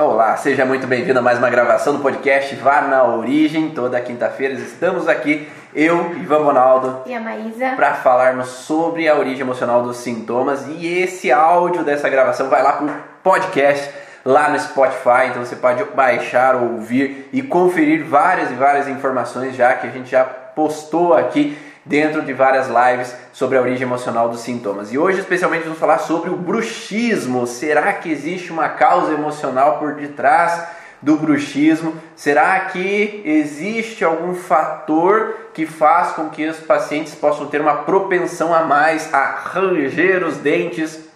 Olá, 0.00 0.36
seja 0.36 0.64
muito 0.64 0.86
bem-vindo 0.86 1.18
a 1.18 1.22
mais 1.22 1.38
uma 1.38 1.50
gravação 1.50 1.96
do 1.96 1.98
podcast 2.00 2.54
Vá 2.54 2.82
na 2.82 3.02
Origem. 3.02 3.70
Toda 3.70 4.00
quinta-feira 4.00 4.54
estamos 4.54 5.08
aqui, 5.08 5.48
eu, 5.74 6.14
Ivan 6.14 6.44
Bonaldo, 6.44 7.02
e 7.04 7.12
a 7.12 7.18
Maísa, 7.18 7.70
para 7.74 7.94
falarmos 7.94 8.46
sobre 8.46 9.08
a 9.08 9.16
origem 9.16 9.40
emocional 9.40 9.82
dos 9.82 9.96
sintomas. 9.96 10.68
E 10.68 10.86
esse 10.86 11.32
áudio 11.32 11.82
dessa 11.82 12.08
gravação 12.08 12.48
vai 12.48 12.62
lá 12.62 12.74
para 12.74 12.86
o 12.86 12.94
podcast 13.24 13.92
lá 14.24 14.48
no 14.50 14.60
Spotify, 14.60 15.30
então 15.30 15.44
você 15.44 15.56
pode 15.56 15.82
baixar, 15.86 16.54
ouvir 16.54 17.28
e 17.32 17.42
conferir 17.42 18.04
várias 18.04 18.52
e 18.52 18.54
várias 18.54 18.86
informações 18.86 19.56
já 19.56 19.74
que 19.74 19.88
a 19.88 19.90
gente 19.90 20.08
já 20.08 20.22
postou 20.22 21.12
aqui 21.12 21.58
dentro 21.88 22.22
de 22.22 22.34
várias 22.34 22.68
lives 22.68 23.14
sobre 23.32 23.56
a 23.56 23.62
origem 23.62 23.82
emocional 23.82 24.28
dos 24.28 24.40
sintomas. 24.40 24.92
E 24.92 24.98
hoje, 24.98 25.20
especialmente, 25.20 25.64
vamos 25.64 25.78
falar 25.78 25.98
sobre 25.98 26.28
o 26.28 26.36
bruxismo. 26.36 27.46
Será 27.46 27.94
que 27.94 28.10
existe 28.10 28.52
uma 28.52 28.68
causa 28.68 29.12
emocional 29.12 29.78
por 29.78 29.94
detrás 29.94 30.62
do 31.00 31.16
bruxismo? 31.16 31.94
Será 32.14 32.60
que 32.60 33.22
existe 33.24 34.04
algum 34.04 34.34
fator 34.34 35.34
que 35.54 35.64
faz 35.64 36.12
com 36.12 36.28
que 36.28 36.46
os 36.46 36.58
pacientes 36.58 37.14
possam 37.14 37.46
ter 37.46 37.60
uma 37.60 37.76
propensão 37.76 38.54
a 38.54 38.62
mais 38.64 39.12
a 39.14 39.24
ranger 39.24 40.24
os 40.24 40.36
dentes, 40.36 41.08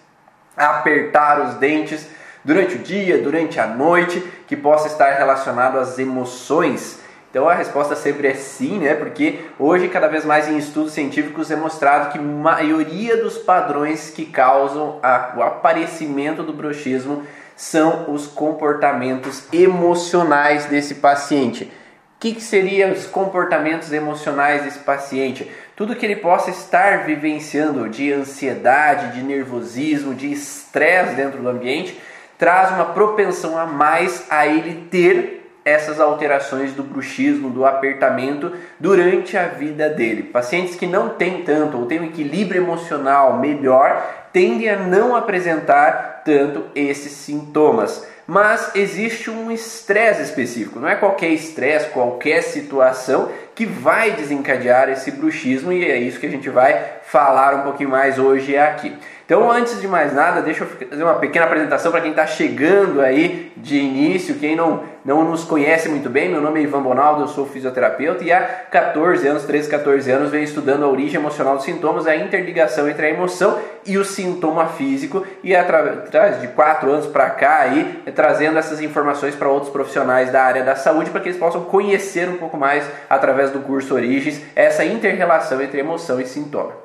a 0.57 0.79
apertar 0.79 1.39
os 1.43 1.55
dentes 1.57 2.09
durante 2.43 2.77
o 2.77 2.79
dia, 2.79 3.19
durante 3.19 3.61
a 3.61 3.67
noite, 3.67 4.21
que 4.49 4.57
possa 4.57 4.87
estar 4.87 5.11
relacionado 5.19 5.79
às 5.79 5.99
emoções? 5.99 7.02
Então 7.33 7.49
a 7.49 7.55
resposta 7.55 7.97
sempre 7.97 8.29
é 8.29 8.35
sim, 8.35 8.79
né? 8.79 8.95
Porque 8.95 9.41
hoje, 9.59 9.89
cada 9.89 10.07
vez 10.07 10.23
mais 10.23 10.49
em 10.49 10.59
estudos 10.59 10.93
científicos, 10.93 11.51
é 11.51 11.57
mostrado 11.57 12.13
que 12.13 12.19
a 12.19 12.23
maioria 12.23 13.17
dos 13.17 13.39
padrões 13.39 14.11
que 14.11 14.27
causam 14.27 15.01
a, 15.03 15.33
o 15.35 15.43
aparecimento 15.43 16.43
do 16.43 16.53
bruxismo 16.53 17.23
são 17.57 18.13
os 18.13 18.27
comportamentos 18.27 19.45
emocionais 19.51 20.67
desse 20.67 20.97
paciente. 20.97 21.65
O 21.65 22.21
que, 22.21 22.35
que 22.35 22.43
seriam 22.43 22.93
os 22.93 23.07
comportamentos 23.07 23.95
emocionais 23.95 24.65
desse 24.65 24.81
paciente? 24.81 25.51
Tudo 25.75 25.97
que 25.97 26.05
ele 26.05 26.17
possa 26.17 26.51
estar 26.51 27.07
vivenciando 27.07 27.89
de 27.89 28.13
ansiedade, 28.13 29.17
de 29.17 29.23
nervosismo, 29.23 30.15
de 30.15 30.31
estresse 30.31 31.15
dentro 31.15 31.41
do 31.41 31.49
ambiente, 31.49 31.99
traz 32.37 32.73
uma 32.73 32.85
propensão 32.85 33.57
a 33.57 33.65
mais 33.65 34.27
a 34.29 34.47
ele 34.47 34.87
ter 34.91 35.42
essas 35.65 36.01
alterações 36.01 36.73
do 36.73 36.83
bruxismo, 36.83 37.51
do 37.51 37.65
apertamento 37.65 38.53
durante 38.79 39.37
a 39.37 39.47
vida 39.47 39.89
dele. 39.89 40.25
Pacientes 40.25 40.75
que 40.75 40.87
não 40.87 41.11
têm 41.11 41.43
tanto 41.43 41.79
ou 41.79 41.87
têm 41.87 42.01
um 42.01 42.05
equilíbrio 42.05 42.63
emocional 42.63 43.39
melhor 43.39 44.29
tendem 44.33 44.69
a 44.69 44.77
não 44.77 45.15
apresentar 45.15 46.23
tanto 46.25 46.65
esses 46.75 47.13
sintomas. 47.13 48.07
Mas 48.27 48.75
existe 48.75 49.29
um 49.31 49.51
estresse 49.51 50.23
específico, 50.23 50.79
não 50.79 50.89
é 50.89 50.95
qualquer 50.95 51.31
estresse, 51.31 51.91
qualquer 51.91 52.43
situação 52.43 53.31
que 53.55 53.67
vai 53.67 54.13
desencadear 54.13 54.89
esse 54.89 55.11
bruxismo 55.11 55.73
e 55.73 55.85
é 55.85 55.97
isso 55.97 56.21
que 56.21 56.27
a 56.27 56.31
gente 56.31 56.49
vai 56.49 56.83
falar 57.03 57.57
um 57.57 57.63
pouquinho 57.63 57.91
mais 57.91 58.19
hoje 58.19 58.57
aqui. 58.57 58.97
Então, 59.33 59.51
antes 59.51 59.81
de 59.81 59.89
mais 59.89 60.13
nada, 60.13 60.43
deixa 60.43 60.63
eu 60.63 60.89
fazer 60.91 61.03
uma 61.03 61.15
pequena 61.15 61.47
apresentação 61.47 61.91
para 61.91 62.03
quem 62.03 62.11
está 62.11 62.27
chegando 62.27 63.01
aí 63.01 63.51
de 63.57 63.79
início, 63.79 64.35
quem 64.35 64.55
não, 64.55 64.83
não 65.03 65.25
nos 65.25 65.43
conhece 65.43 65.89
muito 65.89 66.11
bem. 66.11 66.29
Meu 66.29 66.43
nome 66.43 66.61
é 66.61 66.65
Ivan 66.65 66.83
Bonaldo, 66.83 67.23
eu 67.23 67.29
sou 67.29 67.47
fisioterapeuta 67.47 68.23
e 68.23 68.31
há 68.31 68.43
14 68.43 69.27
anos, 69.27 69.45
13, 69.45 69.71
14 69.71 70.11
anos, 70.11 70.31
venho 70.31 70.45
estudando 70.45 70.85
a 70.85 70.87
origem 70.87 71.19
emocional 71.19 71.57
dos 71.57 71.65
sintomas, 71.65 72.07
a 72.07 72.15
interligação 72.15 72.87
entre 72.87 73.07
a 73.07 73.09
emoção 73.09 73.59
e 73.87 73.97
o 73.97 74.05
sintoma 74.05 74.67
físico 74.67 75.27
e 75.43 75.57
através 75.57 76.39
de 76.43 76.49
4 76.49 76.93
anos 76.93 77.07
para 77.07 77.31
cá 77.31 77.61
aí, 77.61 78.03
trazendo 78.15 78.59
essas 78.59 78.83
informações 78.83 79.35
para 79.35 79.49
outros 79.49 79.73
profissionais 79.73 80.31
da 80.31 80.43
área 80.43 80.63
da 80.63 80.77
saúde 80.77 81.09
para 81.09 81.23
que 81.23 81.31
eles 81.31 81.41
possam 81.41 81.65
conhecer 81.65 82.29
um 82.29 82.37
pouco 82.37 82.59
mais 82.59 82.85
através 83.09 83.51
do 83.51 83.61
curso 83.61 83.95
Origens 83.95 84.43
essa 84.55 84.85
inter-relação 84.85 85.63
entre 85.63 85.81
emoção 85.81 86.21
e 86.21 86.27
sintoma. 86.27 86.83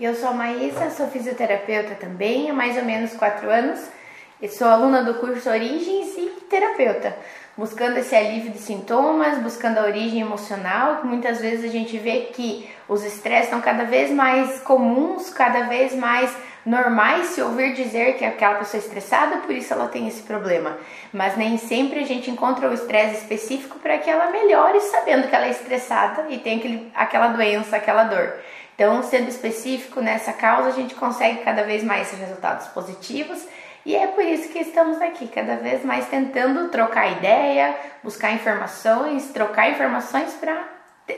Eu 0.00 0.14
sou 0.14 0.30
a 0.30 0.32
Maísa, 0.32 0.90
sou 0.90 1.06
fisioterapeuta 1.08 1.94
também 1.94 2.50
há 2.50 2.54
mais 2.54 2.76
ou 2.78 2.84
menos 2.84 3.12
quatro 3.12 3.50
anos. 3.50 3.78
Eu 4.40 4.48
sou 4.48 4.66
aluna 4.66 5.04
do 5.04 5.14
curso 5.14 5.48
Origens 5.50 6.16
e 6.16 6.30
terapeuta, 6.48 7.14
buscando 7.56 7.98
esse 7.98 8.16
alívio 8.16 8.50
de 8.50 8.58
sintomas, 8.58 9.38
buscando 9.38 9.78
a 9.78 9.84
origem 9.84 10.20
emocional. 10.20 11.02
Muitas 11.04 11.40
vezes 11.40 11.66
a 11.66 11.72
gente 11.72 11.98
vê 11.98 12.30
que 12.32 12.68
os 12.88 13.04
estresses 13.04 13.44
estão 13.44 13.60
cada 13.60 13.84
vez 13.84 14.10
mais 14.10 14.60
comuns, 14.60 15.28
cada 15.30 15.64
vez 15.64 15.94
mais 15.94 16.34
normais 16.64 17.26
se 17.26 17.42
ouvir 17.42 17.74
dizer 17.74 18.16
que 18.16 18.24
aquela 18.24 18.54
pessoa 18.54 18.82
é 18.82 18.84
estressada, 18.84 19.38
por 19.38 19.50
isso 19.54 19.74
ela 19.74 19.88
tem 19.88 20.08
esse 20.08 20.22
problema. 20.22 20.78
Mas 21.12 21.36
nem 21.36 21.58
sempre 21.58 22.00
a 22.00 22.06
gente 22.06 22.30
encontra 22.30 22.68
o 22.68 22.72
estresse 22.72 23.18
específico 23.18 23.78
para 23.78 23.98
que 23.98 24.08
ela 24.08 24.30
melhore 24.30 24.80
sabendo 24.80 25.28
que 25.28 25.34
ela 25.34 25.46
é 25.46 25.50
estressada 25.50 26.26
e 26.30 26.38
tem 26.38 26.58
aquele, 26.58 26.90
aquela 26.94 27.28
doença, 27.28 27.76
aquela 27.76 28.04
dor. 28.04 28.32
Então, 28.74 29.02
sendo 29.02 29.28
específico 29.28 30.00
nessa 30.00 30.32
causa, 30.32 30.68
a 30.68 30.72
gente 30.72 30.94
consegue 30.94 31.42
cada 31.42 31.62
vez 31.62 31.84
mais 31.84 32.10
resultados 32.12 32.68
positivos 32.68 33.46
e 33.84 33.96
é 33.96 34.06
por 34.06 34.24
isso 34.24 34.48
que 34.48 34.60
estamos 34.60 35.00
aqui, 35.02 35.26
cada 35.26 35.56
vez 35.56 35.84
mais 35.84 36.06
tentando 36.06 36.68
trocar 36.68 37.10
ideia, 37.18 37.74
buscar 38.02 38.32
informações, 38.32 39.30
trocar 39.32 39.70
informações 39.70 40.32
para 40.34 40.68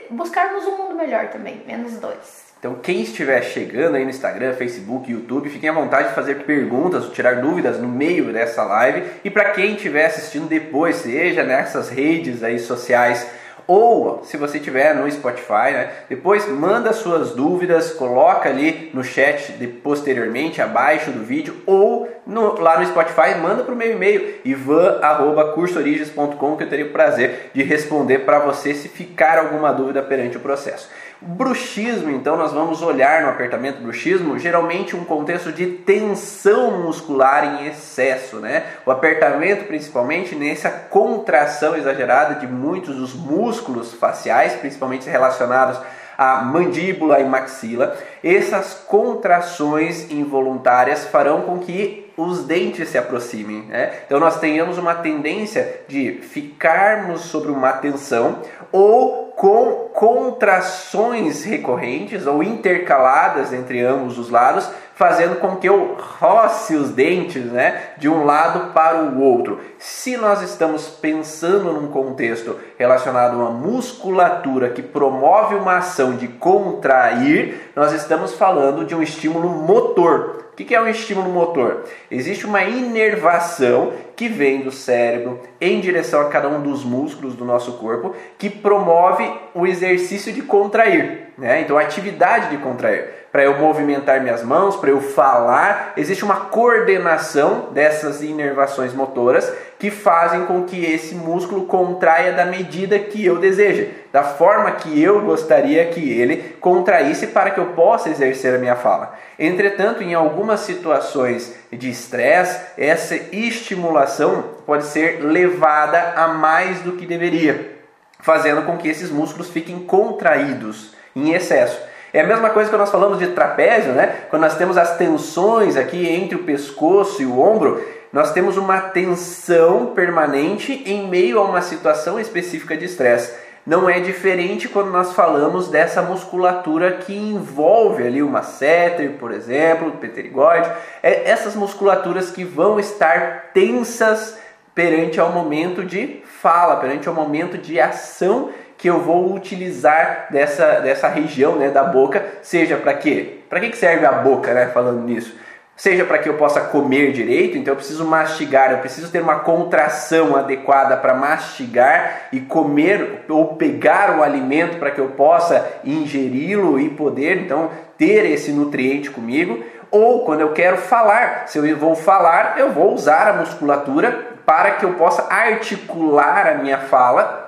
buscarmos 0.09 0.65
um 0.65 0.77
mundo 0.77 0.95
melhor 0.95 1.27
também, 1.27 1.61
menos 1.67 1.99
dois. 1.99 2.45
Então, 2.57 2.75
quem 2.75 3.01
estiver 3.01 3.43
chegando 3.43 3.95
aí 3.95 4.03
no 4.03 4.09
Instagram, 4.09 4.53
Facebook, 4.53 5.11
YouTube, 5.11 5.51
fiquem 5.51 5.69
à 5.69 5.73
vontade 5.73 6.09
de 6.09 6.15
fazer 6.15 6.45
perguntas, 6.45 7.11
tirar 7.13 7.35
dúvidas 7.35 7.79
no 7.79 7.87
meio 7.87 8.33
dessa 8.33 8.63
live. 8.63 9.07
E 9.23 9.29
para 9.29 9.51
quem 9.51 9.75
estiver 9.75 10.07
assistindo 10.07 10.47
depois, 10.47 10.95
seja 10.95 11.43
nessas 11.43 11.89
redes 11.89 12.41
aí 12.41 12.57
sociais 12.57 13.29
ou 13.67 14.23
se 14.23 14.37
você 14.37 14.59
tiver 14.59 14.95
no 14.95 15.09
Spotify, 15.11 15.71
né, 15.71 15.91
depois 16.09 16.47
manda 16.47 16.93
suas 16.93 17.31
dúvidas, 17.31 17.91
coloca 17.93 18.49
ali 18.49 18.89
no 18.93 19.03
chat 19.03 19.53
de, 19.53 19.67
posteriormente 19.67 20.61
abaixo 20.61 21.11
do 21.11 21.23
vídeo 21.23 21.61
ou 21.65 22.09
no, 22.25 22.59
lá 22.59 22.79
no 22.79 22.87
Spotify 22.87 23.35
manda 23.39 23.63
para 23.63 23.73
o 23.73 23.77
meu 23.77 23.91
e-mail 23.91 24.39
ivan@cursoorigens.com 24.43 26.57
que 26.57 26.63
eu 26.63 26.69
teria 26.69 26.85
o 26.85 26.91
prazer 26.91 27.51
de 27.53 27.63
responder 27.63 28.19
para 28.19 28.39
você 28.39 28.73
se 28.73 28.89
ficar 28.89 29.37
alguma 29.37 29.71
dúvida 29.71 30.01
perante 30.01 30.37
o 30.37 30.39
processo. 30.39 30.89
Bruxismo, 31.21 32.11
então, 32.11 32.35
nós 32.35 32.51
vamos 32.51 32.81
olhar 32.81 33.23
no 33.23 33.29
apertamento 33.29 33.81
bruxismo, 33.81 34.37
geralmente 34.37 34.95
um 34.95 35.05
contexto 35.05 35.51
de 35.51 35.65
tensão 35.65 36.83
muscular 36.83 37.45
em 37.45 37.67
excesso, 37.67 38.37
né? 38.37 38.63
O 38.85 38.91
apertamento, 38.91 39.63
principalmente, 39.63 40.35
nessa 40.35 40.69
contração 40.69 41.75
exagerada 41.75 42.35
de 42.35 42.45
muitos 42.45 42.95
dos 42.95 43.13
músculos 43.13 43.93
faciais, 43.93 44.53
principalmente 44.53 45.09
relacionados 45.09 45.79
à 46.17 46.41
mandíbula 46.43 47.19
e 47.19 47.25
maxila. 47.25 47.97
Essas 48.23 48.73
contrações 48.87 50.11
involuntárias 50.11 51.05
farão 51.05 51.41
com 51.41 51.59
que 51.59 52.05
os 52.17 52.45
dentes 52.45 52.89
se 52.89 52.97
aproximem. 52.97 53.63
Né? 53.63 53.91
Então 54.05 54.19
nós 54.19 54.39
tenhamos 54.39 54.77
uma 54.77 54.95
tendência 54.95 55.81
de 55.87 56.19
ficarmos 56.21 57.21
sobre 57.21 57.51
uma 57.51 57.73
tensão 57.73 58.39
ou 58.71 59.25
com 59.35 59.89
contrações 59.93 61.43
recorrentes 61.43 62.25
ou 62.25 62.41
intercaladas 62.41 63.51
entre 63.51 63.81
ambos 63.81 64.17
os 64.17 64.29
lados, 64.29 64.69
fazendo 64.95 65.35
com 65.39 65.57
que 65.57 65.67
eu 65.67 65.97
roce 66.19 66.75
os 66.75 66.89
dentes 66.89 67.43
né, 67.51 67.89
de 67.97 68.07
um 68.09 68.23
lado 68.23 68.71
para 68.73 69.03
o 69.03 69.21
outro. 69.21 69.59
Se 69.77 70.15
nós 70.17 70.41
estamos 70.41 70.87
pensando 70.87 71.73
num 71.73 71.87
contexto 71.87 72.57
relacionado 72.77 73.33
a 73.33 73.43
uma 73.43 73.51
musculatura 73.51 74.69
que 74.69 74.81
promove 74.81 75.55
uma 75.55 75.77
ação 75.77 76.15
de 76.15 76.29
contrair, 76.29 77.71
nós 77.75 77.91
estamos 77.91 78.33
falando 78.33 78.85
de 78.85 78.95
um 78.95 79.03
estímulo 79.03 79.49
motor. 79.49 80.45
O 80.53 80.55
que 80.55 80.73
é 80.73 80.81
um 80.81 80.87
estímulo 80.87 81.29
motor? 81.29 81.83
Existe 82.09 82.45
uma 82.45 82.63
inervação 82.63 83.91
que 84.15 84.29
vem 84.29 84.61
do 84.61 84.71
cérebro 84.71 85.41
em 85.59 85.81
direção 85.81 86.21
a 86.21 86.29
cada 86.29 86.47
um 86.47 86.61
dos 86.61 86.85
músculos 86.85 87.35
do 87.35 87.43
nosso 87.43 87.73
corpo 87.73 88.15
que 88.37 88.49
promove 88.49 89.29
o 89.53 89.67
exercício 89.67 90.31
de 90.31 90.41
contrair. 90.41 91.33
Né? 91.37 91.59
Então, 91.59 91.77
a 91.77 91.81
atividade 91.81 92.51
de 92.51 92.57
contrair 92.63 93.24
para 93.35 93.43
eu 93.43 93.57
movimentar 93.57 94.21
minhas 94.21 94.41
mãos, 94.41 94.77
para 94.77 94.91
eu 94.91 95.01
falar. 95.01 95.91
Existe 95.97 96.23
uma 96.23 96.37
coordenação 96.45 97.67
dessas 97.73 98.23
inervações 98.23 98.93
motoras 98.93 99.51
que 99.77 99.91
fazem 99.91 100.45
com 100.45 100.63
que 100.63 100.85
esse 100.85 101.13
músculo 101.15 101.65
contraia 101.65 102.31
da 102.31 102.45
medida 102.45 102.97
que 102.97 103.25
eu 103.25 103.37
desejo, 103.37 103.89
da 104.09 104.23
forma 104.23 104.71
que 104.71 105.03
eu 105.03 105.19
gostaria 105.19 105.83
que 105.87 106.17
ele 106.17 106.55
contraísse 106.61 107.27
para 107.27 107.51
que 107.51 107.59
eu 107.59 107.73
possa 107.73 108.09
exercer 108.09 108.55
a 108.55 108.57
minha 108.57 108.77
fala. 108.77 109.13
Entretanto, 109.37 110.01
em 110.01 110.13
algumas 110.13 110.61
situações 110.61 111.53
de 111.73 111.89
estresse, 111.89 112.57
essa 112.77 113.17
estimulação 113.33 114.45
pode 114.65 114.85
ser 114.85 115.21
levada 115.21 116.13
a 116.15 116.29
mais 116.29 116.79
do 116.79 116.93
que 116.93 117.05
deveria, 117.05 117.79
fazendo 118.21 118.61
com 118.61 118.77
que 118.77 118.87
esses 118.87 119.11
músculos 119.11 119.49
fiquem 119.49 119.79
contraídos 119.79 120.95
em 121.13 121.33
excesso. 121.33 121.93
É 122.15 122.21
a 122.21 122.25
mesma 122.25 122.49
coisa 122.49 122.69
que 122.69 122.77
nós 122.77 122.89
falamos 122.89 123.19
de 123.19 123.27
trapézio, 123.27 123.91
né? 123.91 124.21
Quando 124.29 124.43
nós 124.43 124.55
temos 124.55 124.77
as 124.77 124.95
tensões 124.95 125.75
aqui 125.75 126.07
entre 126.07 126.37
o 126.37 126.43
pescoço 126.43 127.21
e 127.21 127.25
o 127.25 127.41
ombro, 127.41 127.85
nós 128.13 128.31
temos 128.31 128.55
uma 128.55 128.79
tensão 128.79 129.87
permanente 129.87 130.81
em 130.85 131.09
meio 131.09 131.39
a 131.39 131.43
uma 131.43 131.61
situação 131.61 132.17
específica 132.17 132.77
de 132.77 132.85
estresse. 132.85 133.33
Não 133.65 133.89
é 133.89 133.99
diferente 133.99 134.69
quando 134.69 134.91
nós 134.91 135.11
falamos 135.11 135.67
dessa 135.67 136.01
musculatura 136.01 136.93
que 136.93 137.13
envolve 137.13 138.07
ali 138.07 138.23
uma 138.23 138.39
masseter, 138.39 139.17
por 139.19 139.33
exemplo, 139.33 139.91
pterigóide, 139.97 140.71
é 141.03 141.29
essas 141.29 141.53
musculaturas 141.53 142.31
que 142.31 142.45
vão 142.45 142.79
estar 142.79 143.49
tensas 143.53 144.37
perante 144.73 145.19
ao 145.19 145.33
momento 145.33 145.83
de 145.83 146.23
fala, 146.41 146.77
perante 146.77 147.09
ao 147.09 147.13
momento 147.13 147.57
de 147.57 147.77
ação 147.77 148.51
que 148.77 148.89
eu 148.89 148.99
vou 148.99 149.33
utilizar 149.33 150.27
dessa, 150.29 150.79
dessa 150.79 151.07
região 151.07 151.55
né, 151.55 151.69
da 151.69 151.83
boca, 151.83 152.23
seja 152.41 152.77
para 152.77 152.93
quê? 152.93 153.39
Para 153.49 153.59
que 153.59 153.75
serve 153.75 154.05
a 154.05 154.11
boca, 154.11 154.53
né, 154.53 154.67
falando 154.67 155.01
nisso? 155.01 155.35
Seja 155.77 156.05
para 156.05 156.19
que 156.19 156.29
eu 156.29 156.35
possa 156.35 156.61
comer 156.61 157.11
direito, 157.11 157.57
então 157.57 157.73
eu 157.73 157.75
preciso 157.75 158.05
mastigar, 158.05 158.71
eu 158.71 158.77
preciso 158.77 159.11
ter 159.11 159.21
uma 159.21 159.39
contração 159.39 160.33
adequada 160.37 160.95
para 160.95 161.13
mastigar 161.13 162.29
e 162.31 162.39
comer 162.39 163.25
ou 163.27 163.55
pegar 163.55 164.17
o 164.17 164.23
alimento 164.23 164.77
para 164.77 164.91
que 164.91 164.99
eu 164.99 165.09
possa 165.09 165.67
ingeri-lo 165.83 166.79
e 166.79 166.89
poder 166.89 167.41
então 167.41 167.69
ter 167.97 168.25
esse 168.25 168.53
nutriente 168.53 169.11
comigo. 169.11 169.65
Ou 169.91 170.23
quando 170.23 170.41
eu 170.41 170.53
quero 170.53 170.77
falar, 170.77 171.43
se 171.47 171.57
eu 171.57 171.77
vou 171.77 171.93
falar, 171.93 172.55
eu 172.57 172.71
vou 172.71 172.93
usar 172.93 173.27
a 173.27 173.33
musculatura 173.33 174.35
para 174.45 174.71
que 174.71 174.85
eu 174.85 174.93
possa 174.93 175.27
articular 175.29 176.47
a 176.47 176.55
minha 176.55 176.77
fala 176.77 177.44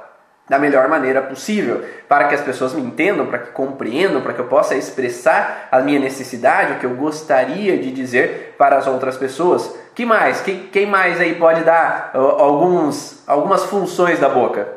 da 0.49 0.57
melhor 0.57 0.87
maneira 0.87 1.21
possível, 1.21 1.83
para 2.07 2.27
que 2.27 2.35
as 2.35 2.41
pessoas 2.41 2.73
me 2.73 2.81
entendam, 2.81 3.27
para 3.27 3.39
que 3.39 3.51
compreendam, 3.51 4.21
para 4.21 4.33
que 4.33 4.39
eu 4.39 4.45
possa 4.45 4.75
expressar 4.75 5.67
a 5.71 5.79
minha 5.79 5.99
necessidade, 5.99 6.73
o 6.73 6.79
que 6.79 6.85
eu 6.85 6.95
gostaria 6.95 7.77
de 7.77 7.91
dizer 7.91 8.55
para 8.57 8.77
as 8.77 8.87
outras 8.87 9.17
pessoas. 9.17 9.75
Que 9.93 10.05
mais? 10.05 10.41
Quem, 10.41 10.67
quem 10.67 10.85
mais 10.85 11.19
aí 11.19 11.35
pode 11.35 11.63
dar 11.63 12.11
alguns, 12.13 13.27
algumas 13.27 13.65
funções 13.65 14.19
da 14.19 14.29
boca? 14.29 14.75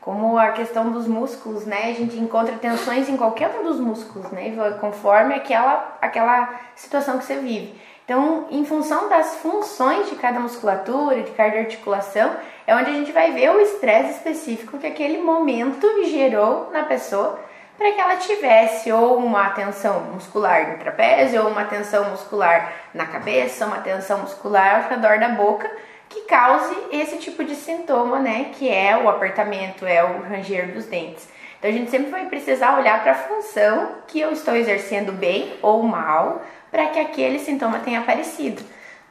Como 0.00 0.36
a 0.36 0.48
questão 0.48 0.90
dos 0.90 1.06
músculos, 1.06 1.64
né? 1.64 1.84
A 1.84 1.94
gente 1.94 2.18
encontra 2.18 2.56
tensões 2.56 3.08
em 3.08 3.16
qualquer 3.16 3.50
um 3.60 3.62
dos 3.62 3.78
músculos, 3.78 4.30
né? 4.32 4.52
Conforme 4.80 5.32
aquela, 5.32 5.96
aquela 6.02 6.50
situação 6.74 7.18
que 7.18 7.24
você 7.24 7.36
vive. 7.36 7.80
Então, 8.04 8.46
em 8.50 8.64
função 8.64 9.08
das 9.08 9.36
funções 9.36 10.10
de 10.10 10.16
cada 10.16 10.40
musculatura, 10.40 11.22
de 11.22 11.30
cada 11.30 11.58
articulação, 11.58 12.34
é 12.66 12.74
onde 12.74 12.90
a 12.90 12.94
gente 12.94 13.12
vai 13.12 13.32
ver 13.32 13.50
o 13.50 13.60
estresse 13.60 14.10
específico 14.10 14.78
que 14.78 14.86
aquele 14.86 15.18
momento 15.18 16.04
gerou 16.04 16.70
na 16.72 16.82
pessoa 16.82 17.38
para 17.78 17.92
que 17.92 18.00
ela 18.00 18.16
tivesse 18.16 18.92
ou 18.92 19.16
uma 19.16 19.50
tensão 19.50 20.00
muscular 20.12 20.72
no 20.72 20.78
trapézio, 20.78 21.42
ou 21.42 21.50
uma 21.50 21.64
tensão 21.64 22.10
muscular 22.10 22.72
na 22.92 23.06
cabeça, 23.06 23.66
uma 23.66 23.78
tensão 23.78 24.18
muscular 24.18 24.84
ao 24.84 24.90
redor 24.90 25.18
da 25.18 25.30
boca, 25.30 25.70
que 26.08 26.22
cause 26.22 26.76
esse 26.92 27.16
tipo 27.16 27.42
de 27.42 27.54
sintoma, 27.54 28.18
né? 28.18 28.50
Que 28.52 28.68
é 28.68 28.96
o 28.96 29.08
apertamento, 29.08 29.86
é 29.86 30.04
o 30.04 30.22
ranger 30.22 30.72
dos 30.72 30.86
dentes. 30.86 31.26
Então 31.58 31.70
a 31.70 31.74
gente 31.74 31.90
sempre 31.90 32.10
vai 32.10 32.26
precisar 32.26 32.78
olhar 32.78 33.02
para 33.02 33.12
a 33.12 33.14
função 33.14 33.92
que 34.06 34.20
eu 34.20 34.32
estou 34.32 34.54
exercendo 34.54 35.12
bem 35.12 35.54
ou 35.62 35.82
mal 35.82 36.42
para 36.72 36.88
que 36.88 36.98
aquele 36.98 37.38
sintoma 37.38 37.80
tenha 37.80 38.00
aparecido, 38.00 38.62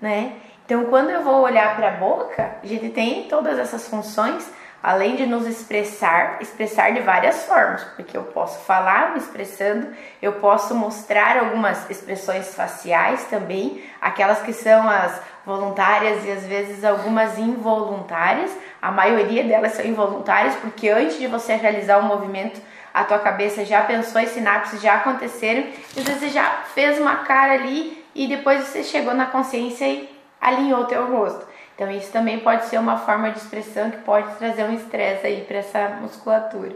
né? 0.01 0.33
Então, 0.65 0.85
quando 0.85 1.11
eu 1.11 1.23
vou 1.23 1.41
olhar 1.41 1.75
para 1.75 1.89
a 1.89 1.97
boca, 1.97 2.55
a 2.63 2.65
gente 2.65 2.89
tem 2.89 3.27
todas 3.27 3.59
essas 3.59 3.87
funções, 3.87 4.51
além 4.83 5.15
de 5.15 5.25
nos 5.25 5.45
expressar, 5.45 6.37
expressar 6.41 6.91
de 6.91 7.01
várias 7.01 7.43
formas, 7.43 7.83
porque 7.95 8.17
eu 8.17 8.23
posso 8.23 8.59
falar 8.65 9.11
me 9.11 9.19
expressando, 9.19 9.87
eu 10.21 10.33
posso 10.33 10.73
mostrar 10.73 11.37
algumas 11.37 11.89
expressões 11.89 12.55
faciais 12.55 13.25
também, 13.25 13.83
aquelas 14.01 14.41
que 14.41 14.53
são 14.53 14.89
as 14.89 15.21
voluntárias 15.45 16.25
e 16.25 16.31
às 16.31 16.45
vezes 16.45 16.83
algumas 16.83 17.37
involuntárias. 17.37 18.51
A 18.81 18.91
maioria 18.91 19.43
delas 19.43 19.73
são 19.73 19.85
involuntárias, 19.85 20.55
porque 20.55 20.89
antes 20.89 21.19
de 21.19 21.27
você 21.27 21.55
realizar 21.55 21.99
o 21.99 22.03
movimento, 22.03 22.61
a 22.93 23.03
tua 23.03 23.19
cabeça 23.19 23.63
já 23.63 23.81
pensou, 23.81 24.21
as 24.21 24.29
sinapses 24.29 24.81
já 24.81 24.95
aconteceram, 24.95 25.63
e 25.95 25.99
às 25.99 26.05
vezes 26.05 26.19
você 26.19 26.29
já 26.29 26.63
fez 26.73 26.99
uma 26.99 27.17
cara 27.17 27.53
ali 27.53 28.03
e 28.13 28.27
depois 28.27 28.63
você 28.63 28.83
chegou 28.83 29.13
na 29.13 29.27
consciência 29.27 29.87
e 29.87 30.09
alinhou 30.39 30.85
teu 30.85 31.05
rosto. 31.05 31.50
Então 31.81 31.89
isso 31.89 32.11
também 32.11 32.37
pode 32.37 32.65
ser 32.65 32.77
uma 32.77 32.95
forma 32.95 33.31
de 33.31 33.39
expressão 33.39 33.89
que 33.89 33.97
pode 33.97 34.35
trazer 34.35 34.65
um 34.65 34.71
estresse 34.71 35.25
aí 35.25 35.43
para 35.47 35.57
essa 35.57 35.97
musculatura. 35.99 36.73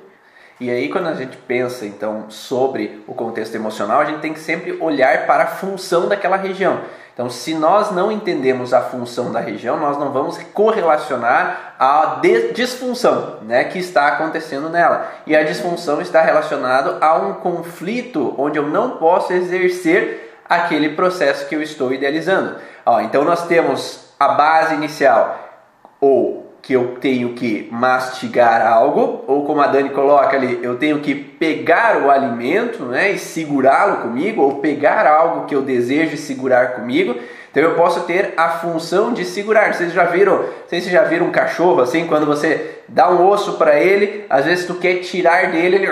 E 0.60 0.68
aí 0.68 0.90
quando 0.90 1.06
a 1.06 1.14
gente 1.14 1.38
pensa 1.38 1.86
então 1.86 2.26
sobre 2.28 3.04
o 3.06 3.14
contexto 3.14 3.54
emocional, 3.54 4.02
a 4.02 4.06
gente 4.06 4.22
tem 4.22 4.34
que 4.34 4.40
sempre 4.40 4.76
olhar 4.82 5.28
para 5.28 5.44
a 5.44 5.48
função 5.48 6.08
daquela 6.08 6.38
região. 6.38 6.82
Então, 7.14 7.30
se 7.30 7.54
nós 7.54 7.92
não 7.92 8.12
entendemos 8.12 8.74
a 8.74 8.82
função 8.82 9.32
da 9.32 9.40
região, 9.40 9.78
nós 9.78 9.96
não 10.00 10.12
vamos 10.12 10.40
correlacionar 10.56 11.76
a 11.80 12.20
disfunção 12.54 13.42
né, 13.44 13.64
que 13.66 13.78
está 13.78 14.08
acontecendo 14.08 14.70
nela. 14.70 15.12
E 15.28 15.36
a 15.36 15.44
disfunção 15.44 16.02
está 16.02 16.22
relacionada 16.22 16.98
a 17.00 17.16
um 17.16 17.36
conflito 17.36 18.34
onde 18.40 18.58
eu 18.58 18.68
não 18.68 18.98
posso 18.98 19.32
exercer 19.32 20.36
aquele 20.50 20.90
processo 20.90 21.48
que 21.48 21.56
eu 21.56 21.62
estou 21.62 21.94
idealizando. 21.94 22.56
Ó, 22.84 23.00
então 23.00 23.24
nós 23.24 23.48
temos 23.48 24.05
a 24.20 24.30
base 24.30 24.76
inicial, 24.76 25.40
ou 26.00 26.46
que 26.62 26.74
eu 26.74 26.96
tenho 27.00 27.34
que 27.34 27.70
mastigar 27.72 28.66
algo, 28.66 29.24
ou 29.28 29.46
como 29.46 29.62
a 29.62 29.68
Dani 29.68 29.90
coloca 29.90 30.36
ali, 30.36 30.60
eu 30.64 30.78
tenho 30.78 31.00
que 31.00 31.14
pegar 31.14 32.02
o 32.02 32.10
alimento 32.10 32.84
né, 32.86 33.12
e 33.12 33.20
segurá-lo 33.20 33.98
comigo, 33.98 34.42
ou 34.42 34.56
pegar 34.56 35.06
algo 35.06 35.46
que 35.46 35.56
eu 35.56 35.62
desejo 35.62 36.18
segurar 36.18 36.74
comigo. 36.74 37.16
Então 37.56 37.64
eu 37.64 37.76
posso 37.76 38.02
ter 38.02 38.34
a 38.36 38.50
função 38.50 39.14
de 39.14 39.24
segurar. 39.24 39.74
Vocês 39.74 39.94
já 39.94 40.04
viram, 40.04 40.44
vocês 40.68 40.84
já 40.84 41.04
viram 41.04 41.28
um 41.28 41.32
cachorro 41.32 41.80
assim, 41.80 42.06
quando 42.06 42.26
você 42.26 42.82
dá 42.86 43.10
um 43.10 43.26
osso 43.26 43.54
para 43.54 43.80
ele, 43.80 44.26
às 44.30 44.44
vezes 44.44 44.66
tu 44.66 44.74
quer 44.74 44.96
tirar 44.96 45.52
dele, 45.52 45.78
ele 45.78 45.88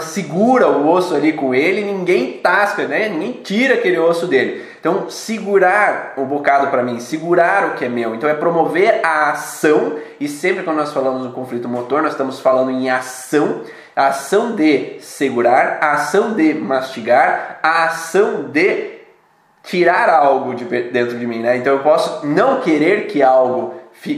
segura 0.00 0.68
o 0.68 0.86
osso 0.86 1.14
ali 1.14 1.32
com 1.32 1.54
ele, 1.54 1.82
ninguém 1.82 2.32
tasca, 2.42 2.86
né? 2.86 3.08
Ninguém 3.08 3.40
tira 3.42 3.72
aquele 3.74 3.98
osso 3.98 4.26
dele. 4.26 4.66
Então, 4.78 5.08
segurar 5.08 6.12
o 6.18 6.26
bocado 6.26 6.66
para 6.66 6.82
mim, 6.82 7.00
segurar 7.00 7.68
o 7.68 7.70
que 7.70 7.86
é 7.86 7.88
meu. 7.88 8.14
Então, 8.14 8.28
é 8.28 8.34
promover 8.34 9.00
a 9.02 9.30
ação. 9.30 9.96
E 10.20 10.28
sempre 10.28 10.62
quando 10.62 10.76
nós 10.76 10.92
falamos 10.92 11.22
do 11.22 11.32
conflito 11.32 11.68
motor, 11.68 12.02
nós 12.02 12.12
estamos 12.12 12.38
falando 12.38 12.70
em 12.70 12.90
ação. 12.90 13.62
A 13.96 14.08
ação 14.08 14.56
de 14.56 14.98
segurar, 15.00 15.78
a 15.80 15.92
ação 15.92 16.34
de 16.34 16.52
mastigar, 16.52 17.60
a 17.62 17.84
ação 17.84 18.50
de 18.50 18.91
tirar 19.62 20.08
algo 20.08 20.54
de 20.54 20.64
dentro 20.64 21.18
de 21.18 21.26
mim, 21.26 21.38
né? 21.38 21.56
Então 21.56 21.72
eu 21.74 21.80
posso 21.80 22.26
não 22.26 22.60
querer 22.60 23.06
que 23.06 23.22
algo 23.22 23.74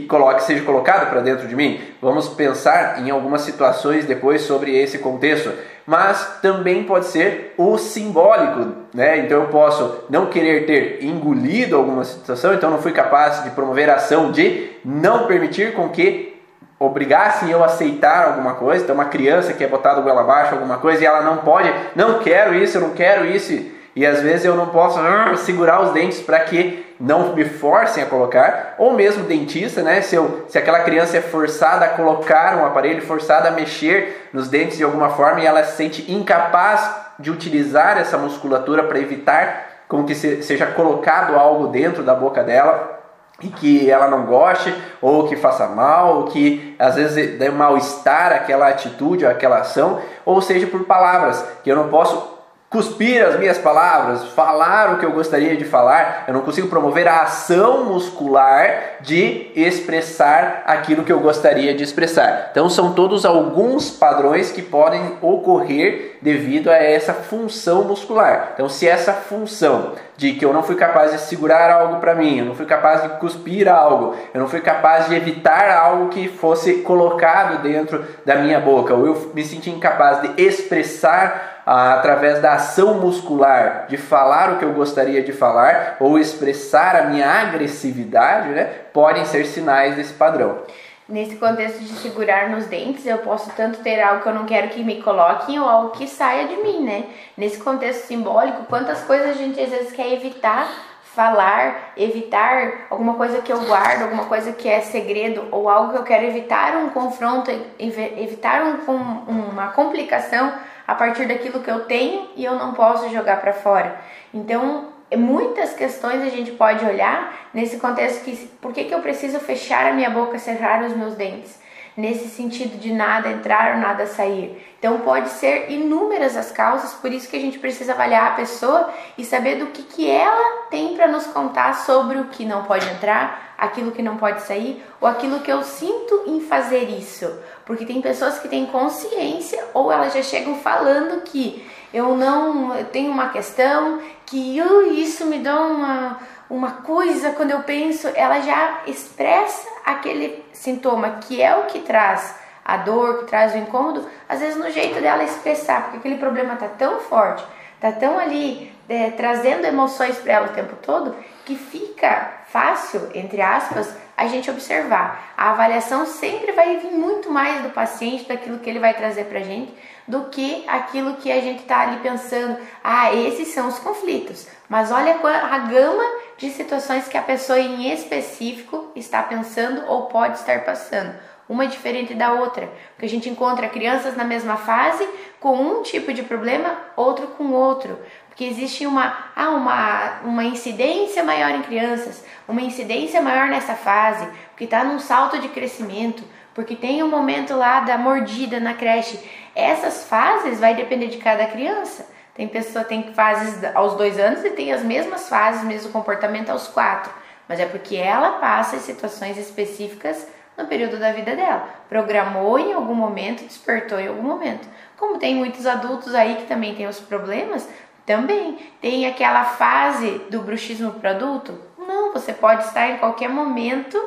coloque, 0.08 0.42
seja 0.42 0.64
colocado 0.64 1.10
para 1.10 1.20
dentro 1.20 1.46
de 1.46 1.54
mim. 1.54 1.80
Vamos 2.00 2.28
pensar 2.28 3.00
em 3.00 3.10
algumas 3.10 3.42
situações 3.42 4.06
depois 4.06 4.42
sobre 4.42 4.76
esse 4.76 4.98
contexto, 4.98 5.52
mas 5.86 6.38
também 6.40 6.84
pode 6.84 7.06
ser 7.06 7.54
o 7.58 7.76
simbólico, 7.76 8.72
né? 8.94 9.18
Então 9.18 9.42
eu 9.42 9.48
posso 9.48 10.04
não 10.08 10.26
querer 10.26 10.64
ter 10.64 11.04
engolido 11.04 11.76
alguma 11.76 12.04
situação, 12.04 12.54
então 12.54 12.70
não 12.70 12.80
fui 12.80 12.92
capaz 12.92 13.44
de 13.44 13.50
promover 13.50 13.90
a 13.90 13.96
ação 13.96 14.32
de 14.32 14.70
não 14.84 15.26
permitir 15.26 15.74
com 15.74 15.90
que 15.90 16.34
obrigassem 16.78 17.50
eu 17.50 17.62
a 17.62 17.66
aceitar 17.66 18.28
alguma 18.28 18.54
coisa. 18.54 18.82
Então 18.82 18.94
uma 18.94 19.04
criança 19.06 19.52
que 19.52 19.62
é 19.62 19.68
botada 19.68 20.00
goela 20.00 20.22
abaixo 20.22 20.54
alguma 20.54 20.78
coisa 20.78 21.02
e 21.02 21.06
ela 21.06 21.20
não 21.20 21.38
pode, 21.38 21.72
não 21.94 22.20
quero 22.20 22.54
isso, 22.54 22.78
eu 22.78 22.80
não 22.80 22.90
quero 22.90 23.26
isso 23.26 23.73
e 23.96 24.04
às 24.04 24.20
vezes 24.20 24.44
eu 24.44 24.56
não 24.56 24.66
posso 24.66 24.98
uh, 24.98 25.36
segurar 25.36 25.80
os 25.82 25.92
dentes 25.92 26.20
para 26.20 26.40
que 26.40 26.84
não 26.98 27.34
me 27.34 27.44
forcem 27.44 28.02
a 28.02 28.06
colocar, 28.06 28.74
ou 28.78 28.92
mesmo 28.92 29.24
dentista, 29.24 29.82
né? 29.82 30.00
Se, 30.00 30.16
eu, 30.16 30.44
se 30.48 30.56
aquela 30.58 30.80
criança 30.80 31.16
é 31.16 31.20
forçada 31.20 31.84
a 31.84 31.88
colocar 31.88 32.56
um 32.56 32.64
aparelho, 32.64 33.02
forçada 33.02 33.48
a 33.48 33.52
mexer 33.52 34.28
nos 34.32 34.48
dentes 34.48 34.78
de 34.78 34.84
alguma 34.84 35.10
forma 35.10 35.40
e 35.40 35.46
ela 35.46 35.62
se 35.64 35.76
sente 35.76 36.12
incapaz 36.12 36.88
de 37.18 37.30
utilizar 37.30 37.98
essa 37.98 38.16
musculatura 38.16 38.84
para 38.84 38.98
evitar 38.98 39.66
com 39.88 40.04
que 40.04 40.14
se, 40.14 40.42
seja 40.42 40.66
colocado 40.66 41.36
algo 41.36 41.68
dentro 41.68 42.02
da 42.02 42.14
boca 42.14 42.42
dela 42.42 43.00
e 43.40 43.48
que 43.48 43.90
ela 43.90 44.08
não 44.08 44.24
goste 44.24 44.74
ou 45.00 45.28
que 45.28 45.36
faça 45.36 45.66
mal, 45.66 46.18
ou 46.18 46.24
que 46.24 46.74
às 46.78 46.94
vezes 46.94 47.38
dê 47.38 47.50
mal-estar 47.50 48.32
aquela 48.32 48.68
atitude, 48.68 49.26
aquela 49.26 49.58
ação, 49.58 50.00
ou 50.24 50.40
seja 50.40 50.66
por 50.66 50.84
palavras, 50.84 51.44
que 51.62 51.70
eu 51.70 51.76
não 51.76 51.88
posso 51.88 52.33
cuspir 52.74 53.24
as 53.24 53.38
minhas 53.38 53.56
palavras, 53.56 54.24
falar 54.30 54.94
o 54.94 54.98
que 54.98 55.06
eu 55.06 55.12
gostaria 55.12 55.56
de 55.56 55.64
falar, 55.64 56.24
eu 56.26 56.34
não 56.34 56.40
consigo 56.40 56.66
promover 56.66 57.06
a 57.06 57.22
ação 57.22 57.84
muscular 57.84 58.96
de 59.00 59.52
expressar 59.54 60.64
aquilo 60.66 61.04
que 61.04 61.12
eu 61.12 61.20
gostaria 61.20 61.72
de 61.72 61.84
expressar. 61.84 62.48
Então 62.50 62.68
são 62.68 62.92
todos 62.92 63.24
alguns 63.24 63.90
padrões 63.90 64.50
que 64.50 64.60
podem 64.60 65.16
ocorrer 65.22 66.18
devido 66.20 66.68
a 66.68 66.74
essa 66.74 67.12
função 67.12 67.84
muscular. 67.84 68.50
Então 68.54 68.68
se 68.68 68.88
essa 68.88 69.12
função 69.12 69.92
de 70.16 70.32
que 70.32 70.44
eu 70.44 70.52
não 70.52 70.64
fui 70.64 70.74
capaz 70.74 71.12
de 71.12 71.20
segurar 71.20 71.70
algo 71.70 72.00
para 72.00 72.14
mim, 72.16 72.38
eu 72.38 72.44
não 72.44 72.56
fui 72.56 72.66
capaz 72.66 73.02
de 73.02 73.08
cuspir 73.20 73.68
algo, 73.68 74.16
eu 74.32 74.40
não 74.40 74.48
fui 74.48 74.60
capaz 74.60 75.08
de 75.08 75.14
evitar 75.14 75.70
algo 75.70 76.08
que 76.08 76.26
fosse 76.26 76.78
colocado 76.78 77.62
dentro 77.62 78.04
da 78.24 78.34
minha 78.36 78.58
boca, 78.58 78.94
ou 78.94 79.06
eu 79.06 79.30
me 79.32 79.44
senti 79.44 79.70
incapaz 79.70 80.22
de 80.22 80.42
expressar 80.42 81.53
através 81.66 82.40
da 82.40 82.54
ação 82.54 82.94
muscular 82.94 83.86
de 83.88 83.96
falar 83.96 84.52
o 84.52 84.58
que 84.58 84.64
eu 84.64 84.72
gostaria 84.72 85.22
de 85.22 85.32
falar 85.32 85.96
ou 85.98 86.18
expressar 86.18 86.96
a 86.96 87.04
minha 87.04 87.28
agressividade, 87.28 88.50
né, 88.50 88.64
podem 88.92 89.24
ser 89.24 89.46
sinais 89.46 89.96
desse 89.96 90.12
padrão. 90.14 90.58
Nesse 91.06 91.36
contexto 91.36 91.80
de 91.80 91.90
segurar 91.98 92.48
nos 92.48 92.64
dentes, 92.64 93.06
eu 93.06 93.18
posso 93.18 93.50
tanto 93.54 93.80
ter 93.80 94.00
algo 94.00 94.22
que 94.22 94.28
eu 94.28 94.34
não 94.34 94.46
quero 94.46 94.68
que 94.68 94.82
me 94.82 95.02
coloquem 95.02 95.58
ou 95.60 95.68
algo 95.68 95.90
que 95.90 96.06
saia 96.06 96.48
de 96.48 96.56
mim, 96.56 96.82
né? 96.82 97.04
Nesse 97.36 97.58
contexto 97.58 98.06
simbólico, 98.06 98.64
quantas 98.64 99.02
coisas 99.02 99.28
a 99.28 99.32
gente 99.34 99.60
às 99.60 99.68
vezes 99.68 99.92
quer 99.92 100.10
evitar 100.14 100.66
falar, 101.14 101.92
evitar 101.96 102.86
alguma 102.90 103.14
coisa 103.14 103.42
que 103.42 103.52
eu 103.52 103.60
guardo, 103.66 104.02
alguma 104.02 104.24
coisa 104.24 104.52
que 104.52 104.68
é 104.68 104.80
segredo 104.80 105.46
ou 105.52 105.68
algo 105.68 105.92
que 105.92 105.98
eu 105.98 106.02
quero 106.02 106.24
evitar 106.24 106.76
um 106.76 106.88
confronto, 106.88 107.50
evitar 107.78 108.62
um, 108.62 108.94
uma 109.28 109.68
complicação 109.68 110.52
a 110.86 110.94
partir 110.94 111.26
daquilo 111.26 111.60
que 111.60 111.70
eu 111.70 111.84
tenho 111.86 112.30
e 112.36 112.44
eu 112.44 112.54
não 112.56 112.74
posso 112.74 113.08
jogar 113.10 113.40
para 113.40 113.52
fora. 113.52 113.96
Então, 114.32 114.88
muitas 115.16 115.74
questões 115.74 116.22
a 116.22 116.28
gente 116.28 116.52
pode 116.52 116.84
olhar 116.84 117.48
nesse 117.52 117.78
contexto 117.78 118.24
que 118.24 118.36
por 118.60 118.72
que, 118.72 118.84
que 118.84 118.94
eu 118.94 119.00
preciso 119.00 119.38
fechar 119.40 119.86
a 119.86 119.92
minha 119.92 120.10
boca, 120.10 120.38
cerrar 120.38 120.82
os 120.82 120.94
meus 120.96 121.14
dentes? 121.14 121.62
Nesse 121.96 122.28
sentido 122.28 122.78
de 122.78 122.92
nada 122.92 123.28
entrar 123.28 123.74
ou 123.74 123.80
nada 123.80 124.06
sair. 124.06 124.74
Então 124.78 125.00
pode 125.00 125.30
ser 125.30 125.70
inúmeras 125.70 126.36
as 126.36 126.50
causas, 126.50 126.92
por 126.94 127.12
isso 127.12 127.28
que 127.28 127.36
a 127.36 127.40
gente 127.40 127.58
precisa 127.58 127.92
avaliar 127.92 128.32
a 128.32 128.34
pessoa 128.34 128.92
e 129.16 129.24
saber 129.24 129.56
do 129.56 129.66
que, 129.66 129.82
que 129.82 130.10
ela 130.10 130.66
tem 130.70 130.94
para 130.96 131.06
nos 131.06 131.26
contar 131.26 131.74
sobre 131.74 132.18
o 132.18 132.26
que 132.26 132.44
não 132.44 132.64
pode 132.64 132.86
entrar, 132.90 133.54
aquilo 133.56 133.92
que 133.92 134.02
não 134.02 134.16
pode 134.16 134.42
sair 134.42 134.84
ou 135.00 135.08
aquilo 135.08 135.40
que 135.40 135.50
eu 135.50 135.62
sinto 135.62 136.24
em 136.26 136.40
fazer 136.40 136.90
isso. 136.90 137.32
Porque 137.64 137.86
tem 137.86 138.02
pessoas 138.02 138.38
que 138.38 138.48
têm 138.48 138.66
consciência 138.66 139.64
ou 139.72 139.90
elas 139.90 140.12
já 140.12 140.22
chegam 140.22 140.56
falando 140.56 141.22
que 141.22 141.64
eu 141.92 142.16
não 142.16 142.74
eu 142.74 142.84
tenho 142.86 143.12
uma 143.12 143.28
questão, 143.28 144.00
que 144.26 144.58
isso 144.96 145.24
me 145.26 145.38
dá 145.38 145.60
uma 145.60 146.18
uma 146.48 146.72
coisa, 146.82 147.30
quando 147.32 147.50
eu 147.50 147.60
penso, 147.60 148.08
ela 148.14 148.40
já 148.40 148.82
expressa 148.86 149.66
aquele 149.84 150.44
sintoma 150.52 151.18
que 151.20 151.40
é 151.40 151.56
o 151.56 151.64
que 151.64 151.80
traz 151.80 152.34
a 152.64 152.78
dor, 152.78 153.20
que 153.20 153.24
traz 153.26 153.54
o 153.54 153.58
incômodo, 153.58 154.08
às 154.28 154.40
vezes 154.40 154.56
no 154.56 154.70
jeito 154.70 155.00
dela 155.00 155.22
expressar, 155.22 155.82
porque 155.82 155.98
aquele 155.98 156.16
problema 156.16 156.56
tá 156.56 156.68
tão 156.68 157.00
forte, 157.00 157.44
tá 157.80 157.92
tão 157.92 158.18
ali 158.18 158.72
é, 158.88 159.10
trazendo 159.10 159.66
emoções 159.66 160.16
para 160.16 160.32
ela 160.32 160.46
o 160.46 160.54
tempo 160.54 160.76
todo, 160.76 161.14
que 161.44 161.56
fica 161.56 162.44
fácil, 162.46 163.10
entre 163.14 163.42
aspas, 163.42 163.94
a 164.16 164.26
gente 164.26 164.50
observar. 164.50 165.34
A 165.36 165.50
avaliação 165.50 166.06
sempre 166.06 166.52
vai 166.52 166.78
vir 166.78 166.92
muito 166.92 167.30
mais 167.30 167.62
do 167.62 167.70
paciente, 167.70 168.28
daquilo 168.28 168.58
que 168.58 168.70
ele 168.70 168.78
vai 168.78 168.94
trazer 168.94 169.24
pra 169.24 169.40
gente, 169.40 169.74
do 170.06 170.24
que 170.24 170.64
aquilo 170.68 171.14
que 171.14 171.32
a 171.32 171.40
gente 171.40 171.62
está 171.62 171.80
ali 171.80 171.98
pensando. 171.98 172.56
Ah, 172.82 173.12
esses 173.12 173.48
são 173.48 173.68
os 173.68 173.78
conflitos. 173.78 174.46
Mas 174.68 174.90
olha 174.90 175.18
a 175.22 175.58
gama 175.58 176.04
de 176.36 176.50
situações 176.50 177.08
que 177.08 177.16
a 177.16 177.22
pessoa 177.22 177.58
em 177.58 177.92
específico 177.92 178.90
está 178.96 179.22
pensando 179.22 179.84
ou 179.86 180.06
pode 180.06 180.38
estar 180.38 180.64
passando. 180.64 181.14
Uma 181.48 181.66
diferente 181.66 182.14
da 182.14 182.32
outra, 182.32 182.70
porque 182.92 183.04
a 183.04 183.08
gente 183.08 183.28
encontra 183.28 183.68
crianças 183.68 184.16
na 184.16 184.24
mesma 184.24 184.56
fase 184.56 185.06
com 185.38 185.54
um 185.56 185.82
tipo 185.82 186.12
de 186.12 186.22
problema, 186.22 186.78
outro 186.96 187.26
com 187.28 187.50
outro, 187.50 187.98
porque 188.28 188.44
existe 188.44 188.86
uma, 188.86 189.30
ah, 189.36 189.50
uma, 189.50 190.20
uma 190.24 190.44
incidência 190.44 191.22
maior 191.22 191.50
em 191.50 191.62
crianças, 191.62 192.24
uma 192.48 192.62
incidência 192.62 193.20
maior 193.20 193.48
nessa 193.48 193.74
fase, 193.74 194.26
porque 194.50 194.64
está 194.64 194.82
num 194.82 194.98
salto 194.98 195.38
de 195.38 195.48
crescimento, 195.48 196.24
porque 196.54 196.74
tem 196.74 197.02
um 197.02 197.08
momento 197.08 197.54
lá 197.54 197.80
da 197.80 197.98
mordida 197.98 198.58
na 198.58 198.74
creche. 198.74 199.20
Essas 199.54 200.04
fases 200.08 200.58
vai 200.58 200.74
depender 200.74 201.08
de 201.08 201.18
cada 201.18 201.46
criança. 201.46 202.08
Tem 202.34 202.48
pessoa 202.48 202.84
tem 202.84 203.14
fases 203.14 203.62
aos 203.74 203.94
dois 203.94 204.18
anos 204.18 204.44
e 204.44 204.50
tem 204.50 204.72
as 204.72 204.82
mesmas 204.82 205.28
fases, 205.28 205.62
mesmo 205.62 205.92
comportamento 205.92 206.50
aos 206.50 206.66
quatro. 206.66 207.12
Mas 207.48 207.60
é 207.60 207.66
porque 207.66 207.96
ela 207.96 208.32
passa 208.38 208.76
em 208.76 208.80
situações 208.80 209.38
específicas 209.38 210.26
no 210.56 210.66
período 210.66 210.98
da 210.98 211.12
vida 211.12 211.36
dela. 211.36 211.68
Programou 211.88 212.58
em 212.58 212.72
algum 212.72 212.94
momento, 212.94 213.44
despertou 213.44 213.98
em 214.00 214.08
algum 214.08 214.22
momento. 214.22 214.68
Como 214.96 215.18
tem 215.18 215.34
muitos 215.34 215.66
adultos 215.66 216.14
aí 216.14 216.36
que 216.36 216.46
também 216.46 216.74
têm 216.74 216.86
os 216.86 217.00
problemas, 217.00 217.68
também 218.06 218.58
tem 218.80 219.06
aquela 219.06 219.44
fase 219.44 220.18
do 220.30 220.42
bruxismo 220.42 220.92
para 220.92 221.10
adulto? 221.10 221.58
Não, 221.78 222.12
você 222.12 222.32
pode 222.32 222.64
estar 222.64 222.88
em 222.88 222.98
qualquer 222.98 223.28
momento 223.28 223.98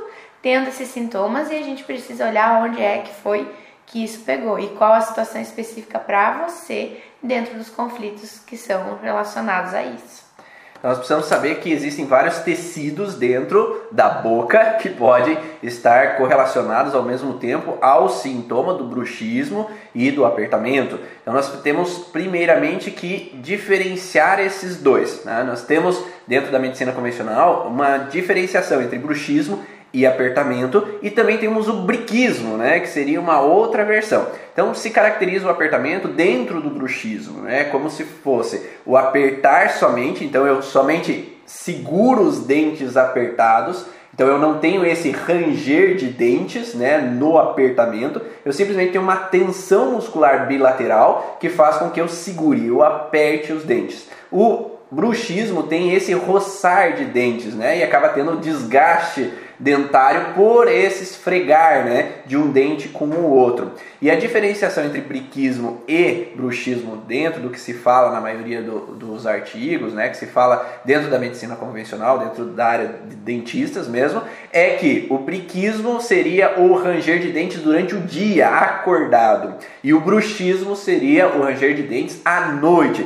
tendo 0.41 0.67
esses 0.67 0.89
sintomas 0.89 1.50
e 1.50 1.55
a 1.55 1.62
gente 1.62 1.84
precisa 1.84 2.27
olhar 2.27 2.62
onde 2.63 2.81
é 2.81 3.00
que 3.00 3.13
foi 3.13 3.50
que 3.86 4.03
isso 4.03 4.24
pegou 4.24 4.60
e 4.60 4.67
qual 4.69 4.93
a 4.93 5.01
situação 5.01 5.41
específica 5.41 5.98
para 5.98 6.46
você 6.46 7.01
dentro 7.21 7.55
dos 7.55 7.69
conflitos 7.69 8.39
que 8.39 8.57
são 8.57 8.97
relacionados 9.01 9.74
a 9.74 9.83
isso. 9.83 10.27
Nós 10.83 10.97
precisamos 10.97 11.25
saber 11.25 11.55
que 11.55 11.71
existem 11.71 12.05
vários 12.05 12.38
tecidos 12.39 13.15
dentro 13.15 13.88
da 13.91 14.09
boca 14.09 14.75
que 14.79 14.89
podem 14.89 15.38
estar 15.63 16.17
correlacionados 16.17 16.93
ao 16.93 17.01
mesmo 17.01 17.33
tempo 17.36 17.77
ao 17.81 18.09
sintoma 18.09 18.75
do 18.75 18.83
bruxismo 18.83 19.69
e 19.93 20.12
do 20.12 20.24
apertamento. 20.24 21.00
Então 21.21 21.33
nós 21.33 21.50
temos 21.62 21.97
primeiramente 21.97 22.91
que 22.91 23.36
diferenciar 23.41 24.39
esses 24.39 24.77
dois. 24.77 25.24
Né? 25.25 25.43
Nós 25.43 25.63
temos 25.63 26.01
dentro 26.27 26.51
da 26.51 26.59
medicina 26.59 26.91
convencional 26.91 27.67
uma 27.67 27.97
diferenciação 27.97 28.81
entre 28.81 29.00
bruxismo 29.00 29.63
e 29.98 30.06
apertamento, 30.06 30.88
e 31.01 31.10
também 31.10 31.39
temos 31.39 31.68
o 31.68 31.82
briquismo, 31.82 32.56
né, 32.56 32.80
que 32.80 32.88
seria 32.88 33.20
uma 33.20 33.42
outra 33.42 33.84
versão. 33.84 34.27
Então 34.54 34.72
se 34.75 34.92
caracteriza 34.92 35.48
o 35.48 35.50
apertamento 35.50 36.08
dentro 36.08 36.62
do 36.62 36.70
bruxismo, 36.70 37.42
né, 37.42 37.63
como 37.63 37.89
se 37.89 38.04
fosse 38.04 38.62
o 38.86 38.96
apertar 38.96 39.72
somente, 39.72 40.24
então 40.24 40.46
eu 40.46 40.62
somente 40.62 41.36
seguro 41.48 42.22
os 42.22 42.46
dentes 42.46 42.96
apertados, 42.96 43.88
então 44.13 44.27
eu 44.27 44.38
não 44.38 44.60
tenho 44.60 44.86
esse 44.86 45.10
ranger 45.10 45.96
de 45.96 46.10
dentes 46.10 46.75
né, 46.75 47.00
no 47.00 47.39
apertamento, 47.39 48.22
eu 48.46 48.54
simplesmente 48.54 48.92
tenho 48.92 49.04
uma 49.04 49.16
tensão 49.16 49.94
muscular 49.94 50.46
bilateral 50.46 51.38
que 51.39 51.50
faz 51.50 51.77
com 51.77 51.89
que 51.89 52.00
eu 52.00 52.08
segure, 52.08 52.68
eu 52.68 52.84
aperte 52.84 53.51
os 53.51 53.63
dentes. 53.63 54.08
O 54.32 54.77
bruxismo 54.92 55.63
tem 55.63 55.94
esse 55.94 56.13
roçar 56.13 56.94
de 56.94 57.06
dentes, 57.06 57.54
né? 57.54 57.80
E 57.80 57.84
acaba 57.84 58.10
tendo 58.10 58.38
desgaste 58.38 59.32
dentário 59.60 60.34
por 60.36 60.68
esse 60.68 61.04
esfregar, 61.04 61.86
né, 61.86 62.12
de 62.26 62.38
um 62.38 62.52
dente 62.52 62.90
com 62.90 63.06
o 63.06 63.30
outro. 63.32 63.72
E 64.02 64.12
a 64.12 64.16
diferenciação 64.16 64.86
entre 64.86 65.02
briquismo 65.02 65.82
e 65.88 66.28
bruxismo 66.36 66.98
dentro 67.08 67.42
do 67.42 67.50
que 67.50 67.60
se 67.60 67.74
fala 67.74 68.12
na 68.12 68.22
maioria 68.22 68.62
do, 68.62 68.80
dos 68.96 69.26
artigos, 69.26 69.94
né, 69.94 70.10
que 70.10 70.18
se 70.18 70.28
fala 70.28 70.82
dentro 70.86 71.10
da 71.10 71.18
medicina 71.18 71.56
convencional, 71.56 72.20
dentro 72.20 72.46
da 72.46 72.66
área 72.66 72.96
de 73.08 73.16
dentistas 73.16 73.88
mesmo, 73.88 74.22
é 74.52 74.72
que 74.72 75.08
o 75.10 75.18
briquismo 75.18 76.00
seria 76.02 76.60
o 76.60 76.76
ranger 76.76 77.20
de 77.20 77.32
dentes 77.32 77.62
durante 77.62 77.96
o 77.96 78.02
dia, 78.02 78.50
acordado, 78.50 79.56
e 79.84 79.94
o 79.94 80.00
bruxismo 80.00 80.76
seria 80.76 81.28
o 81.28 81.42
ranger 81.42 81.74
de 81.74 81.84
dentes 81.84 82.22
à 82.24 82.52
noite. 82.52 83.06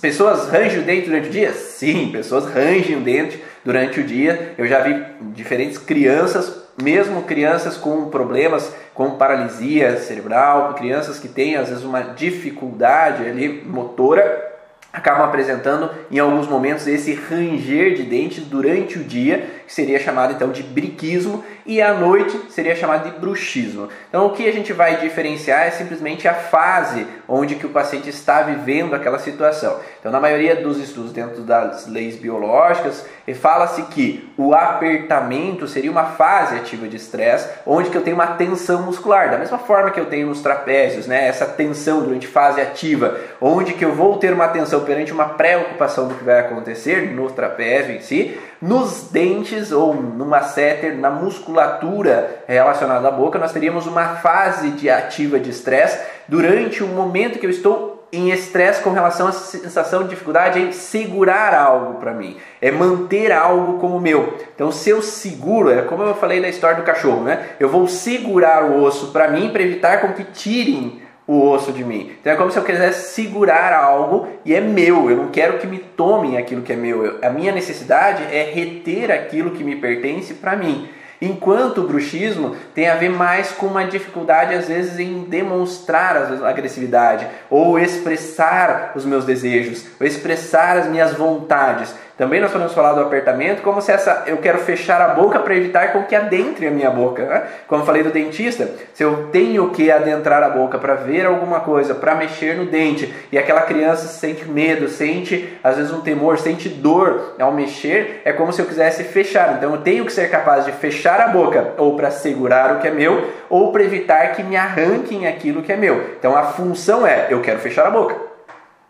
Pessoas 0.00 0.48
rangem 0.48 0.80
o 0.80 0.82
dente 0.82 1.06
durante 1.06 1.28
o 1.28 1.32
dia? 1.32 1.52
Sim, 1.52 2.10
pessoas 2.10 2.46
rangem 2.46 2.96
o 2.96 3.00
dente 3.00 3.40
durante 3.68 4.00
o 4.00 4.02
dia. 4.02 4.54
Eu 4.56 4.66
já 4.66 4.80
vi 4.80 4.98
diferentes 5.34 5.76
crianças, 5.76 6.62
mesmo 6.82 7.24
crianças 7.24 7.76
com 7.76 8.08
problemas 8.08 8.74
como 8.94 9.16
paralisia 9.16 9.98
cerebral, 9.98 10.72
crianças 10.72 11.18
que 11.18 11.28
têm 11.28 11.54
às 11.54 11.68
vezes 11.68 11.84
uma 11.84 12.00
dificuldade 12.00 13.28
ali 13.28 13.62
motora, 13.66 14.46
acabam 14.90 15.22
apresentando 15.22 15.90
em 16.10 16.18
alguns 16.18 16.48
momentos 16.48 16.86
esse 16.86 17.12
ranger 17.12 17.94
de 17.94 18.04
dentes 18.04 18.42
durante 18.42 18.98
o 18.98 19.04
dia, 19.04 19.46
que 19.66 19.72
seria 19.74 20.00
chamado 20.00 20.32
então 20.32 20.50
de 20.50 20.62
briquismo, 20.62 21.44
e 21.68 21.82
à 21.82 21.92
noite 21.92 22.40
seria 22.48 22.74
chamado 22.74 23.10
de 23.10 23.20
bruxismo. 23.20 23.90
Então 24.08 24.26
o 24.26 24.30
que 24.30 24.48
a 24.48 24.52
gente 24.52 24.72
vai 24.72 24.96
diferenciar 24.96 25.66
é 25.66 25.70
simplesmente 25.70 26.26
a 26.26 26.32
fase 26.32 27.06
onde 27.28 27.56
que 27.56 27.66
o 27.66 27.68
paciente 27.68 28.08
está 28.08 28.40
vivendo 28.40 28.94
aquela 28.94 29.18
situação. 29.18 29.78
Então 30.00 30.10
na 30.10 30.18
maioria 30.18 30.56
dos 30.56 30.78
estudos 30.78 31.12
dentro 31.12 31.42
das 31.42 31.86
leis 31.86 32.16
biológicas, 32.16 33.04
fala-se 33.34 33.82
que 33.82 34.32
o 34.38 34.54
apertamento 34.54 35.68
seria 35.68 35.90
uma 35.90 36.04
fase 36.04 36.56
ativa 36.56 36.88
de 36.88 36.96
estresse, 36.96 37.50
onde 37.66 37.90
que 37.90 37.96
eu 37.96 38.02
tenho 38.02 38.16
uma 38.16 38.28
tensão 38.28 38.82
muscular, 38.82 39.30
da 39.30 39.36
mesma 39.36 39.58
forma 39.58 39.90
que 39.90 40.00
eu 40.00 40.06
tenho 40.06 40.28
nos 40.28 40.40
trapézios, 40.40 41.06
né? 41.06 41.28
Essa 41.28 41.44
tensão 41.44 42.02
durante 42.02 42.26
fase 42.26 42.62
ativa, 42.62 43.20
onde 43.38 43.74
que 43.74 43.84
eu 43.84 43.92
vou 43.92 44.16
ter 44.16 44.32
uma 44.32 44.48
tensão 44.48 44.80
perante 44.84 45.12
uma 45.12 45.26
preocupação 45.26 46.08
do 46.08 46.14
que 46.14 46.24
vai 46.24 46.40
acontecer 46.40 47.10
no 47.10 47.30
trapézio 47.30 47.94
em 47.94 48.00
si, 48.00 48.38
nos 48.60 49.08
dentes 49.10 49.72
ou 49.72 49.94
numa 49.94 50.42
setter, 50.42 50.96
na 50.96 51.10
musculatura 51.10 52.42
relacionada 52.46 53.08
à 53.08 53.10
boca, 53.10 53.38
nós 53.38 53.52
teríamos 53.52 53.86
uma 53.86 54.16
fase 54.16 54.70
de 54.70 54.90
ativa 54.90 55.38
de 55.38 55.50
estresse 55.50 55.98
durante 56.26 56.82
o 56.82 56.88
momento 56.88 57.38
que 57.38 57.46
eu 57.46 57.50
estou 57.50 57.98
em 58.12 58.30
estresse 58.30 58.82
com 58.82 58.90
relação 58.90 59.28
à 59.28 59.32
sensação 59.32 60.02
de 60.02 60.10
dificuldade 60.10 60.58
em 60.58 60.72
segurar 60.72 61.54
algo 61.54 62.00
para 62.00 62.12
mim, 62.12 62.36
é 62.60 62.70
manter 62.70 63.30
algo 63.32 63.78
como 63.78 64.00
meu. 64.00 64.34
Então, 64.54 64.72
se 64.72 64.88
eu 64.90 65.02
seguro, 65.02 65.70
é 65.70 65.82
como 65.82 66.02
eu 66.02 66.14
falei 66.14 66.40
na 66.40 66.48
história 66.48 66.76
do 66.76 66.84
cachorro, 66.84 67.22
né? 67.22 67.50
Eu 67.60 67.68
vou 67.68 67.86
segurar 67.86 68.64
o 68.64 68.82
osso 68.82 69.12
para 69.12 69.28
mim 69.28 69.50
para 69.50 69.62
evitar 69.62 70.00
com 70.00 70.14
que 70.14 70.24
tirem 70.24 71.02
o 71.28 71.46
osso 71.46 71.70
de 71.72 71.84
mim. 71.84 72.10
Então 72.18 72.32
é 72.32 72.36
como 72.36 72.50
se 72.50 72.58
eu 72.58 72.64
quisesse 72.64 73.14
segurar 73.14 73.74
algo 73.74 74.26
e 74.46 74.54
é 74.54 74.60
meu. 74.62 75.10
Eu 75.10 75.16
não 75.18 75.28
quero 75.28 75.58
que 75.58 75.66
me 75.66 75.78
tomem 75.78 76.38
aquilo 76.38 76.62
que 76.62 76.72
é 76.72 76.76
meu. 76.76 77.04
Eu, 77.04 77.18
a 77.22 77.28
minha 77.28 77.52
necessidade 77.52 78.24
é 78.34 78.50
reter 78.50 79.12
aquilo 79.12 79.50
que 79.50 79.62
me 79.62 79.76
pertence 79.76 80.32
para 80.32 80.56
mim. 80.56 80.88
Enquanto 81.20 81.78
o 81.78 81.86
bruxismo 81.86 82.56
tem 82.74 82.88
a 82.88 82.94
ver 82.94 83.10
mais 83.10 83.50
com 83.50 83.66
uma 83.66 83.84
dificuldade, 83.84 84.54
às 84.54 84.68
vezes, 84.68 85.00
em 85.00 85.24
demonstrar 85.24 86.16
a 86.16 86.48
agressividade, 86.48 87.26
ou 87.50 87.78
expressar 87.78 88.92
os 88.94 89.04
meus 89.04 89.24
desejos, 89.24 89.84
ou 90.00 90.06
expressar 90.06 90.76
as 90.76 90.86
minhas 90.86 91.12
vontades. 91.12 91.92
Também 92.18 92.40
nós 92.40 92.50
podemos 92.50 92.74
falar 92.74 92.94
do 92.94 93.00
apertamento 93.00 93.62
como 93.62 93.80
se 93.80 93.92
essa 93.92 94.24
eu 94.26 94.38
quero 94.38 94.58
fechar 94.58 95.00
a 95.00 95.14
boca 95.14 95.38
para 95.38 95.54
evitar 95.54 95.92
com 95.92 96.02
que 96.02 96.16
adentre 96.16 96.66
a 96.66 96.70
minha 96.70 96.90
boca. 96.90 97.24
Né? 97.24 97.42
Como 97.68 97.82
eu 97.82 97.86
falei 97.86 98.02
do 98.02 98.10
dentista, 98.10 98.68
se 98.92 99.04
eu 99.04 99.28
tenho 99.30 99.70
que 99.70 99.88
adentrar 99.88 100.42
a 100.42 100.50
boca 100.50 100.78
para 100.78 100.94
ver 100.94 101.24
alguma 101.24 101.60
coisa, 101.60 101.94
para 101.94 102.16
mexer 102.16 102.56
no 102.56 102.66
dente, 102.66 103.14
e 103.30 103.38
aquela 103.38 103.60
criança 103.60 104.08
sente 104.08 104.44
medo, 104.46 104.88
sente 104.88 105.56
às 105.62 105.76
vezes 105.76 105.92
um 105.92 106.00
temor, 106.00 106.38
sente 106.38 106.68
dor 106.68 107.36
ao 107.38 107.52
mexer, 107.52 108.20
é 108.24 108.32
como 108.32 108.52
se 108.52 108.60
eu 108.60 108.66
quisesse 108.66 109.04
fechar. 109.04 109.54
Então 109.56 109.70
eu 109.76 109.80
tenho 109.82 110.04
que 110.04 110.12
ser 110.12 110.28
capaz 110.28 110.64
de 110.64 110.72
fechar 110.72 111.20
a 111.20 111.28
boca 111.28 111.74
ou 111.78 111.94
para 111.94 112.10
segurar 112.10 112.74
o 112.74 112.78
que 112.80 112.88
é 112.88 112.90
meu, 112.90 113.30
ou 113.48 113.70
para 113.70 113.84
evitar 113.84 114.32
que 114.32 114.42
me 114.42 114.56
arranquem 114.56 115.28
aquilo 115.28 115.62
que 115.62 115.72
é 115.72 115.76
meu. 115.76 116.14
Então 116.18 116.36
a 116.36 116.42
função 116.42 117.06
é 117.06 117.28
eu 117.30 117.40
quero 117.40 117.60
fechar 117.60 117.86
a 117.86 117.90
boca. 117.90 118.27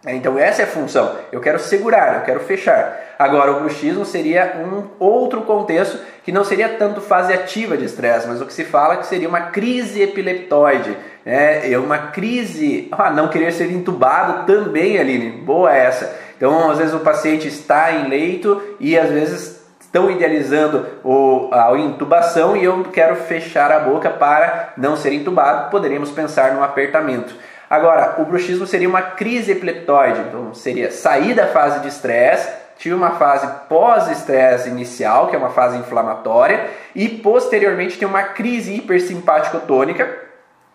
É, 0.09 0.15
então 0.15 0.39
essa 0.39 0.63
é 0.63 0.65
a 0.65 0.69
função. 0.69 1.17
Eu 1.31 1.39
quero 1.39 1.59
segurar, 1.59 2.15
eu 2.15 2.21
quero 2.23 2.41
fechar. 2.41 2.99
Agora 3.19 3.53
o 3.53 3.61
bruxismo 3.61 4.07
seria 4.07 4.57
um 4.57 4.85
outro 4.99 5.43
contexto 5.43 5.99
que 6.25 6.33
não 6.33 6.45
seria 6.45 6.71
tanto 6.71 7.03
fase 7.03 7.31
ativa 7.31 7.77
de 7.77 7.85
estresse, 7.85 8.27
mas 8.27 8.41
o 8.41 8.47
que 8.47 8.55
se 8.55 8.65
fala 8.65 8.95
é 8.95 8.97
que 8.97 9.07
seria 9.07 9.29
uma 9.29 9.51
crise 9.51 10.01
epileptoide, 10.01 10.97
né? 11.27 11.71
É 11.71 11.79
uma 11.79 11.99
crise, 11.99 12.89
ah, 12.91 13.11
não 13.11 13.29
querer 13.29 13.53
ser 13.53 13.71
entubado 13.71 14.47
também, 14.47 14.99
Aline. 14.99 15.31
Boa 15.31 15.75
essa. 15.75 16.11
Então 16.39 16.71
às 16.71 16.79
vezes 16.79 16.95
o 16.95 17.01
paciente 17.01 17.47
está 17.47 17.93
em 17.93 18.09
leito 18.09 18.63
e 18.81 18.99
às 18.99 19.11
vezes 19.11 19.63
estão 19.79 20.11
idealizando 20.11 20.87
o, 21.05 21.51
a 21.53 21.77
intubação 21.77 22.57
e 22.57 22.65
eu 22.65 22.83
quero 22.85 23.15
fechar 23.15 23.71
a 23.71 23.81
boca 23.81 24.09
para 24.09 24.73
não 24.75 24.97
ser 24.97 25.13
entubado. 25.13 25.71
Poderíamos 25.71 26.11
pensar 26.11 26.55
no 26.55 26.63
apertamento. 26.63 27.35
Agora, 27.71 28.15
o 28.19 28.25
bruxismo 28.25 28.67
seria 28.67 28.89
uma 28.89 29.03
crise 29.03 29.53
epileptoide, 29.53 30.21
então 30.21 30.55
seria 30.55 30.91
sair 30.91 31.35
da 31.35 31.47
fase 31.47 31.81
de 31.81 31.89
estresse, 31.89 32.49
tive 32.79 32.95
uma 32.95 33.11
fase 33.13 33.47
pós-estresse 33.69 34.69
inicial, 34.69 35.29
que 35.29 35.37
é 35.37 35.39
uma 35.39 35.51
fase 35.51 35.77
inflamatória, 35.77 36.71
e 36.95 37.09
posteriormente 37.09 37.99
tem 37.99 38.09
uma 38.09 38.23
crise 38.23 38.75
hipersimpático-tônica, 38.75 40.09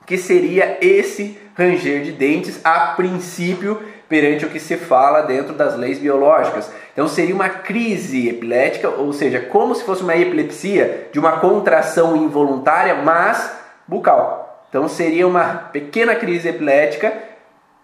que 0.06 0.18
seria 0.18 0.78
esse 0.82 1.38
ranger 1.56 2.04
de 2.04 2.12
dentes 2.12 2.60
a 2.64 2.94
princípio 2.96 3.82
perante 4.08 4.46
o 4.46 4.50
que 4.50 4.60
se 4.60 4.78
fala 4.78 5.22
dentro 5.22 5.54
das 5.54 5.76
leis 5.76 5.98
biológicas. 5.98 6.70
Então 6.92 7.08
seria 7.08 7.34
uma 7.34 7.50
crise 7.50 8.30
epilética, 8.30 8.90
ou 8.90 9.12
seja, 9.14 9.40
como 9.40 9.74
se 9.74 9.84
fosse 9.84 10.04
uma 10.04 10.16
epilepsia 10.16 11.08
de 11.12 11.20
uma 11.20 11.40
contração 11.40 12.16
involuntária, 12.16 12.96
mas 12.96 13.52
bucal. 13.88 14.43
Então 14.74 14.88
seria 14.88 15.28
uma 15.28 15.70
pequena 15.72 16.16
crise 16.16 16.50
epilética 16.50 17.14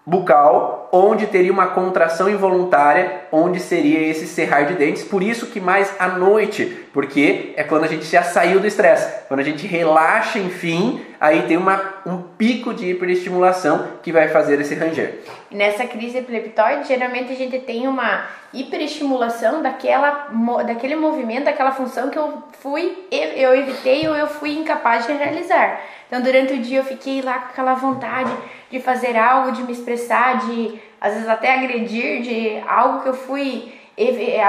bucal, 0.03 0.89
onde 0.91 1.27
teria 1.27 1.51
uma 1.51 1.67
contração 1.67 2.27
involuntária, 2.27 3.25
onde 3.31 3.59
seria 3.59 3.99
esse 4.07 4.25
cerrar 4.25 4.63
de 4.63 4.73
dentes. 4.73 5.03
Por 5.03 5.21
isso 5.21 5.45
que 5.45 5.59
mais 5.59 5.93
à 5.99 6.07
noite, 6.07 6.65
porque 6.91 7.53
é 7.55 7.63
quando 7.63 7.83
a 7.83 7.87
gente 7.87 8.05
já 8.05 8.23
saiu 8.23 8.59
do 8.59 8.65
estresse. 8.65 9.27
Quando 9.27 9.39
a 9.39 9.43
gente 9.43 9.67
relaxa, 9.67 10.39
enfim, 10.39 11.05
aí 11.21 11.43
tem 11.43 11.57
uma, 11.57 11.79
um 12.09 12.21
pico 12.37 12.73
de 12.73 12.89
hiperestimulação 12.89 13.87
que 14.01 14.11
vai 14.11 14.27
fazer 14.27 14.59
esse 14.59 14.75
ranger. 14.75 15.19
Nessa 15.51 15.85
crise 15.85 16.17
epileptoide, 16.17 16.87
geralmente 16.87 17.31
a 17.31 17.35
gente 17.35 17.59
tem 17.59 17.87
uma 17.87 18.25
hiperestimulação 18.53 19.61
daquela, 19.61 20.29
daquele 20.65 20.95
movimento, 20.95 21.45
daquela 21.45 21.71
função 21.71 22.09
que 22.09 22.17
eu 22.17 22.43
fui, 22.59 23.05
eu 23.11 23.55
evitei 23.55 24.07
ou 24.07 24.15
eu 24.15 24.27
fui 24.27 24.57
incapaz 24.57 25.05
de 25.05 25.13
realizar. 25.13 25.81
Então, 26.07 26.21
durante 26.21 26.53
o 26.53 26.57
dia 26.59 26.79
eu 26.79 26.83
fiquei 26.83 27.21
lá 27.21 27.39
com 27.39 27.49
aquela 27.49 27.75
vontade 27.75 28.31
de 28.71 28.79
fazer 28.79 29.15
algo, 29.15 29.51
de 29.51 29.63
me 29.63 29.71
expressar, 29.71 30.39
de 30.45 30.79
às 30.99 31.13
vezes 31.13 31.29
até 31.29 31.53
agredir, 31.53 32.21
de 32.21 32.59
algo 32.67 33.03
que 33.03 33.09
eu 33.09 33.13
fui. 33.13 33.73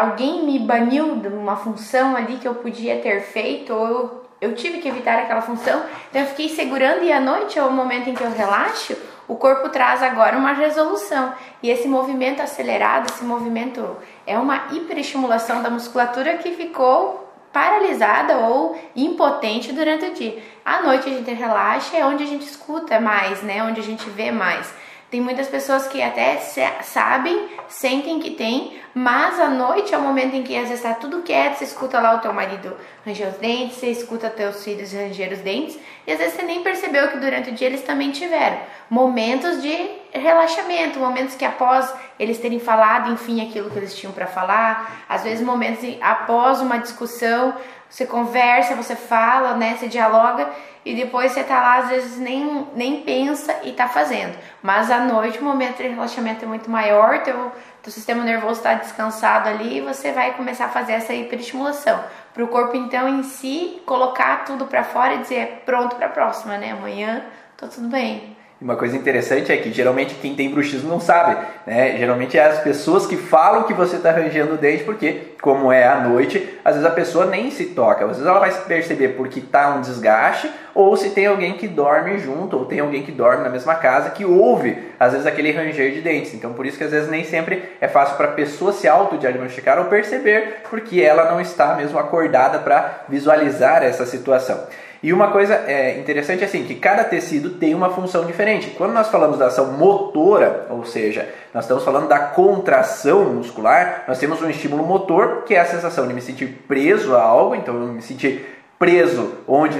Alguém 0.00 0.44
me 0.44 0.58
baniu 0.60 1.16
de 1.16 1.28
uma 1.28 1.56
função 1.56 2.14
ali 2.14 2.36
que 2.36 2.46
eu 2.46 2.54
podia 2.54 3.00
ter 3.00 3.20
feito, 3.20 3.74
ou 3.74 3.86
eu, 3.86 4.19
eu 4.40 4.54
tive 4.54 4.78
que 4.78 4.88
evitar 4.88 5.18
aquela 5.18 5.42
função. 5.42 5.84
Então, 6.08 6.22
eu 6.22 6.28
fiquei 6.28 6.48
segurando, 6.48 7.04
e 7.04 7.12
à 7.12 7.20
noite 7.20 7.58
é 7.58 7.62
o 7.62 7.70
momento 7.70 8.08
em 8.08 8.14
que 8.14 8.22
eu 8.22 8.32
relaxo. 8.32 8.96
O 9.30 9.36
corpo 9.36 9.68
traz 9.68 10.02
agora 10.02 10.36
uma 10.36 10.52
resolução 10.52 11.32
e 11.62 11.70
esse 11.70 11.86
movimento 11.86 12.42
acelerado, 12.42 13.08
esse 13.08 13.22
movimento 13.22 13.96
é 14.26 14.36
uma 14.36 14.64
hiperestimulação 14.72 15.62
da 15.62 15.70
musculatura 15.70 16.36
que 16.38 16.50
ficou 16.50 17.32
paralisada 17.52 18.38
ou 18.38 18.76
impotente 18.96 19.72
durante 19.72 20.06
o 20.06 20.14
dia. 20.14 20.42
À 20.64 20.82
noite 20.82 21.08
a 21.08 21.12
gente 21.12 21.32
relaxa, 21.32 21.96
é 21.96 22.04
onde 22.04 22.24
a 22.24 22.26
gente 22.26 22.44
escuta 22.44 22.98
mais, 22.98 23.40
né? 23.40 23.62
Onde 23.62 23.80
a 23.80 23.84
gente 23.84 24.10
vê 24.10 24.32
mais. 24.32 24.74
Tem 25.10 25.20
muitas 25.20 25.48
pessoas 25.48 25.88
que 25.88 26.00
até 26.00 26.36
sabem, 26.82 27.48
sentem 27.68 28.20
que 28.20 28.30
tem, 28.30 28.78
mas 28.94 29.40
à 29.40 29.48
noite 29.48 29.92
é 29.92 29.98
o 29.98 30.02
momento 30.02 30.36
em 30.36 30.44
que 30.44 30.56
às 30.56 30.68
vezes 30.68 30.84
está 30.84 30.94
tudo 30.94 31.22
quieto, 31.22 31.58
você 31.58 31.64
escuta 31.64 31.98
lá 31.98 32.14
o 32.14 32.20
teu 32.20 32.32
marido 32.32 32.76
ranger 33.04 33.28
os 33.28 33.34
dentes, 33.34 33.78
você 33.78 33.88
escuta 33.88 34.30
teus 34.30 34.62
filhos 34.62 34.92
ranger 34.92 35.32
os 35.32 35.40
dentes, 35.40 35.76
e 36.06 36.12
às 36.12 36.18
vezes 36.18 36.34
você 36.34 36.42
nem 36.42 36.62
percebeu 36.62 37.08
que 37.08 37.18
durante 37.18 37.50
o 37.50 37.52
dia 37.52 37.66
eles 37.66 37.82
também 37.82 38.12
tiveram. 38.12 38.60
Momentos 38.88 39.60
de 39.60 39.99
relaxamento, 40.12 40.98
momentos 40.98 41.34
que 41.34 41.44
após 41.44 41.92
eles 42.18 42.38
terem 42.38 42.58
falado, 42.60 43.12
enfim, 43.12 43.46
aquilo 43.46 43.70
que 43.70 43.78
eles 43.78 43.94
tinham 43.94 44.12
para 44.12 44.26
falar, 44.26 45.04
às 45.08 45.22
vezes 45.22 45.44
momentos 45.44 45.84
após 46.00 46.60
uma 46.60 46.78
discussão, 46.78 47.54
você 47.88 48.06
conversa, 48.06 48.74
você 48.74 48.94
fala, 48.94 49.54
né, 49.54 49.76
você 49.76 49.88
dialoga 49.88 50.48
e 50.84 50.94
depois 50.94 51.32
você 51.32 51.44
tá 51.44 51.60
lá, 51.60 51.78
às 51.78 51.88
vezes 51.88 52.18
nem, 52.18 52.66
nem 52.74 53.02
pensa 53.02 53.54
e 53.64 53.72
tá 53.72 53.88
fazendo. 53.88 54.36
Mas 54.62 54.90
à 54.90 55.00
noite 55.00 55.38
o 55.38 55.44
momento 55.44 55.78
de 55.78 55.88
relaxamento 55.88 56.44
é 56.44 56.48
muito 56.48 56.70
maior, 56.70 57.22
teu, 57.22 57.52
teu 57.82 57.92
sistema 57.92 58.22
nervoso 58.24 58.60
está 58.60 58.74
descansado 58.74 59.48
ali 59.48 59.78
e 59.78 59.80
você 59.80 60.12
vai 60.12 60.34
começar 60.34 60.66
a 60.66 60.68
fazer 60.68 60.92
essa 60.92 61.12
hiperestimulação. 61.12 62.02
Para 62.32 62.44
o 62.44 62.48
corpo, 62.48 62.76
então, 62.76 63.08
em 63.08 63.24
si, 63.24 63.82
colocar 63.84 64.44
tudo 64.44 64.66
para 64.66 64.84
fora 64.84 65.14
e 65.14 65.18
dizer 65.18 65.62
pronto 65.66 65.96
para 65.96 66.06
a 66.06 66.10
próxima, 66.10 66.56
né? 66.56 66.70
Amanhã 66.70 67.24
tô 67.56 67.66
tudo 67.66 67.88
bem. 67.88 68.39
Uma 68.60 68.76
coisa 68.76 68.94
interessante 68.94 69.50
é 69.50 69.56
que 69.56 69.72
geralmente 69.72 70.16
quem 70.16 70.34
tem 70.34 70.50
bruxismo 70.50 70.90
não 70.90 71.00
sabe, 71.00 71.34
né? 71.66 71.96
Geralmente 71.96 72.36
é 72.36 72.44
as 72.44 72.58
pessoas 72.58 73.06
que 73.06 73.16
falam 73.16 73.62
que 73.62 73.72
você 73.72 73.96
está 73.96 74.10
arranjando 74.10 74.52
o 74.52 74.58
dente, 74.58 74.84
porque, 74.84 75.32
como 75.40 75.72
é 75.72 75.88
à 75.88 76.00
noite, 76.00 76.58
às 76.62 76.74
vezes 76.74 76.86
a 76.86 76.92
pessoa 76.92 77.24
nem 77.24 77.50
se 77.50 77.66
toca. 77.66 78.04
Às 78.04 78.18
vezes 78.18 78.26
ela 78.26 78.38
vai 78.38 78.52
perceber 78.52 79.16
porque 79.16 79.38
está 79.38 79.70
um 79.70 79.80
desgaste, 79.80 80.50
ou 80.74 80.94
se 80.94 81.08
tem 81.08 81.24
alguém 81.26 81.54
que 81.54 81.66
dorme 81.66 82.18
junto, 82.18 82.58
ou 82.58 82.66
tem 82.66 82.80
alguém 82.80 83.02
que 83.02 83.10
dorme 83.10 83.42
na 83.42 83.48
mesma 83.48 83.76
casa 83.76 84.10
que 84.10 84.26
ouve, 84.26 84.76
às 85.00 85.12
vezes, 85.12 85.26
aquele 85.26 85.52
ranger 85.52 85.92
de 85.92 86.02
dentes. 86.02 86.34
Então, 86.34 86.52
por 86.52 86.66
isso 86.66 86.76
que 86.76 86.84
às 86.84 86.90
vezes 86.90 87.08
nem 87.08 87.24
sempre 87.24 87.62
é 87.80 87.88
fácil 87.88 88.18
para 88.18 88.26
a 88.26 88.32
pessoa 88.32 88.74
se 88.74 88.86
autodiagnosticar 88.86 89.78
ou 89.78 89.86
perceber, 89.86 90.64
porque 90.68 91.00
ela 91.00 91.30
não 91.30 91.40
está 91.40 91.76
mesmo 91.76 91.98
acordada 91.98 92.58
para 92.58 93.04
visualizar 93.08 93.82
essa 93.82 94.04
situação. 94.04 94.66
E 95.02 95.12
uma 95.12 95.28
coisa 95.28 95.54
é, 95.54 95.98
interessante 95.98 96.42
é 96.42 96.46
assim, 96.46 96.64
que 96.64 96.74
cada 96.74 97.04
tecido 97.04 97.50
tem 97.50 97.74
uma 97.74 97.90
função 97.90 98.26
diferente. 98.26 98.70
Quando 98.76 98.92
nós 98.92 99.08
falamos 99.08 99.38
da 99.38 99.46
ação 99.46 99.72
motora, 99.72 100.66
ou 100.68 100.84
seja, 100.84 101.26
nós 101.54 101.64
estamos 101.64 101.82
falando 101.82 102.06
da 102.06 102.18
contração 102.18 103.24
muscular, 103.32 104.04
nós 104.06 104.18
temos 104.18 104.42
um 104.42 104.50
estímulo 104.50 104.84
motor, 104.84 105.44
que 105.46 105.54
é 105.54 105.60
a 105.60 105.64
sensação 105.64 106.06
de 106.06 106.12
me 106.12 106.20
sentir 106.20 106.64
preso 106.68 107.16
a 107.16 107.22
algo, 107.22 107.54
então 107.54 107.74
eu 107.74 107.86
me 107.86 108.02
sentir 108.02 108.46
preso 108.78 109.36
onde 109.48 109.78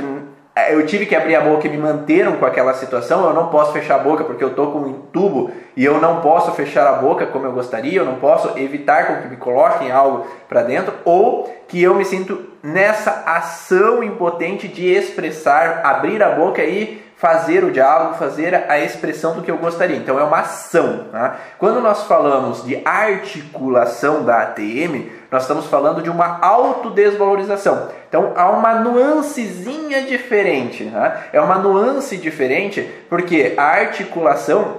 eu 0.69 0.85
tive 0.87 1.07
que 1.07 1.15
abrir 1.15 1.35
a 1.35 1.41
boca 1.41 1.67
e 1.67 1.71
me 1.71 1.79
manteram 1.79 2.37
com 2.37 2.45
aquela 2.45 2.75
situação, 2.75 3.25
eu 3.25 3.35
não 3.35 3.49
posso 3.49 3.73
fechar 3.73 3.97
a 3.97 3.99
boca 3.99 4.25
porque 4.25 4.43
eu 4.43 4.49
estou 4.49 4.73
com 4.73 4.79
um 4.81 4.93
tubo 5.13 5.51
e 5.77 5.85
eu 5.85 6.01
não 6.01 6.21
posso 6.21 6.53
fechar 6.53 6.87
a 6.87 6.95
boca 6.95 7.27
como 7.27 7.47
eu 7.47 7.53
gostaria, 7.53 7.99
eu 7.99 8.05
não 8.05 8.17
posso 8.17 8.59
evitar 8.59 9.07
com 9.07 9.23
que 9.23 9.29
me 9.29 9.37
coloquem 9.37 9.91
algo 9.91 10.27
para 10.49 10.63
dentro, 10.63 10.93
ou 11.05 11.53
que 11.69 11.83
eu 11.83 11.95
me 11.95 12.05
sinto 12.05 12.51
nessa 12.63 13.23
ação 13.27 14.03
impotente 14.03 14.69
de 14.69 14.87
expressar, 14.89 15.81
abrir 15.85 16.23
a 16.23 16.31
boca 16.31 16.63
e 16.63 17.03
fazer 17.21 17.63
o 17.65 17.71
diálogo, 17.71 18.15
fazer 18.15 18.55
a 18.67 18.79
expressão 18.79 19.35
do 19.35 19.43
que 19.43 19.51
eu 19.51 19.59
gostaria. 19.59 19.99
Então 19.99 20.19
é 20.19 20.25
uma 20.25 20.39
ação. 20.39 21.09
Tá? 21.13 21.37
Quando 21.59 21.79
nós 21.79 22.05
falamos 22.05 22.65
de 22.65 22.81
articulação 22.83 24.25
da 24.25 24.41
ATM, 24.41 25.11
nós 25.31 25.43
estamos 25.43 25.67
falando 25.67 26.01
de 26.03 26.09
uma 26.09 26.39
autodesvalorização. 26.41 27.91
Então 28.09 28.33
há 28.35 28.49
uma 28.49 28.77
nuancezinha 28.77 30.03
diferente. 30.05 30.87
Tá? 30.87 31.25
É 31.31 31.41
uma 31.43 31.57
nuance 31.57 32.17
diferente 32.17 32.91
porque 33.11 33.53
a 33.55 33.65
articulação 33.65 34.79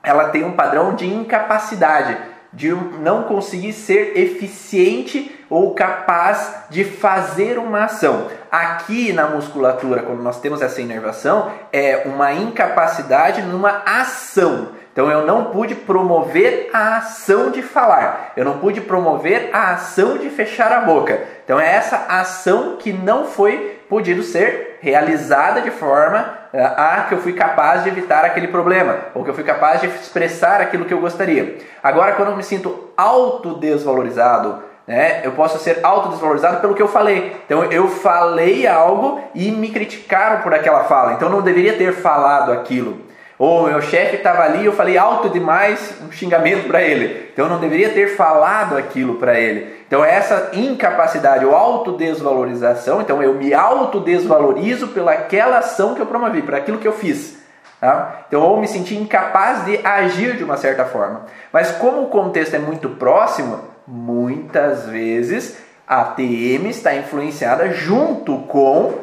ela 0.00 0.28
tem 0.28 0.44
um 0.44 0.52
padrão 0.52 0.94
de 0.94 1.12
incapacidade. 1.12 2.16
De 2.52 2.70
não 2.72 3.24
conseguir 3.24 3.72
ser 3.72 4.16
eficiente 4.16 5.38
ou 5.48 5.74
capaz 5.74 6.64
de 6.70 6.84
fazer 6.84 7.58
uma 7.58 7.84
ação. 7.84 8.28
Aqui 8.50 9.12
na 9.12 9.26
musculatura, 9.26 10.02
quando 10.02 10.22
nós 10.22 10.40
temos 10.40 10.62
essa 10.62 10.80
inervação, 10.80 11.50
é 11.72 12.02
uma 12.06 12.32
incapacidade 12.32 13.42
numa 13.42 13.82
ação. 13.84 14.68
Então 14.92 15.08
eu 15.08 15.24
não 15.24 15.46
pude 15.46 15.74
promover 15.74 16.68
a 16.72 16.98
ação 16.98 17.50
de 17.50 17.62
falar, 17.62 18.32
eu 18.36 18.44
não 18.44 18.58
pude 18.58 18.80
promover 18.80 19.50
a 19.52 19.72
ação 19.72 20.18
de 20.18 20.28
fechar 20.30 20.72
a 20.72 20.80
boca. 20.80 21.20
Então 21.44 21.60
é 21.60 21.74
essa 21.74 22.06
ação 22.08 22.76
que 22.76 22.92
não 22.92 23.24
foi 23.24 23.80
podido 23.88 24.22
ser 24.22 24.78
realizada 24.80 25.60
de 25.60 25.70
forma 25.70 26.39
eh, 26.52 26.62
a 26.62 27.06
que 27.08 27.14
eu 27.14 27.18
fui 27.18 27.32
capaz 27.32 27.84
de 27.84 27.88
evitar 27.88 28.24
aquele 28.24 28.48
problema, 28.48 28.96
ou 29.14 29.22
que 29.22 29.30
eu 29.30 29.34
fui 29.34 29.44
capaz 29.44 29.80
de 29.80 29.86
expressar 29.86 30.60
aquilo 30.60 30.84
que 30.84 30.94
eu 30.94 31.00
gostaria. 31.00 31.58
Agora, 31.82 32.12
quando 32.12 32.30
eu 32.30 32.36
me 32.36 32.42
sinto 32.42 32.90
autodesvalorizado, 32.96 34.62
né, 34.86 35.20
eu 35.22 35.32
posso 35.32 35.58
ser 35.58 35.78
autodesvalorizado 35.82 36.60
pelo 36.60 36.74
que 36.74 36.82
eu 36.82 36.88
falei. 36.88 37.36
Então, 37.46 37.64
eu 37.64 37.88
falei 37.88 38.66
algo 38.66 39.20
e 39.34 39.50
me 39.50 39.70
criticaram 39.70 40.42
por 40.42 40.52
aquela 40.52 40.84
fala. 40.84 41.12
Então, 41.12 41.28
eu 41.28 41.34
não 41.34 41.42
deveria 41.42 41.76
ter 41.76 41.92
falado 41.92 42.50
aquilo. 42.50 43.09
Ou 43.40 43.68
meu 43.68 43.80
chefe 43.80 44.16
estava 44.16 44.42
ali, 44.42 44.66
eu 44.66 44.72
falei 44.74 44.98
alto 44.98 45.30
demais 45.30 45.94
um 46.06 46.12
xingamento 46.12 46.68
para 46.68 46.82
ele. 46.82 47.30
Então 47.32 47.46
eu 47.46 47.50
não 47.50 47.58
deveria 47.58 47.88
ter 47.88 48.14
falado 48.14 48.76
aquilo 48.76 49.14
para 49.14 49.40
ele. 49.40 49.82
Então 49.86 50.04
essa 50.04 50.50
incapacidade 50.52 51.46
ou 51.46 51.56
autodesvalorização, 51.56 53.00
então 53.00 53.22
eu 53.22 53.32
me 53.32 53.54
autodesvalorizo 53.54 54.88
pelaquela 54.88 55.56
ação 55.56 55.94
que 55.94 56.02
eu 56.02 56.06
promovi, 56.06 56.42
por 56.42 56.54
aquilo 56.54 56.76
que 56.76 56.86
eu 56.86 56.92
fiz. 56.92 57.40
Tá? 57.80 58.24
Então, 58.28 58.42
ou 58.42 58.60
me 58.60 58.68
senti 58.68 58.94
incapaz 58.94 59.64
de 59.64 59.80
agir 59.86 60.36
de 60.36 60.44
uma 60.44 60.58
certa 60.58 60.84
forma. 60.84 61.22
Mas 61.50 61.70
como 61.70 62.02
o 62.02 62.08
contexto 62.08 62.56
é 62.56 62.58
muito 62.58 62.90
próximo, 62.90 63.58
muitas 63.86 64.84
vezes 64.84 65.56
a 65.88 66.04
TM 66.04 66.68
está 66.68 66.94
influenciada 66.94 67.70
junto 67.70 68.36
com 68.40 68.98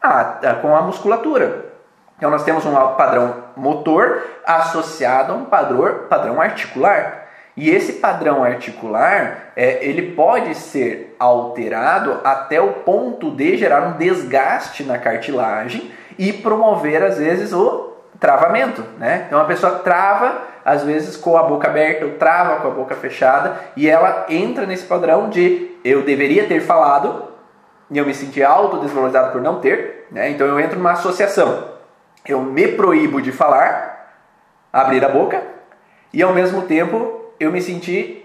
a, 0.00 0.24
com 0.62 0.74
a 0.74 0.80
musculatura. 0.80 1.66
Então 2.16 2.30
nós 2.30 2.42
temos 2.42 2.64
um 2.64 2.72
padrão 2.96 3.41
motor 3.56 4.22
associado 4.44 5.32
a 5.32 5.36
um 5.36 5.44
padrão, 5.44 6.06
padrão 6.08 6.40
articular. 6.40 7.22
E 7.56 7.68
esse 7.68 7.94
padrão 7.94 8.42
articular, 8.42 9.52
é, 9.54 9.84
ele 9.84 10.12
pode 10.12 10.54
ser 10.54 11.14
alterado 11.18 12.20
até 12.24 12.60
o 12.60 12.72
ponto 12.72 13.30
de 13.30 13.58
gerar 13.58 13.82
um 13.88 13.98
desgaste 13.98 14.82
na 14.84 14.98
cartilagem 14.98 15.90
e 16.18 16.32
promover, 16.32 17.02
às 17.02 17.18
vezes, 17.18 17.52
o 17.52 17.92
travamento. 18.18 18.82
Né? 18.98 19.24
Então 19.26 19.40
a 19.40 19.44
pessoa 19.44 19.80
trava, 19.80 20.42
às 20.64 20.82
vezes, 20.82 21.16
com 21.16 21.36
a 21.36 21.42
boca 21.42 21.68
aberta 21.68 22.06
ou 22.06 22.12
trava 22.12 22.60
com 22.60 22.68
a 22.68 22.70
boca 22.70 22.94
fechada 22.94 23.56
e 23.76 23.88
ela 23.88 24.26
entra 24.30 24.64
nesse 24.64 24.86
padrão 24.86 25.28
de 25.28 25.76
eu 25.84 26.02
deveria 26.02 26.46
ter 26.46 26.60
falado 26.60 27.24
e 27.90 27.98
eu 27.98 28.06
me 28.06 28.14
senti 28.14 28.42
autodesvalorizado 28.42 29.32
por 29.32 29.42
não 29.42 29.60
ter. 29.60 30.06
Né? 30.10 30.30
Então 30.30 30.46
eu 30.46 30.58
entro 30.58 30.78
numa 30.78 30.92
associação 30.92 31.71
eu 32.26 32.42
me 32.42 32.68
proíbo 32.68 33.20
de 33.20 33.32
falar, 33.32 34.14
abrir 34.72 35.04
a 35.04 35.08
boca, 35.08 35.42
e 36.12 36.22
ao 36.22 36.32
mesmo 36.32 36.62
tempo 36.62 37.32
eu 37.40 37.50
me 37.50 37.60
senti 37.60 38.24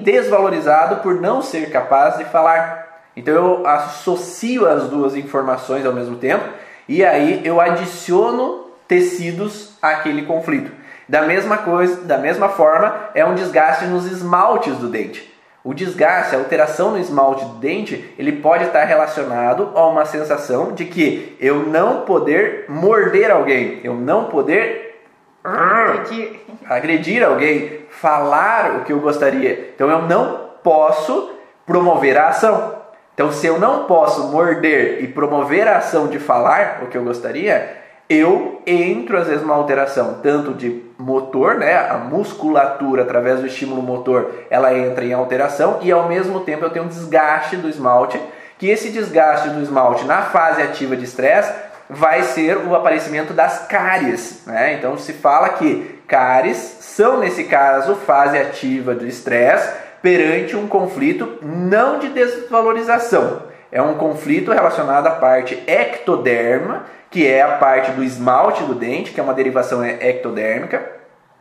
desvalorizado 0.00 0.96
por 1.02 1.20
não 1.20 1.42
ser 1.42 1.70
capaz 1.70 2.16
de 2.16 2.24
falar. 2.24 3.02
Então 3.14 3.34
eu 3.34 3.66
associo 3.66 4.66
as 4.66 4.88
duas 4.88 5.16
informações 5.16 5.84
ao 5.84 5.92
mesmo 5.92 6.16
tempo 6.16 6.44
e 6.88 7.04
aí 7.04 7.42
eu 7.44 7.60
adiciono 7.60 8.68
tecidos 8.86 9.76
àquele 9.82 10.22
conflito. 10.22 10.72
Da 11.08 11.22
mesma 11.22 11.58
coisa, 11.58 12.02
da 12.02 12.18
mesma 12.18 12.48
forma, 12.48 13.10
é 13.14 13.24
um 13.24 13.34
desgaste 13.34 13.84
nos 13.86 14.06
esmaltes 14.06 14.76
do 14.76 14.88
dente. 14.88 15.37
O 15.64 15.74
desgaste, 15.74 16.34
a 16.34 16.38
alteração 16.38 16.92
no 16.92 16.98
esmalte 16.98 17.44
do 17.44 17.54
dente, 17.54 18.14
ele 18.18 18.32
pode 18.32 18.64
estar 18.64 18.84
relacionado 18.84 19.72
a 19.74 19.86
uma 19.86 20.04
sensação 20.04 20.72
de 20.72 20.84
que 20.84 21.36
eu 21.40 21.66
não 21.66 22.02
poder 22.02 22.66
morder 22.68 23.30
alguém, 23.30 23.80
eu 23.82 23.94
não 23.94 24.26
poder 24.26 25.04
agredir, 25.42 26.40
agredir 26.64 27.24
alguém, 27.24 27.80
falar 27.90 28.76
o 28.76 28.84
que 28.84 28.92
eu 28.92 29.00
gostaria. 29.00 29.72
Então 29.74 29.90
eu 29.90 30.02
não 30.02 30.50
posso 30.62 31.32
promover 31.66 32.16
a 32.16 32.28
ação. 32.28 32.76
Então 33.14 33.32
se 33.32 33.46
eu 33.46 33.58
não 33.58 33.84
posso 33.84 34.28
morder 34.28 35.02
e 35.02 35.08
promover 35.08 35.66
a 35.66 35.78
ação 35.78 36.06
de 36.06 36.18
falar 36.18 36.80
o 36.82 36.86
que 36.86 36.96
eu 36.96 37.02
gostaria, 37.02 37.76
eu 38.08 38.62
entro 38.66 39.18
às 39.18 39.26
vezes 39.26 39.42
numa 39.42 39.54
alteração 39.54 40.18
tanto 40.22 40.54
de 40.54 40.82
motor, 40.96 41.56
né, 41.56 41.76
a 41.76 41.98
musculatura 41.98 43.02
através 43.02 43.40
do 43.40 43.46
estímulo 43.46 43.82
motor, 43.82 44.30
ela 44.50 44.76
entra 44.76 45.04
em 45.04 45.12
alteração 45.12 45.78
e 45.82 45.92
ao 45.92 46.08
mesmo 46.08 46.40
tempo 46.40 46.64
eu 46.64 46.70
tenho 46.70 46.86
um 46.86 46.88
desgaste 46.88 47.56
do 47.56 47.68
esmalte, 47.68 48.20
que 48.58 48.68
esse 48.68 48.90
desgaste 48.90 49.50
do 49.50 49.62
esmalte 49.62 50.04
na 50.04 50.22
fase 50.22 50.62
ativa 50.62 50.96
de 50.96 51.04
estresse 51.04 51.52
vai 51.88 52.22
ser 52.22 52.56
o 52.56 52.74
aparecimento 52.74 53.32
das 53.32 53.66
cáries, 53.66 54.42
né? 54.46 54.74
Então 54.74 54.98
se 54.98 55.12
fala 55.12 55.50
que 55.50 56.00
cáries 56.06 56.56
são 56.80 57.18
nesse 57.18 57.44
caso 57.44 57.94
fase 57.94 58.36
ativa 58.36 58.94
do 58.94 59.06
estresse 59.06 59.72
perante 60.02 60.56
um 60.56 60.66
conflito 60.66 61.38
não 61.42 61.98
de 61.98 62.08
desvalorização, 62.08 63.42
é 63.70 63.82
um 63.82 63.94
conflito 63.94 64.52
relacionado 64.52 65.06
à 65.06 65.12
parte 65.12 65.62
ectoderma 65.66 66.84
que 67.10 67.26
é 67.26 67.42
a 67.42 67.56
parte 67.56 67.92
do 67.92 68.04
esmalte 68.04 68.62
do 68.64 68.74
dente, 68.74 69.12
que 69.12 69.20
é 69.20 69.22
uma 69.22 69.34
derivação 69.34 69.84
ectodérmica, 69.84 70.82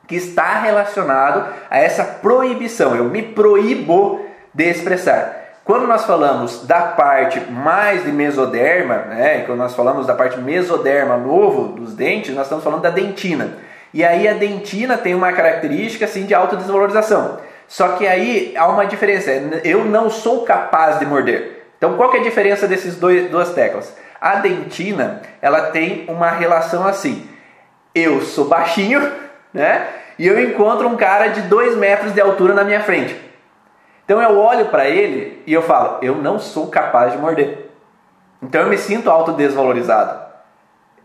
que 0.07 0.15
está 0.15 0.59
relacionado 0.59 1.53
a 1.69 1.77
essa 1.79 2.03
proibição. 2.03 2.95
Eu 2.95 3.05
me 3.05 3.21
proíbo 3.21 4.25
de 4.53 4.63
expressar. 4.63 5.45
Quando 5.65 5.85
nós 5.85 6.05
falamos 6.05 6.65
da 6.65 6.79
parte 6.79 7.41
mais 7.51 8.05
de 8.05 8.11
mesoderma, 8.13 8.95
né, 8.95 9.43
quando 9.45 9.59
nós 9.59 9.75
falamos 9.75 10.07
da 10.07 10.15
parte 10.15 10.39
mesoderma 10.39 11.17
novo 11.17 11.73
dos 11.73 11.93
dentes, 11.93 12.33
nós 12.33 12.45
estamos 12.45 12.63
falando 12.63 12.81
da 12.81 12.89
dentina. 12.89 13.57
E 13.93 14.05
aí 14.05 14.27
a 14.27 14.33
dentina 14.33 14.97
tem 14.97 15.13
uma 15.13 15.33
característica 15.33 16.05
assim 16.05 16.25
de 16.25 16.33
autodesvalorização. 16.33 17.39
Só 17.67 17.89
que 17.89 18.07
aí 18.07 18.53
há 18.55 18.65
uma 18.67 18.85
diferença. 18.85 19.29
Eu 19.65 19.83
não 19.83 20.09
sou 20.09 20.45
capaz 20.45 20.99
de 20.99 21.05
morder. 21.05 21.56
Então 21.77 21.95
qual 21.95 22.09
que 22.09 22.17
é 22.17 22.19
a 22.19 22.23
diferença 22.23 22.67
desses 22.67 22.95
dois 22.97 23.29
duas 23.29 23.53
teclas? 23.53 23.95
A 24.19 24.35
dentina, 24.35 25.21
ela 25.41 25.69
tem 25.71 26.05
uma 26.07 26.29
relação 26.29 26.87
assim. 26.87 27.29
Eu 27.93 28.21
sou 28.21 28.45
baixinho, 28.45 28.99
né? 29.53 29.87
E 30.17 30.27
eu 30.27 30.39
encontro 30.39 30.87
um 30.87 30.97
cara 30.97 31.27
de 31.27 31.41
2 31.41 31.77
metros 31.77 32.13
de 32.13 32.19
altura 32.19 32.53
na 32.53 32.63
minha 32.63 32.81
frente. 32.81 33.15
Então 34.03 34.21
eu 34.21 34.37
olho 34.37 34.65
para 34.67 34.89
ele 34.89 35.43
e 35.45 35.53
eu 35.53 35.61
falo, 35.61 35.99
eu 36.01 36.15
não 36.15 36.39
sou 36.39 36.67
capaz 36.67 37.11
de 37.11 37.17
morder. 37.17 37.69
Então 38.41 38.61
eu 38.61 38.67
me 38.67 38.77
sinto 38.77 39.11
autodesvalorizado. 39.11 40.25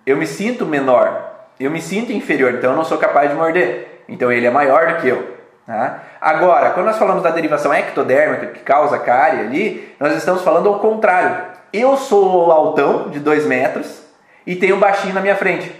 Eu 0.06 0.16
me 0.16 0.26
sinto 0.26 0.64
menor. 0.64 1.30
Eu 1.60 1.70
me 1.70 1.82
sinto 1.82 2.12
inferior, 2.12 2.54
então 2.54 2.70
eu 2.70 2.76
não 2.76 2.84
sou 2.84 2.98
capaz 2.98 3.30
de 3.30 3.36
morder. 3.36 4.04
Então 4.08 4.32
ele 4.32 4.46
é 4.46 4.50
maior 4.50 4.86
do 4.86 5.00
que 5.00 5.08
eu. 5.08 5.31
Tá? 5.66 6.02
Agora, 6.20 6.70
quando 6.70 6.86
nós 6.86 6.98
falamos 6.98 7.22
da 7.22 7.30
derivação 7.30 7.72
ectodérmica 7.72 8.46
que 8.46 8.60
causa 8.60 8.98
cárie 8.98 9.40
ali, 9.40 9.94
nós 10.00 10.14
estamos 10.16 10.42
falando 10.42 10.68
ao 10.68 10.80
contrário 10.80 11.52
eu 11.72 11.96
sou 11.96 12.52
altão, 12.52 13.08
de 13.08 13.18
2 13.18 13.46
metros, 13.46 14.02
e 14.46 14.54
tenho 14.54 14.76
um 14.76 14.78
baixinho 14.78 15.14
na 15.14 15.20
minha 15.20 15.34
frente. 15.34 15.74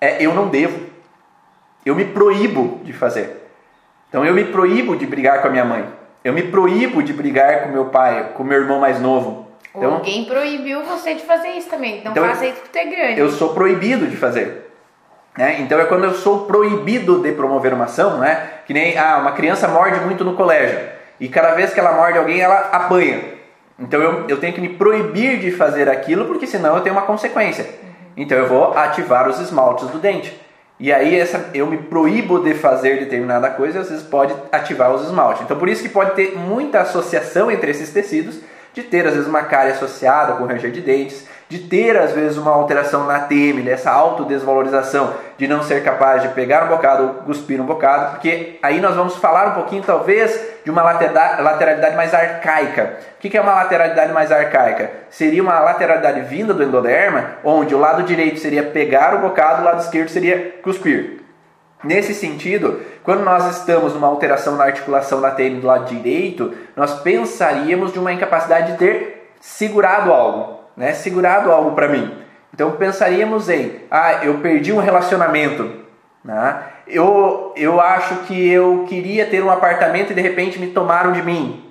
É, 0.00 0.22
eu 0.22 0.34
não 0.34 0.48
devo. 0.48 0.88
Eu 1.86 1.94
me 1.94 2.04
proíbo 2.04 2.80
de 2.82 2.92
fazer. 2.92 3.48
Então 4.08 4.24
eu 4.24 4.34
me 4.34 4.44
proíbo 4.44 4.96
de 4.96 5.06
brigar 5.06 5.40
com 5.40 5.48
a 5.48 5.50
minha 5.50 5.64
mãe. 5.64 5.86
Eu 6.24 6.32
me 6.32 6.42
proíbo 6.42 7.02
de 7.02 7.12
brigar 7.12 7.62
com 7.62 7.68
meu 7.68 7.86
pai, 7.86 8.32
com 8.34 8.42
meu 8.42 8.60
irmão 8.60 8.80
mais 8.80 9.00
novo. 9.00 9.46
Então, 9.74 9.94
Alguém 9.94 10.24
proibiu 10.24 10.82
você 10.82 11.14
de 11.14 11.22
fazer 11.22 11.50
isso 11.50 11.68
também. 11.68 11.98
Então, 11.98 12.12
então 12.12 12.26
faça 12.26 12.46
isso 12.46 12.60
porque 12.60 12.78
é 12.78 12.84
grande. 12.86 13.20
Eu 13.20 13.30
sou 13.30 13.54
proibido 13.54 14.08
de 14.08 14.16
fazer. 14.16 14.67
Né? 15.38 15.60
Então 15.60 15.78
é 15.78 15.84
quando 15.84 16.02
eu 16.02 16.14
sou 16.14 16.46
proibido 16.46 17.22
de 17.22 17.30
promover 17.30 17.72
uma 17.72 17.84
ação, 17.84 18.18
né? 18.18 18.54
que 18.66 18.74
nem 18.74 18.98
ah, 18.98 19.18
uma 19.18 19.30
criança 19.30 19.68
morde 19.68 20.00
muito 20.00 20.24
no 20.24 20.34
colégio. 20.34 20.80
E 21.20 21.28
cada 21.28 21.54
vez 21.54 21.72
que 21.72 21.78
ela 21.78 21.92
morde 21.92 22.18
alguém, 22.18 22.40
ela 22.40 22.58
apanha. 22.72 23.20
Então 23.78 24.02
eu, 24.02 24.24
eu 24.26 24.38
tenho 24.38 24.52
que 24.52 24.60
me 24.60 24.70
proibir 24.70 25.38
de 25.38 25.52
fazer 25.52 25.88
aquilo, 25.88 26.24
porque 26.24 26.44
senão 26.44 26.74
eu 26.74 26.82
tenho 26.82 26.96
uma 26.96 27.02
consequência. 27.02 27.64
Então 28.16 28.36
eu 28.36 28.48
vou 28.48 28.76
ativar 28.76 29.28
os 29.28 29.38
esmaltes 29.38 29.86
do 29.90 30.00
dente. 30.00 30.36
E 30.80 30.92
aí 30.92 31.16
essa, 31.16 31.50
eu 31.54 31.68
me 31.68 31.76
proíbo 31.76 32.40
de 32.40 32.54
fazer 32.54 32.98
determinada 32.98 33.48
coisa, 33.48 33.78
às 33.78 33.90
vezes 33.90 34.02
pode 34.02 34.34
ativar 34.50 34.92
os 34.92 35.04
esmaltes. 35.04 35.42
Então 35.42 35.56
por 35.56 35.68
isso 35.68 35.84
que 35.84 35.88
pode 35.88 36.16
ter 36.16 36.36
muita 36.36 36.80
associação 36.80 37.48
entre 37.48 37.70
esses 37.70 37.90
tecidos, 37.92 38.40
de 38.74 38.82
ter 38.82 39.06
às 39.06 39.14
vezes 39.14 39.28
uma 39.28 39.42
cárie 39.42 39.70
associada 39.70 40.32
com 40.32 40.46
ranger 40.46 40.72
de 40.72 40.80
dentes, 40.80 41.28
de 41.48 41.58
ter 41.60 41.96
às 41.96 42.12
vezes 42.12 42.36
uma 42.36 42.50
alteração 42.50 43.04
na 43.06 43.20
TM, 43.20 43.62
dessa 43.62 43.90
autodesvalorização, 43.90 45.14
de 45.38 45.48
não 45.48 45.62
ser 45.62 45.82
capaz 45.82 46.20
de 46.22 46.28
pegar 46.28 46.64
um 46.64 46.68
bocado 46.68 47.02
ou 47.02 47.08
cuspir 47.24 47.60
um 47.60 47.64
bocado, 47.64 48.12
porque 48.12 48.58
aí 48.62 48.80
nós 48.80 48.94
vamos 48.94 49.16
falar 49.16 49.48
um 49.48 49.54
pouquinho 49.54 49.82
talvez 49.82 50.38
de 50.62 50.70
uma 50.70 50.82
lateralidade 50.82 51.96
mais 51.96 52.12
arcaica. 52.12 52.98
O 53.16 53.20
que 53.20 53.36
é 53.36 53.40
uma 53.40 53.54
lateralidade 53.54 54.12
mais 54.12 54.30
arcaica? 54.30 54.90
Seria 55.08 55.42
uma 55.42 55.58
lateralidade 55.60 56.20
vinda 56.22 56.52
do 56.52 56.62
endoderma, 56.62 57.36
onde 57.42 57.74
o 57.74 57.78
lado 57.78 58.02
direito 58.02 58.38
seria 58.38 58.64
pegar 58.64 59.14
o 59.14 59.20
bocado, 59.20 59.62
o 59.62 59.64
lado 59.64 59.80
esquerdo 59.80 60.08
seria 60.08 60.58
cuspir. 60.62 61.22
Nesse 61.82 62.12
sentido, 62.12 62.80
quando 63.04 63.22
nós 63.22 63.46
estamos 63.56 63.94
numa 63.94 64.08
alteração 64.08 64.56
na 64.56 64.64
articulação 64.64 65.20
da 65.20 65.30
TM 65.30 65.60
do 65.60 65.66
lado 65.66 65.86
direito, 65.86 66.52
nós 66.74 67.00
pensaríamos 67.00 67.92
de 67.92 67.98
uma 67.98 68.12
incapacidade 68.12 68.72
de 68.72 68.78
ter 68.78 69.32
segurado 69.40 70.12
algo, 70.12 70.57
né? 70.78 70.92
Segurado 70.94 71.52
algo 71.52 71.72
para 71.72 71.88
mim. 71.88 72.16
Então 72.54 72.70
pensaríamos 72.72 73.50
em, 73.50 73.82
ah, 73.90 74.24
eu 74.24 74.38
perdi 74.38 74.72
um 74.72 74.78
relacionamento, 74.78 75.70
né? 76.24 76.62
Eu, 76.86 77.52
eu 77.54 77.78
acho 77.80 78.16
que 78.20 78.50
eu 78.50 78.86
queria 78.88 79.26
ter 79.26 79.42
um 79.44 79.50
apartamento 79.50 80.12
e 80.12 80.14
de 80.14 80.22
repente 80.22 80.58
me 80.58 80.68
tomaram 80.68 81.12
de 81.12 81.22
mim. 81.22 81.64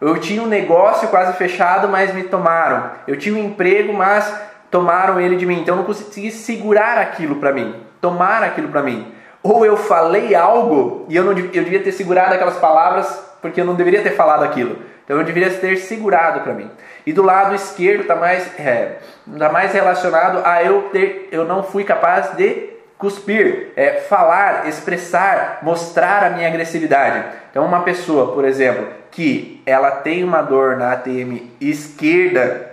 Eu 0.00 0.18
tinha 0.18 0.40
um 0.40 0.46
negócio 0.46 1.08
quase 1.08 1.36
fechado, 1.36 1.88
mas 1.88 2.14
me 2.14 2.22
tomaram. 2.22 2.92
Eu 3.08 3.18
tinha 3.18 3.34
um 3.34 3.44
emprego, 3.46 3.92
mas 3.92 4.32
tomaram 4.70 5.20
ele 5.20 5.36
de 5.36 5.44
mim. 5.44 5.60
Então 5.60 5.74
eu 5.74 5.78
não 5.78 5.84
consegui 5.84 6.30
segurar 6.30 6.98
aquilo 6.98 7.36
para 7.36 7.52
mim, 7.52 7.74
tomar 8.00 8.42
aquilo 8.42 8.68
para 8.68 8.82
mim. 8.82 9.12
Ou 9.42 9.66
eu 9.66 9.76
falei 9.76 10.34
algo 10.34 11.06
e 11.08 11.16
eu, 11.16 11.24
não, 11.24 11.32
eu 11.32 11.64
devia 11.64 11.82
ter 11.82 11.92
segurado 11.92 12.34
aquelas 12.34 12.56
palavras 12.58 13.30
porque 13.42 13.60
eu 13.60 13.64
não 13.64 13.74
deveria 13.74 14.02
ter 14.02 14.10
falado 14.10 14.44
aquilo. 14.44 14.78
Então 15.10 15.18
eu 15.18 15.24
deveria 15.24 15.50
ter 15.50 15.76
segurado 15.76 16.42
para 16.42 16.54
mim. 16.54 16.70
E 17.04 17.12
do 17.12 17.20
lado 17.20 17.52
esquerdo 17.52 18.02
está 18.02 18.14
mais, 18.14 18.48
é, 18.56 18.98
tá 19.36 19.48
mais 19.48 19.72
relacionado 19.72 20.40
a 20.46 20.62
eu 20.62 20.82
ter, 20.92 21.28
eu 21.32 21.44
não 21.44 21.64
fui 21.64 21.82
capaz 21.82 22.36
de 22.36 22.70
cuspir, 22.96 23.72
é, 23.74 24.02
falar, 24.02 24.68
expressar, 24.68 25.58
mostrar 25.62 26.22
a 26.22 26.30
minha 26.30 26.46
agressividade. 26.46 27.24
Então 27.50 27.66
uma 27.66 27.82
pessoa, 27.82 28.32
por 28.32 28.44
exemplo, 28.44 28.86
que 29.10 29.60
ela 29.66 29.90
tem 29.90 30.22
uma 30.22 30.42
dor 30.42 30.76
na 30.76 30.92
ATM 30.92 31.50
esquerda, 31.60 32.70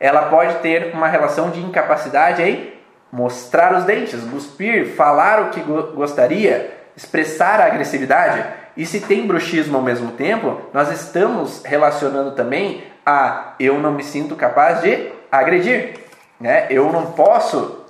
ela 0.00 0.22
pode 0.22 0.54
ter 0.60 0.94
uma 0.94 1.06
relação 1.06 1.50
de 1.50 1.60
incapacidade 1.60 2.42
em 2.42 2.72
mostrar 3.12 3.76
os 3.76 3.84
dentes, 3.84 4.24
cuspir, 4.30 4.94
falar 4.94 5.42
o 5.42 5.50
que 5.50 5.60
gostaria, 5.60 6.78
expressar 6.96 7.60
a 7.60 7.66
agressividade. 7.66 8.42
E 8.78 8.86
se 8.86 9.00
tem 9.00 9.26
bruxismo 9.26 9.76
ao 9.76 9.82
mesmo 9.82 10.12
tempo, 10.12 10.60
nós 10.72 10.88
estamos 10.92 11.64
relacionando 11.64 12.30
também 12.30 12.84
a 13.04 13.54
eu 13.58 13.80
não 13.80 13.90
me 13.90 14.04
sinto 14.04 14.36
capaz 14.36 14.80
de 14.80 15.10
agredir. 15.32 15.94
Né? 16.40 16.68
Eu 16.70 16.92
não 16.92 17.06
posso, 17.06 17.84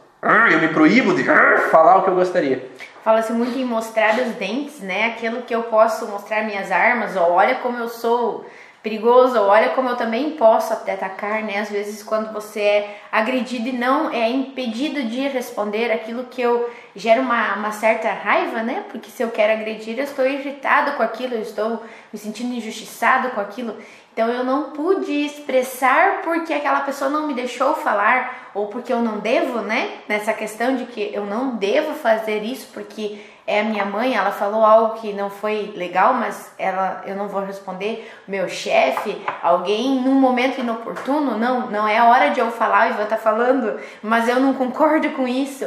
eu 0.50 0.58
me 0.58 0.68
proíbo 0.68 1.14
de 1.14 1.24
falar 1.70 1.98
o 1.98 2.04
que 2.04 2.08
eu 2.08 2.14
gostaria. 2.14 2.66
Fala-se 3.04 3.34
muito 3.34 3.58
em 3.58 3.66
mostrar 3.66 4.14
os 4.14 4.34
dentes, 4.36 4.80
né? 4.80 5.08
Aquilo 5.08 5.42
que 5.42 5.54
eu 5.54 5.64
posso 5.64 6.06
mostrar 6.08 6.44
minhas 6.44 6.72
armas, 6.72 7.16
ou 7.16 7.32
olha 7.32 7.56
como 7.56 7.76
eu 7.76 7.88
sou 7.88 8.46
perigoso, 8.88 9.38
olha 9.38 9.68
como 9.70 9.90
eu 9.90 9.96
também 9.96 10.30
posso 10.30 10.72
até 10.72 10.94
atacar, 10.94 11.42
né? 11.42 11.58
Às 11.58 11.68
vezes 11.68 12.02
quando 12.02 12.32
você 12.32 12.60
é 12.60 13.00
agredido 13.12 13.68
e 13.68 13.72
não 13.72 14.10
é 14.10 14.30
impedido 14.30 15.02
de 15.02 15.28
responder 15.28 15.92
aquilo 15.92 16.24
que 16.24 16.40
eu 16.40 16.70
gera 16.96 17.20
uma, 17.20 17.54
uma 17.56 17.70
certa 17.70 18.10
raiva, 18.10 18.62
né? 18.62 18.84
Porque 18.90 19.10
se 19.10 19.22
eu 19.22 19.30
quero 19.30 19.52
agredir, 19.52 19.98
eu 19.98 20.04
estou 20.04 20.26
irritado 20.26 20.92
com 20.92 21.02
aquilo, 21.02 21.34
eu 21.34 21.42
estou 21.42 21.82
me 22.10 22.18
sentindo 22.18 22.54
injustiçado 22.54 23.28
com 23.30 23.40
aquilo. 23.42 23.76
Então 24.14 24.26
eu 24.30 24.42
não 24.42 24.70
pude 24.70 25.12
expressar 25.12 26.22
porque 26.22 26.54
aquela 26.54 26.80
pessoa 26.80 27.10
não 27.10 27.26
me 27.26 27.34
deixou 27.34 27.74
falar 27.74 28.50
ou 28.54 28.68
porque 28.68 28.92
eu 28.92 29.02
não 29.02 29.18
devo, 29.18 29.60
né? 29.60 29.98
Nessa 30.08 30.32
questão 30.32 30.76
de 30.76 30.86
que 30.86 31.10
eu 31.12 31.26
não 31.26 31.56
devo 31.56 31.92
fazer 31.92 32.42
isso 32.42 32.68
porque 32.72 33.20
é 33.48 33.60
a 33.60 33.64
minha 33.64 33.86
mãe, 33.86 34.14
ela 34.14 34.30
falou 34.30 34.62
algo 34.62 35.00
que 35.00 35.14
não 35.14 35.30
foi 35.30 35.72
legal, 35.74 36.12
mas 36.12 36.52
ela 36.58 37.02
eu 37.06 37.16
não 37.16 37.28
vou 37.28 37.42
responder. 37.42 38.12
Meu 38.28 38.46
chefe, 38.46 39.24
alguém 39.42 40.02
num 40.02 40.20
momento 40.20 40.60
inoportuno, 40.60 41.38
não, 41.38 41.70
não 41.70 41.88
é 41.88 42.02
hora 42.02 42.28
de 42.28 42.40
eu 42.40 42.50
falar 42.50 42.90
e 42.90 42.92
vou 42.92 43.04
estar 43.04 43.16
falando, 43.16 43.80
mas 44.02 44.28
eu 44.28 44.38
não 44.38 44.52
concordo 44.52 45.08
com 45.12 45.26
isso. 45.26 45.64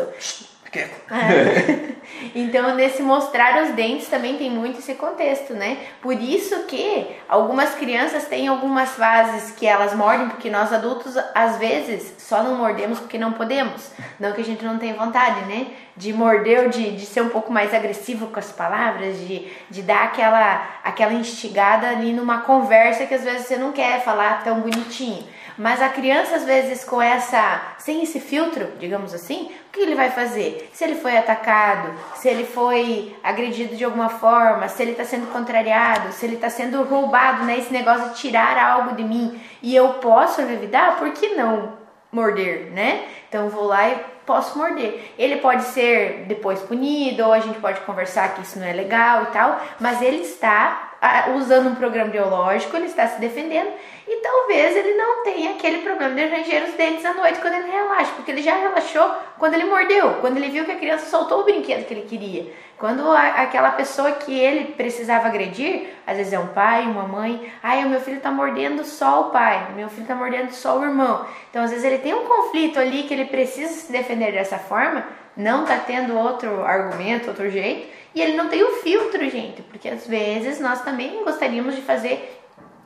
É. 0.79 1.91
Então, 2.35 2.75
nesse 2.75 3.01
mostrar 3.01 3.63
os 3.63 3.69
dentes 3.71 4.07
também 4.07 4.37
tem 4.37 4.49
muito 4.49 4.79
esse 4.79 4.95
contexto, 4.95 5.53
né? 5.53 5.77
Por 6.01 6.13
isso 6.13 6.63
que 6.63 7.07
algumas 7.27 7.73
crianças 7.75 8.25
têm 8.25 8.47
algumas 8.47 8.89
fases 8.91 9.51
que 9.51 9.65
elas 9.65 9.93
mordem, 9.95 10.29
porque 10.29 10.49
nós 10.49 10.71
adultos, 10.71 11.15
às 11.33 11.57
vezes, 11.57 12.13
só 12.17 12.43
não 12.43 12.55
mordemos 12.55 12.99
porque 12.99 13.17
não 13.17 13.33
podemos. 13.33 13.91
Não 14.19 14.33
que 14.33 14.41
a 14.41 14.43
gente 14.43 14.63
não 14.63 14.77
tenha 14.77 14.93
vontade, 14.93 15.45
né? 15.45 15.67
De 15.95 16.13
morder 16.13 16.69
de, 16.69 16.95
de 16.95 17.05
ser 17.05 17.21
um 17.21 17.29
pouco 17.29 17.51
mais 17.51 17.73
agressivo 17.73 18.27
com 18.27 18.39
as 18.39 18.51
palavras, 18.51 19.17
de, 19.19 19.47
de 19.69 19.81
dar 19.81 20.05
aquela, 20.05 20.79
aquela 20.83 21.13
instigada 21.13 21.89
ali 21.89 22.13
numa 22.13 22.41
conversa 22.41 23.05
que 23.05 23.13
às 23.13 23.23
vezes 23.23 23.47
você 23.47 23.57
não 23.57 23.71
quer 23.71 24.03
falar 24.03 24.43
tão 24.43 24.61
bonitinho. 24.61 25.23
Mas 25.61 25.79
a 25.79 25.89
criança, 25.89 26.37
às 26.37 26.43
vezes, 26.43 26.83
com 26.83 26.99
essa, 26.99 27.61
sem 27.77 28.01
esse 28.01 28.19
filtro, 28.19 28.67
digamos 28.79 29.13
assim, 29.13 29.51
o 29.67 29.71
que 29.71 29.79
ele 29.79 29.93
vai 29.93 30.09
fazer? 30.09 30.67
Se 30.73 30.83
ele 30.83 30.95
foi 30.95 31.15
atacado, 31.15 31.93
se 32.15 32.27
ele 32.27 32.45
foi 32.45 33.15
agredido 33.23 33.75
de 33.75 33.85
alguma 33.85 34.09
forma, 34.09 34.67
se 34.67 34.81
ele 34.81 34.93
está 34.93 35.05
sendo 35.05 35.31
contrariado, 35.31 36.13
se 36.13 36.25
ele 36.25 36.33
está 36.33 36.49
sendo 36.49 36.81
roubado, 36.81 37.43
né? 37.43 37.59
Esse 37.59 37.71
negócio 37.71 38.09
de 38.09 38.15
tirar 38.15 38.57
algo 38.57 38.95
de 38.95 39.03
mim 39.03 39.39
e 39.61 39.75
eu 39.75 39.89
posso 39.95 40.41
revidar, 40.41 40.97
por 40.97 41.11
que 41.11 41.35
não 41.35 41.73
morder, 42.11 42.71
né? 42.71 43.05
Então 43.29 43.47
vou 43.47 43.65
lá 43.65 43.87
e 43.87 43.99
posso 44.25 44.57
morder. 44.57 45.13
Ele 45.15 45.35
pode 45.35 45.61
ser 45.65 46.25
depois 46.27 46.59
punido, 46.61 47.23
ou 47.23 47.33
a 47.33 47.39
gente 47.39 47.59
pode 47.59 47.81
conversar 47.81 48.33
que 48.33 48.41
isso 48.41 48.57
não 48.57 48.65
é 48.65 48.73
legal 48.73 49.25
e 49.25 49.25
tal, 49.27 49.61
mas 49.79 50.01
ele 50.01 50.23
está 50.23 50.90
usando 51.35 51.67
um 51.67 51.75
programa 51.75 52.11
biológico, 52.11 52.77
ele 52.77 52.85
está 52.85 53.07
se 53.07 53.19
defendendo 53.19 53.71
e 54.07 54.17
talvez 54.17 54.75
ele 54.75 54.93
não 54.93 55.23
tenha 55.23 55.51
aquele 55.51 55.79
problema 55.79 56.13
de 56.13 56.25
ranger 56.27 56.63
os 56.63 56.73
dentes 56.75 57.03
à 57.05 57.13
noite 57.13 57.39
quando 57.39 57.55
ele 57.55 57.71
relaxa, 57.71 58.11
porque 58.15 58.29
ele 58.29 58.41
já 58.41 58.55
relaxou 58.55 59.09
quando 59.39 59.55
ele 59.55 59.65
mordeu, 59.65 60.15
quando 60.21 60.37
ele 60.37 60.49
viu 60.49 60.65
que 60.65 60.71
a 60.71 60.75
criança 60.75 61.09
soltou 61.09 61.41
o 61.41 61.43
brinquedo 61.43 61.85
que 61.85 61.93
ele 61.93 62.07
queria. 62.07 62.53
Quando 62.77 63.09
a, 63.09 63.41
aquela 63.43 63.71
pessoa 63.71 64.11
que 64.11 64.37
ele 64.37 64.73
precisava 64.73 65.27
agredir, 65.27 65.87
às 66.05 66.17
vezes 66.17 66.33
é 66.33 66.39
um 66.39 66.47
pai, 66.47 66.83
uma 66.83 67.07
mãe, 67.07 67.51
ai, 67.63 67.85
o 67.85 67.89
meu 67.89 68.01
filho 68.01 68.17
está 68.17 68.31
mordendo 68.31 68.83
só 68.83 69.21
o 69.21 69.23
pai, 69.31 69.71
meu 69.75 69.87
filho 69.87 70.01
está 70.01 70.15
mordendo 70.15 70.51
só 70.51 70.77
o 70.77 70.83
irmão. 70.83 71.25
Então, 71.49 71.63
às 71.63 71.69
vezes 71.69 71.85
ele 71.85 71.99
tem 71.99 72.13
um 72.13 72.25
conflito 72.25 72.79
ali 72.79 73.03
que 73.03 73.13
ele 73.13 73.25
precisa 73.25 73.71
se 73.71 73.91
defender 73.91 74.31
dessa 74.31 74.57
forma, 74.57 75.05
não 75.41 75.63
está 75.63 75.77
tendo 75.77 76.17
outro 76.17 76.63
argumento, 76.63 77.27
outro 77.29 77.49
jeito, 77.49 77.87
e 78.13 78.21
ele 78.21 78.35
não 78.35 78.47
tem 78.49 78.63
o 78.63 78.81
filtro, 78.81 79.29
gente, 79.29 79.61
porque 79.63 79.89
às 79.89 80.05
vezes 80.05 80.59
nós 80.59 80.81
também 80.81 81.23
gostaríamos 81.23 81.75
de 81.75 81.81
fazer 81.81 82.39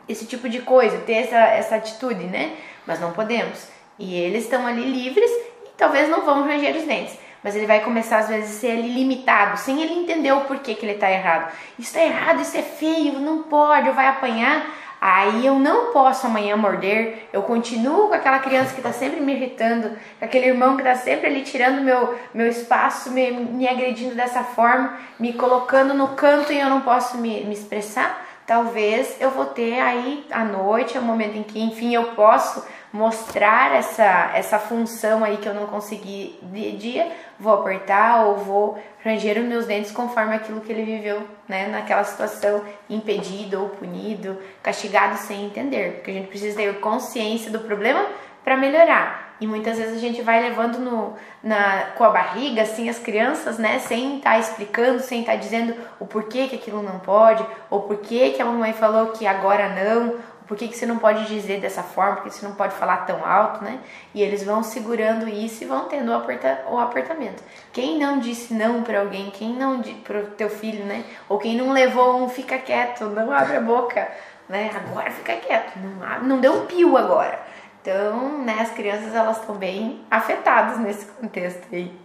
esse 0.08 0.26
tipo 0.26 0.48
de 0.48 0.62
coisa, 0.62 0.98
ter 1.00 1.14
essa, 1.14 1.38
essa 1.38 1.76
atitude, 1.76 2.26
né? 2.26 2.56
Mas 2.86 3.00
não 3.00 3.12
podemos. 3.12 3.68
E 3.98 4.16
eles 4.16 4.44
estão 4.44 4.68
ali 4.68 4.84
livres 4.84 5.30
e 5.66 5.70
talvez 5.76 6.08
não 6.10 6.22
vão 6.22 6.44
ranger 6.44 6.76
os 6.76 6.84
dentes. 6.84 7.18
Mas 7.44 7.56
ele 7.56 7.66
vai 7.66 7.82
começar 7.82 8.20
às 8.20 8.28
vezes 8.28 8.56
a 8.56 8.60
ser 8.60 8.72
ali 8.72 8.90
limitado, 8.90 9.58
sem 9.58 9.82
ele 9.82 9.94
entender 9.94 10.32
o 10.32 10.42
porquê 10.42 10.76
que 10.76 10.86
ele 10.86 10.94
está 10.94 11.12
errado. 11.12 11.52
Isso 11.78 11.90
está 11.90 12.04
errado, 12.04 12.42
isso 12.42 12.58
é 12.58 12.62
feio, 12.62 13.20
não 13.20 13.44
pode, 13.44 13.90
vai 13.92 14.08
apanhar. 14.08 14.66
Aí 15.00 15.46
eu 15.46 15.60
não 15.60 15.92
posso 15.92 16.26
amanhã 16.26 16.56
morder, 16.56 17.28
eu 17.32 17.44
continuo 17.44 18.08
com 18.08 18.14
aquela 18.14 18.40
criança 18.40 18.74
que 18.74 18.80
está 18.80 18.92
sempre 18.92 19.20
me 19.20 19.34
irritando, 19.34 19.90
com 20.18 20.26
aquele 20.26 20.48
irmão 20.48 20.76
que 20.76 20.82
está 20.82 20.96
sempre 20.96 21.28
ali 21.28 21.42
tirando 21.42 21.82
meu, 21.82 22.18
meu 22.34 22.48
espaço, 22.48 23.12
me, 23.12 23.32
me 23.32 23.68
agredindo 23.68 24.16
dessa 24.16 24.44
forma, 24.44 24.98
me 25.20 25.34
colocando 25.34 25.94
no 25.94 26.10
canto 26.10 26.52
e 26.52 26.60
eu 26.60 26.70
não 26.70 26.82
posso 26.82 27.18
me, 27.18 27.44
me 27.44 27.54
expressar. 27.54 28.26
Talvez 28.48 29.18
eu 29.20 29.32
vou 29.32 29.46
ter 29.46 29.80
aí 29.80 30.26
à 30.32 30.44
noite, 30.44 30.96
é 30.96 31.00
o 31.00 31.04
momento 31.04 31.36
em 31.36 31.44
que, 31.44 31.60
enfim, 31.60 31.94
eu 31.94 32.04
posso 32.12 32.64
mostrar 32.96 33.76
essa, 33.76 34.32
essa 34.34 34.58
função 34.58 35.22
aí 35.24 35.36
que 35.36 35.48
eu 35.48 35.54
não 35.54 35.68
consegui 35.68 36.40
de 36.42 36.72
dia, 36.78 37.12
vou 37.38 37.54
apertar 37.54 38.26
ou 38.26 38.38
vou 38.38 38.80
ranger 39.04 39.38
os 39.38 39.46
meus 39.46 39.66
dentes 39.66 39.92
conforme 39.92 40.34
aquilo 40.34 40.62
que 40.62 40.72
ele 40.72 40.84
viveu, 40.84 41.22
né, 41.46 41.68
naquela 41.68 42.06
situação, 42.06 42.64
impedido 42.90 43.62
ou 43.62 43.70
punido, 43.70 44.38
castigado 44.64 45.18
sem 45.18 45.46
entender, 45.46 45.96
porque 45.96 46.12
a 46.12 46.14
gente 46.14 46.28
precisa 46.28 46.56
ter 46.56 46.80
consciência 46.80 47.52
do 47.52 47.60
problema 47.60 48.06
para 48.46 48.56
melhorar. 48.56 49.36
E 49.42 49.46
muitas 49.46 49.78
vezes 49.78 49.98
a 49.98 50.00
gente 50.00 50.22
vai 50.22 50.42
levando 50.42 50.80
no, 50.80 51.14
na, 51.44 51.88
com 51.98 52.06
a 52.06 52.10
barriga, 52.10 52.62
assim, 52.62 52.88
as 52.88 52.98
crianças, 52.98 53.58
né, 53.58 53.80
sem 53.80 54.18
estar 54.18 54.32
tá 54.32 54.40
explicando, 54.40 55.02
sem 55.02 55.20
estar 55.20 55.34
tá 55.34 55.38
dizendo 55.38 55.76
o 56.00 56.06
porquê 56.06 56.48
que 56.48 56.56
aquilo 56.56 56.82
não 56.82 57.00
pode, 57.00 57.46
ou 57.70 57.82
porquê 57.82 58.30
que 58.30 58.42
a 58.42 58.46
mamãe 58.46 58.72
falou 58.72 59.08
que 59.08 59.28
agora 59.28 59.68
não, 59.68 60.16
por 60.48 60.56
que, 60.56 60.68
que 60.68 60.78
você 60.78 60.86
não 60.86 60.98
pode 60.98 61.26
dizer 61.26 61.60
dessa 61.60 61.82
forma? 61.82 62.18
Por 62.18 62.24
que 62.24 62.30
você 62.32 62.46
não 62.46 62.56
pode 62.56 62.74
falar 62.76 62.98
tão 63.06 63.26
alto, 63.26 63.64
né? 63.64 63.80
E 64.14 64.22
eles 64.22 64.44
vão 64.44 64.62
segurando 64.64 65.28
isso 65.28 65.64
e 65.64 65.68
vão 65.68 65.86
tendo 65.86 66.12
o, 66.12 66.16
aperta, 66.16 66.66
o 66.70 66.78
apertamento. 66.78 67.44
Quem 67.74 67.98
não 67.98 68.20
disse 68.20 68.54
não 68.54 68.84
para 68.84 69.00
alguém, 69.00 69.32
quem 69.32 69.54
não 69.54 69.82
para 69.82 70.20
o 70.20 70.26
teu 70.28 70.50
filho, 70.50 70.86
né? 70.86 71.04
Ou 71.28 71.40
quem 71.40 71.58
não 71.58 71.72
levou 71.72 72.24
um 72.24 72.30
fica 72.30 72.58
quieto, 72.58 73.06
não 73.06 73.32
abre 73.32 73.58
a 73.58 73.62
boca, 73.62 74.08
né? 74.48 74.72
Agora 74.76 75.10
fica 75.12 75.36
quieto, 75.38 75.78
não, 75.78 76.04
abre, 76.04 76.28
não 76.28 76.40
deu 76.40 76.54
um 76.54 76.66
pio 76.66 76.96
agora. 76.96 77.40
Então, 77.82 78.40
né, 78.40 78.62
as 78.62 78.72
crianças 78.72 79.14
elas 79.14 79.40
estão 79.40 79.56
bem 79.56 80.04
afetadas 80.10 80.80
nesse 80.80 81.06
contexto 81.06 81.68
aí. 81.72 82.05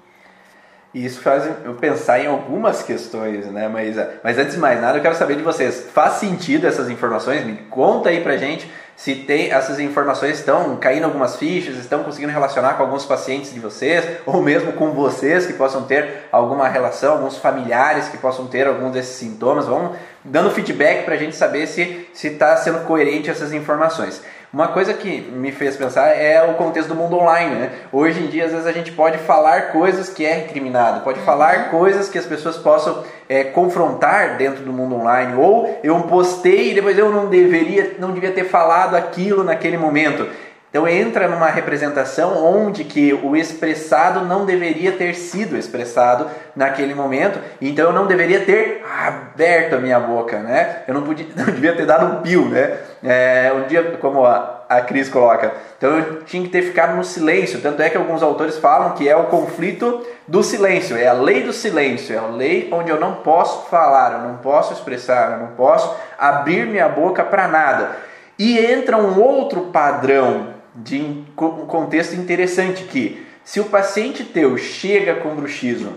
E 0.93 1.05
isso 1.05 1.21
faz 1.21 1.49
eu 1.65 1.75
pensar 1.75 2.19
em 2.19 2.27
algumas 2.27 2.83
questões, 2.83 3.47
né, 3.47 3.69
Maísa? 3.69 4.15
Mas 4.25 4.39
antes 4.39 4.55
de 4.55 4.61
mais 4.61 4.81
nada, 4.81 4.99
eu 4.99 5.03
quero 5.03 5.15
saber 5.15 5.37
de 5.37 5.43
vocês. 5.43 5.87
Faz 5.93 6.15
sentido 6.15 6.67
essas 6.67 6.91
informações? 6.91 7.45
Me 7.45 7.57
conta 7.71 8.09
aí 8.09 8.21
pra 8.23 8.37
gente 8.37 8.69
se 9.01 9.15
tem 9.15 9.51
essas 9.51 9.81
informações 9.81 10.41
estão 10.41 10.77
caindo 10.77 11.05
algumas 11.05 11.37
fichas, 11.37 11.77
estão 11.77 12.05
conseguindo 12.05 12.31
relacionar 12.31 12.75
com 12.75 12.83
alguns 12.83 13.07
pacientes 13.07 13.51
de 13.51 13.59
vocês, 13.59 14.05
ou 14.27 14.43
mesmo 14.43 14.75
com 14.75 14.91
vocês 14.91 15.47
que 15.47 15.55
possam 15.55 15.85
ter 15.85 16.29
alguma 16.31 16.69
relação, 16.69 17.13
alguns 17.13 17.39
familiares 17.39 18.11
que 18.11 18.19
possam 18.19 18.47
ter 18.47 18.67
algum 18.67 18.91
desses 18.91 19.17
sintomas. 19.17 19.65
Vamos 19.65 19.97
dando 20.25 20.51
feedback 20.51 21.05
para 21.05 21.15
a 21.15 21.19
gente 21.19 21.35
saber 21.35 21.67
se 21.67 22.07
está 22.13 22.57
sendo 22.57 22.81
coerente 22.87 23.31
essas 23.31 23.53
informações. 23.53 24.23
Uma 24.53 24.67
coisa 24.67 24.93
que 24.93 25.21
me 25.21 25.53
fez 25.53 25.77
pensar 25.77 26.09
é 26.09 26.43
o 26.43 26.55
contexto 26.55 26.89
do 26.89 26.97
mundo 26.97 27.17
online. 27.17 27.55
Né? 27.55 27.71
Hoje 27.93 28.21
em 28.21 28.27
dia, 28.27 28.47
às 28.47 28.51
vezes, 28.51 28.67
a 28.67 28.73
gente 28.73 28.91
pode 28.91 29.17
falar 29.19 29.71
coisas 29.71 30.09
que 30.09 30.27
é 30.27 30.35
recriminado, 30.35 31.05
pode 31.05 31.21
falar 31.21 31.57
uhum. 31.57 31.79
coisas 31.79 32.09
que 32.09 32.19
as 32.19 32.27
pessoas 32.27 32.57
possam 32.57 33.05
é, 33.29 33.45
confrontar 33.45 34.37
dentro 34.37 34.65
do 34.65 34.73
mundo 34.73 34.97
online. 34.97 35.35
Ou 35.37 35.79
eu 35.85 35.97
postei 36.03 36.73
e 36.73 36.75
depois 36.75 36.99
eu 36.99 37.13
não 37.13 37.29
deveria, 37.29 37.95
não 38.01 38.11
devia 38.11 38.33
ter 38.33 38.43
falado 38.43 38.97
aquilo 38.97 39.45
naquele 39.45 39.79
momento. 39.79 40.27
Então 40.71 40.87
entra 40.87 41.27
numa 41.27 41.49
representação 41.49 42.45
onde 42.47 42.85
que 42.85 43.13
o 43.13 43.35
expressado 43.35 44.25
não 44.25 44.47
deveria 44.47 44.93
ter 44.93 45.17
sido 45.17 45.57
expressado 45.57 46.29
naquele 46.55 46.95
momento, 46.95 47.41
então 47.61 47.87
eu 47.87 47.93
não 47.93 48.07
deveria 48.07 48.45
ter 48.45 48.85
aberto 49.05 49.75
a 49.75 49.79
minha 49.81 49.99
boca, 49.99 50.39
né? 50.39 50.83
Eu 50.87 50.95
não, 50.95 51.03
podia, 51.03 51.27
não 51.35 51.47
devia 51.47 51.75
ter 51.75 51.87
dado 51.87 52.07
um 52.07 52.23
pio, 52.23 52.49
né? 52.49 52.79
É, 53.03 53.53
um 53.53 53.67
dia, 53.67 53.83
como 54.01 54.25
a, 54.25 54.65
a 54.69 54.81
Cris 54.83 55.09
coloca, 55.09 55.53
então 55.77 55.91
eu 55.91 56.23
tinha 56.23 56.45
que 56.45 56.51
ter 56.51 56.63
ficado 56.63 56.95
no 56.95 57.03
silêncio, 57.03 57.61
tanto 57.61 57.83
é 57.83 57.91
que 57.91 57.97
alguns 57.97 58.23
autores 58.23 58.57
falam 58.57 58.93
que 58.93 59.09
é 59.09 59.17
o 59.17 59.25
conflito 59.25 60.07
do 60.29 60.41
silêncio, 60.41 60.97
é 60.97 61.09
a 61.09 61.13
lei 61.13 61.43
do 61.43 61.53
silêncio, 61.53 62.15
é 62.15 62.19
a 62.19 62.27
lei 62.27 62.69
onde 62.71 62.91
eu 62.91 63.01
não 63.01 63.17
posso 63.17 63.69
falar, 63.69 64.13
eu 64.13 64.29
não 64.29 64.37
posso 64.37 64.73
expressar, 64.73 65.33
eu 65.33 65.39
não 65.39 65.57
posso 65.57 65.93
abrir 66.17 66.65
minha 66.65 66.89
boca 66.89 67.25
para 67.25 67.49
nada. 67.49 67.91
E 68.39 68.59
entra 68.59 68.97
um 68.97 69.21
outro 69.21 69.63
padrão 69.67 70.60
de 70.75 71.01
um 71.01 71.25
contexto 71.67 72.15
interessante 72.15 72.85
que 72.85 73.27
se 73.45 73.61
o 73.61 73.65
paciente 73.65 74.25
teu 74.25 74.57
chega 74.57 75.17
com 75.17 75.35
bruxismo 75.35 75.95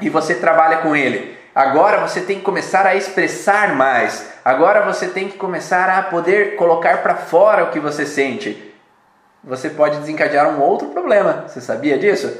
e 0.00 0.08
você 0.08 0.34
trabalha 0.34 0.78
com 0.78 0.96
ele, 0.96 1.36
agora 1.54 2.06
você 2.06 2.20
tem 2.20 2.38
que 2.38 2.44
começar 2.44 2.86
a 2.86 2.96
expressar 2.96 3.74
mais. 3.76 4.32
Agora 4.44 4.82
você 4.82 5.06
tem 5.06 5.28
que 5.28 5.38
começar 5.38 5.88
a 5.88 6.02
poder 6.02 6.56
colocar 6.56 7.02
para 7.02 7.14
fora 7.14 7.64
o 7.64 7.70
que 7.70 7.78
você 7.78 8.04
sente. 8.04 8.72
Você 9.44 9.70
pode 9.70 9.98
desencadear 9.98 10.48
um 10.48 10.60
outro 10.60 10.88
problema. 10.88 11.44
Você 11.46 11.60
sabia 11.60 11.98
disso? 11.98 12.32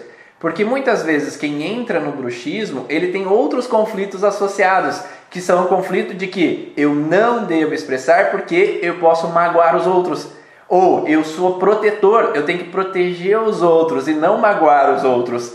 Porque 0.43 0.65
muitas 0.65 1.05
vezes 1.05 1.37
quem 1.37 1.63
entra 1.63 2.01
no 2.01 2.11
bruxismo, 2.11 2.85
ele 2.89 3.13
tem 3.13 3.27
outros 3.29 3.69
conflitos 3.69 4.25
associados, 4.25 5.01
que 5.31 5.41
são 5.41 5.65
o 5.65 5.69
conflito 5.69 6.15
de 6.15 6.27
que 6.27 6.73
eu 6.77 6.93
não 6.93 7.45
devo 7.45 7.75
expressar 7.75 8.33
porque 8.33 8.81
eu 8.83 8.99
posso 8.99 9.29
magoar 9.29 9.77
os 9.77 9.87
outros. 9.87 10.42
Ou 10.73 11.07
eu 11.07 11.23
sou 11.23 11.59
protetor, 11.59 12.31
eu 12.35 12.47
tenho 12.47 12.61
que 12.61 12.71
proteger 12.71 13.39
os 13.39 13.61
outros 13.61 14.09
e 14.09 14.15
não 14.15 14.39
magoar 14.39 14.95
os 14.95 15.05
outros. 15.05 15.55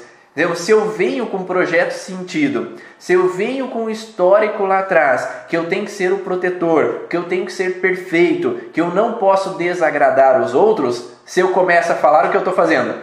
Se 0.55 0.69
eu 0.69 0.91
venho 0.91 1.25
com 1.25 1.37
um 1.37 1.43
projeto 1.43 1.93
sentido, 1.93 2.73
se 2.99 3.13
eu 3.13 3.27
venho 3.27 3.67
com 3.69 3.85
um 3.85 3.89
histórico 3.89 4.63
lá 4.63 4.77
atrás, 4.77 5.27
que 5.49 5.57
eu 5.57 5.65
tenho 5.65 5.85
que 5.85 5.91
ser 5.91 6.13
o 6.13 6.19
protetor, 6.19 7.07
que 7.09 7.17
eu 7.17 7.23
tenho 7.23 7.47
que 7.47 7.51
ser 7.51 7.81
perfeito, 7.81 8.59
que 8.71 8.79
eu 8.79 8.89
não 8.89 9.13
posso 9.13 9.57
desagradar 9.57 10.39
os 10.39 10.53
outros, 10.53 11.09
se 11.25 11.39
eu 11.39 11.47
começo 11.47 11.91
a 11.91 11.95
falar 11.95 12.27
o 12.27 12.29
que 12.29 12.37
eu 12.37 12.41
estou 12.41 12.53
fazendo, 12.53 12.93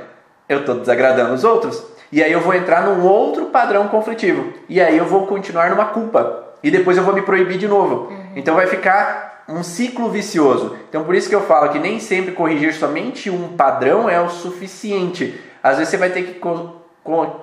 eu 0.48 0.61
estou 0.61 0.77
desagradando 0.77 1.35
os 1.35 1.42
outros. 1.42 1.85
E 2.12 2.22
aí 2.22 2.31
eu 2.31 2.40
vou 2.40 2.55
entrar 2.55 2.83
num 2.83 3.05
outro 3.05 3.46
padrão 3.46 3.88
conflitivo. 3.88 4.53
E 4.68 4.81
aí 4.81 4.96
eu 4.96 5.05
vou 5.05 5.27
continuar 5.27 5.68
numa 5.68 5.87
culpa. 5.87 6.44
E 6.62 6.70
depois 6.70 6.96
eu 6.96 7.03
vou 7.03 7.12
me 7.12 7.22
proibir 7.22 7.59
de 7.59 7.66
novo. 7.66 8.07
Uhum. 8.09 8.33
Então 8.37 8.55
vai 8.55 8.68
ficar 8.68 9.34
um 9.48 9.62
ciclo 9.62 10.11
vicioso. 10.11 10.76
Então 10.88 11.04
por 11.04 11.14
isso 11.14 11.28
que 11.28 11.35
eu 11.35 11.42
falo 11.42 11.70
que 11.70 11.78
nem 11.78 12.00
sempre 12.00 12.33
corrigir 12.33 12.74
somente 12.74 13.30
um 13.30 13.57
padrão 13.57 14.09
é 14.09 14.20
o 14.20 14.28
suficiente. 14.28 15.40
Às 15.62 15.78
vezes 15.78 15.90
você 15.90 15.96
vai 15.96 16.11
ter 16.11 16.22
que 16.22 16.40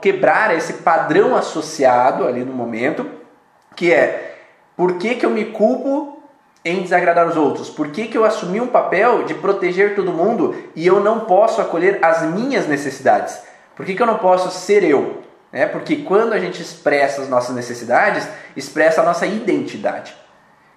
quebrar 0.01 0.55
esse 0.55 0.73
padrão 0.73 1.35
associado 1.35 2.27
ali 2.27 2.43
no 2.43 2.53
momento, 2.53 3.07
que 3.75 3.91
é 3.91 4.37
por 4.75 4.97
que, 4.97 5.15
que 5.15 5.25
eu 5.25 5.29
me 5.29 5.45
culpo 5.45 6.21
em 6.63 6.81
desagradar 6.81 7.27
os 7.27 7.35
outros? 7.35 7.69
Por 7.69 7.89
que, 7.89 8.07
que 8.07 8.17
eu 8.17 8.25
assumi 8.25 8.61
um 8.61 8.67
papel 8.67 9.23
de 9.23 9.33
proteger 9.33 9.95
todo 9.95 10.11
mundo 10.11 10.55
e 10.75 10.85
eu 10.85 10.99
não 10.99 11.21
posso 11.21 11.61
acolher 11.61 11.99
as 12.03 12.23
minhas 12.23 12.67
necessidades? 12.67 13.39
Por 13.75 13.85
que, 13.85 13.95
que 13.95 14.01
eu 14.01 14.07
não 14.07 14.17
posso 14.17 14.51
ser 14.51 14.83
eu? 14.83 15.21
É 15.51 15.65
porque 15.65 15.97
quando 15.97 16.33
a 16.33 16.39
gente 16.39 16.61
expressa 16.61 17.21
as 17.21 17.29
nossas 17.29 17.55
necessidades, 17.55 18.27
expressa 18.55 19.01
a 19.01 19.03
nossa 19.03 19.25
identidade. 19.25 20.15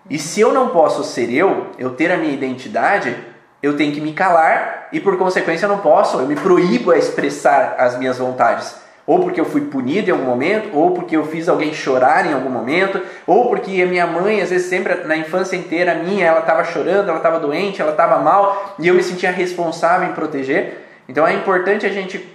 E 0.08 0.18
se 0.18 0.40
eu 0.40 0.52
não 0.52 0.68
posso 0.68 1.02
ser 1.02 1.32
eu, 1.32 1.68
eu 1.78 1.90
ter 1.90 2.12
a 2.12 2.16
minha 2.16 2.32
identidade, 2.32 3.16
eu 3.62 3.76
tenho 3.76 3.92
que 3.92 4.00
me 4.00 4.12
calar 4.12 4.88
e 4.92 5.00
por 5.00 5.16
consequência 5.16 5.64
eu 5.64 5.70
não 5.70 5.78
posso, 5.78 6.18
eu 6.18 6.26
me 6.26 6.36
proíbo 6.36 6.90
a 6.90 6.98
expressar 6.98 7.76
as 7.78 7.98
minhas 7.98 8.18
vontades. 8.18 8.76
Ou 9.06 9.20
porque 9.20 9.40
eu 9.40 9.44
fui 9.44 9.62
punido 9.62 10.08
em 10.08 10.12
algum 10.12 10.24
momento, 10.24 10.70
ou 10.74 10.92
porque 10.92 11.16
eu 11.16 11.26
fiz 11.26 11.48
alguém 11.48 11.72
chorar 11.74 12.26
em 12.26 12.32
algum 12.32 12.48
momento, 12.48 13.00
ou 13.26 13.48
porque 13.48 13.82
a 13.82 13.86
minha 13.86 14.06
mãe, 14.06 14.40
às 14.40 14.50
vezes 14.50 14.68
sempre 14.68 14.94
na 15.04 15.16
infância 15.16 15.56
inteira 15.56 15.94
minha, 15.94 16.26
ela 16.26 16.40
estava 16.40 16.64
chorando, 16.64 17.08
ela 17.08 17.18
estava 17.18 17.38
doente, 17.38 17.82
ela 17.82 17.90
estava 17.90 18.18
mal, 18.18 18.74
e 18.78 18.88
eu 18.88 18.94
me 18.94 19.02
sentia 19.02 19.30
responsável 19.30 20.08
em 20.08 20.12
proteger. 20.12 20.86
Então 21.06 21.26
é 21.26 21.34
importante 21.34 21.84
a 21.84 21.90
gente 21.90 22.34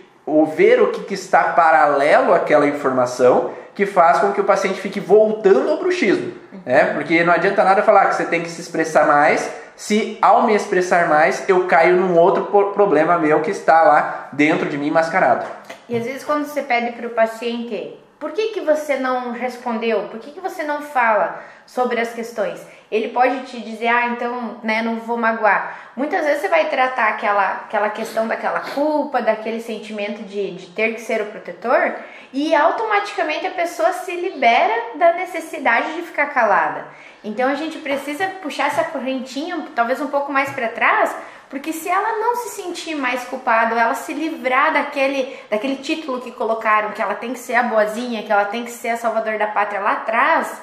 ver 0.55 0.81
o 0.81 0.87
que, 0.87 1.01
que 1.01 1.13
está 1.15 1.43
paralelo 1.53 2.33
àquela 2.33 2.67
informação 2.67 3.51
que 3.79 3.85
faz 3.85 4.19
com 4.19 4.33
que 4.33 4.41
o 4.41 4.43
paciente 4.43 4.81
fique 4.81 4.99
voltando 4.99 5.69
ao 5.69 5.77
bruxismo. 5.77 6.33
Né? 6.65 6.93
Porque 6.95 7.23
não 7.23 7.31
adianta 7.31 7.63
nada 7.63 7.81
falar 7.81 8.07
que 8.07 8.15
você 8.15 8.25
tem 8.25 8.43
que 8.43 8.49
se 8.49 8.59
expressar 8.59 9.07
mais, 9.07 9.49
se 9.77 10.17
ao 10.21 10.45
me 10.45 10.53
expressar 10.53 11.07
mais 11.07 11.47
eu 11.47 11.65
caio 11.65 11.95
num 11.95 12.17
outro 12.17 12.43
problema 12.73 13.17
meu 13.17 13.39
que 13.39 13.51
está 13.51 13.81
lá 13.83 14.27
dentro 14.33 14.67
de 14.67 14.77
mim 14.77 14.91
mascarado. 14.91 15.45
E 15.87 15.95
às 15.95 16.03
vezes 16.03 16.25
quando 16.25 16.43
você 16.43 16.61
pede 16.61 16.91
para 16.91 17.07
o 17.07 17.11
paciente, 17.11 17.97
por 18.19 18.33
que, 18.33 18.49
que 18.49 18.59
você 18.59 18.97
não 18.97 19.31
respondeu? 19.31 20.09
Por 20.11 20.19
que, 20.19 20.31
que 20.31 20.41
você 20.41 20.61
não 20.63 20.81
fala 20.81 21.41
sobre 21.65 22.01
as 22.01 22.11
questões? 22.11 22.59
Ele 22.91 23.09
pode 23.09 23.45
te 23.45 23.59
dizer, 23.59 23.87
ah, 23.87 24.07
então, 24.07 24.59
né, 24.63 24.81
não 24.81 24.95
vou 24.95 25.15
magoar. 25.15 25.91
Muitas 25.95 26.25
vezes 26.25 26.41
você 26.41 26.47
vai 26.47 26.69
tratar 26.69 27.09
aquela, 27.09 27.51
aquela 27.65 27.89
questão 27.89 28.27
daquela 28.27 28.61
culpa, 28.61 29.21
daquele 29.21 29.61
sentimento 29.61 30.23
de, 30.23 30.51
de 30.51 30.67
ter 30.67 30.95
que 30.95 31.01
ser 31.01 31.21
o 31.21 31.27
protetor, 31.27 31.95
e 32.33 32.55
automaticamente 32.55 33.45
a 33.45 33.51
pessoa 33.51 33.93
se 33.93 34.15
libera 34.15 34.97
da 34.97 35.13
necessidade 35.13 35.93
de 35.93 36.01
ficar 36.01 36.27
calada. 36.27 36.85
Então 37.23 37.49
a 37.49 37.55
gente 37.55 37.77
precisa 37.79 38.27
puxar 38.41 38.67
essa 38.67 38.83
correntinha 38.85 39.67
talvez 39.75 39.99
um 39.99 40.07
pouco 40.07 40.31
mais 40.31 40.49
para 40.51 40.69
trás, 40.69 41.15
porque 41.49 41.73
se 41.73 41.89
ela 41.89 42.19
não 42.19 42.35
se 42.37 42.61
sentir 42.61 42.95
mais 42.95 43.23
culpada, 43.25 43.75
ela 43.75 43.95
se 43.95 44.13
livrar 44.13 44.71
daquele, 44.71 45.37
daquele 45.49 45.77
título 45.77 46.21
que 46.21 46.31
colocaram, 46.31 46.91
que 46.91 47.01
ela 47.01 47.15
tem 47.15 47.33
que 47.33 47.39
ser 47.39 47.55
a 47.55 47.63
boazinha, 47.63 48.23
que 48.23 48.31
ela 48.31 48.45
tem 48.45 48.63
que 48.63 48.71
ser 48.71 48.89
a 48.89 48.97
salvador 48.97 49.37
da 49.37 49.47
pátria 49.47 49.81
lá 49.81 49.93
atrás, 49.93 50.61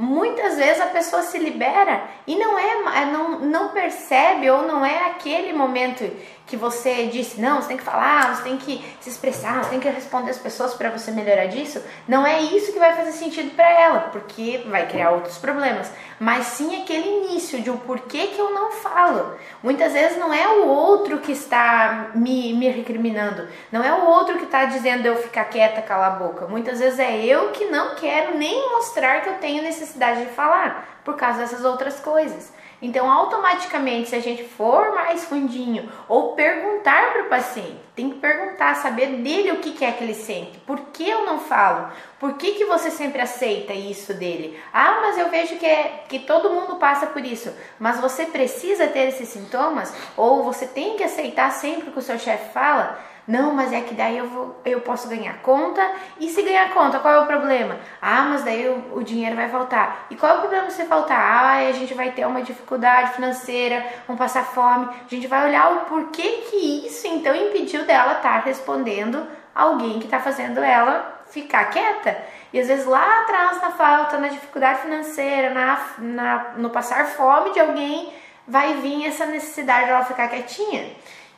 muitas 0.00 0.56
vezes 0.56 0.80
a 0.80 0.86
pessoa 0.86 1.22
se 1.22 1.38
libera 1.38 2.02
e 2.26 2.34
não 2.34 2.58
é 2.58 3.04
não, 3.04 3.38
não 3.40 3.68
percebe 3.68 4.48
ou 4.48 4.62
não 4.62 4.84
é 4.84 5.10
aquele 5.10 5.52
momento 5.52 6.10
que 6.50 6.56
você 6.56 7.06
disse, 7.06 7.40
não, 7.40 7.62
você 7.62 7.68
tem 7.68 7.76
que 7.76 7.84
falar, 7.84 8.34
você 8.34 8.42
tem 8.42 8.56
que 8.56 8.84
se 9.00 9.08
expressar, 9.08 9.62
você 9.62 9.70
tem 9.70 9.78
que 9.78 9.88
responder 9.88 10.32
as 10.32 10.38
pessoas 10.38 10.74
para 10.74 10.90
você 10.90 11.12
melhorar 11.12 11.46
disso, 11.46 11.80
não 12.08 12.26
é 12.26 12.42
isso 12.42 12.72
que 12.72 12.78
vai 12.78 12.92
fazer 12.96 13.12
sentido 13.12 13.54
para 13.54 13.70
ela, 13.70 14.00
porque 14.10 14.64
vai 14.66 14.88
criar 14.88 15.10
outros 15.10 15.38
problemas, 15.38 15.88
mas 16.18 16.46
sim 16.46 16.82
aquele 16.82 17.06
início 17.06 17.62
de 17.62 17.70
o 17.70 17.74
um 17.74 17.76
porquê 17.76 18.26
que 18.26 18.38
eu 18.40 18.50
não 18.52 18.72
falo. 18.72 19.36
Muitas 19.62 19.92
vezes 19.92 20.18
não 20.18 20.34
é 20.34 20.48
o 20.48 20.66
outro 20.66 21.18
que 21.18 21.30
está 21.30 22.10
me, 22.16 22.52
me 22.52 22.68
recriminando, 22.68 23.46
não 23.70 23.84
é 23.84 23.92
o 23.94 24.06
outro 24.06 24.36
que 24.36 24.44
está 24.44 24.64
dizendo 24.64 25.06
eu 25.06 25.22
ficar 25.22 25.44
quieta, 25.44 25.80
calar 25.80 26.12
a 26.12 26.16
boca. 26.16 26.48
Muitas 26.48 26.80
vezes 26.80 26.98
é 26.98 27.24
eu 27.24 27.50
que 27.52 27.66
não 27.66 27.94
quero 27.94 28.36
nem 28.36 28.70
mostrar 28.70 29.22
que 29.22 29.28
eu 29.28 29.34
tenho 29.34 29.62
necessidade 29.62 30.24
de 30.24 30.32
falar 30.32 31.00
por 31.04 31.14
causa 31.14 31.38
dessas 31.38 31.64
outras 31.64 32.00
coisas. 32.00 32.52
Então, 32.82 33.10
automaticamente, 33.10 34.08
se 34.08 34.16
a 34.16 34.20
gente 34.20 34.44
for 34.44 34.94
mais 34.94 35.24
fundinho 35.24 35.90
ou 36.08 36.32
perguntar 36.32 37.12
para 37.12 37.22
o 37.22 37.28
paciente, 37.28 37.76
tem 37.94 38.10
que 38.10 38.18
perguntar, 38.18 38.74
saber 38.76 39.08
dele 39.16 39.52
o 39.52 39.58
que, 39.58 39.72
que 39.72 39.84
é 39.84 39.92
que 39.92 40.02
ele 40.02 40.14
sente. 40.14 40.58
Por 40.60 40.80
que 40.92 41.06
eu 41.06 41.26
não 41.26 41.38
falo? 41.38 41.92
Por 42.18 42.34
que, 42.34 42.52
que 42.52 42.64
você 42.64 42.90
sempre 42.90 43.20
aceita 43.20 43.74
isso 43.74 44.14
dele? 44.14 44.58
Ah, 44.72 44.98
mas 45.02 45.18
eu 45.18 45.28
vejo 45.28 45.56
que, 45.56 45.66
é, 45.66 46.04
que 46.08 46.20
todo 46.20 46.50
mundo 46.50 46.76
passa 46.76 47.06
por 47.06 47.22
isso. 47.22 47.52
Mas 47.78 48.00
você 48.00 48.24
precisa 48.24 48.86
ter 48.86 49.08
esses 49.08 49.28
sintomas? 49.28 49.94
Ou 50.16 50.42
você 50.42 50.66
tem 50.66 50.96
que 50.96 51.04
aceitar 51.04 51.50
sempre 51.50 51.90
o 51.90 51.92
que 51.92 51.98
o 51.98 52.02
seu 52.02 52.18
chefe 52.18 52.52
fala? 52.54 53.09
Não, 53.26 53.52
mas 53.54 53.72
é 53.72 53.80
que 53.80 53.94
daí 53.94 54.18
eu, 54.18 54.26
vou, 54.26 54.60
eu 54.64 54.80
posso 54.80 55.08
ganhar 55.08 55.34
conta. 55.42 55.80
E 56.18 56.28
se 56.28 56.42
ganhar 56.42 56.70
conta, 56.72 56.98
qual 56.98 57.14
é 57.14 57.20
o 57.20 57.26
problema? 57.26 57.76
Ah, 58.00 58.22
mas 58.22 58.42
daí 58.42 58.68
o, 58.68 58.98
o 58.98 59.04
dinheiro 59.04 59.36
vai 59.36 59.48
faltar. 59.48 60.06
E 60.10 60.16
qual 60.16 60.32
é 60.32 60.34
o 60.36 60.40
problema 60.40 60.70
se 60.70 60.84
faltar? 60.84 61.18
Ah, 61.18 61.68
a 61.68 61.72
gente 61.72 61.94
vai 61.94 62.10
ter 62.12 62.26
uma 62.26 62.42
dificuldade 62.42 63.12
financeira, 63.12 63.84
vamos 64.06 64.18
passar 64.18 64.44
fome. 64.44 64.88
A 64.88 65.08
gente 65.08 65.26
vai 65.26 65.48
olhar 65.48 65.72
o 65.72 65.80
porquê 65.86 66.44
que 66.50 66.86
isso 66.86 67.06
então 67.06 67.34
impediu 67.34 67.84
dela 67.84 68.14
estar 68.14 68.34
tá 68.34 68.40
respondendo 68.40 69.26
alguém 69.54 69.98
que 69.98 70.06
está 70.06 70.20
fazendo 70.20 70.60
ela 70.60 71.20
ficar 71.30 71.66
quieta. 71.66 72.16
E 72.52 72.58
às 72.58 72.66
vezes 72.66 72.86
lá 72.86 73.20
atrás, 73.20 73.60
na 73.60 73.70
falta, 73.70 74.18
na 74.18 74.28
dificuldade 74.28 74.80
financeira, 74.80 75.50
na, 75.54 75.80
na, 75.98 76.52
no 76.56 76.70
passar 76.70 77.06
fome 77.06 77.52
de 77.52 77.60
alguém, 77.60 78.12
vai 78.46 78.74
vir 78.74 79.06
essa 79.06 79.26
necessidade 79.26 79.84
de 79.84 79.90
ela 79.92 80.04
ficar 80.04 80.28
quietinha. 80.28 80.90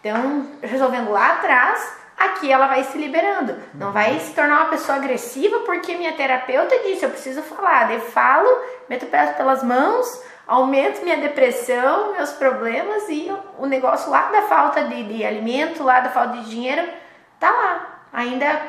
Então, 0.03 0.49
resolvendo 0.61 1.13
lá 1.13 1.35
atrás, 1.35 1.97
aqui 2.19 2.51
ela 2.51 2.67
vai 2.67 2.83
se 2.83 2.99
liberando. 2.99 3.57
Não 3.73 3.93
vai 3.93 4.19
se 4.19 4.35
tornar 4.35 4.63
uma 4.63 4.69
pessoa 4.69 4.99
agressiva 4.99 5.61
porque 5.61 5.95
minha 5.95 6.13
terapeuta 6.13 6.77
disse, 6.81 7.05
eu 7.05 7.11
preciso 7.11 7.41
falar. 7.43 7.87
Daí 7.87 8.01
falo, 8.01 8.49
meto 8.89 9.05
o 9.05 9.09
pé 9.09 9.29
pelas 9.29 9.63
mãos, 9.63 10.21
aumento 10.45 11.05
minha 11.05 11.19
depressão, 11.19 12.15
meus 12.15 12.33
problemas 12.33 13.09
e 13.09 13.33
o 13.61 13.67
negócio 13.67 14.11
lá 14.11 14.29
da 14.31 14.43
falta 14.43 14.83
de, 14.85 15.05
de 15.05 15.25
alimento, 15.25 15.85
lá 15.85 16.01
da 16.01 16.11
falta 16.11 16.39
de 16.39 16.51
dinheiro, 16.51 16.83
tá 17.39 17.53
lá. 17.53 17.89
Ainda 18.13 18.61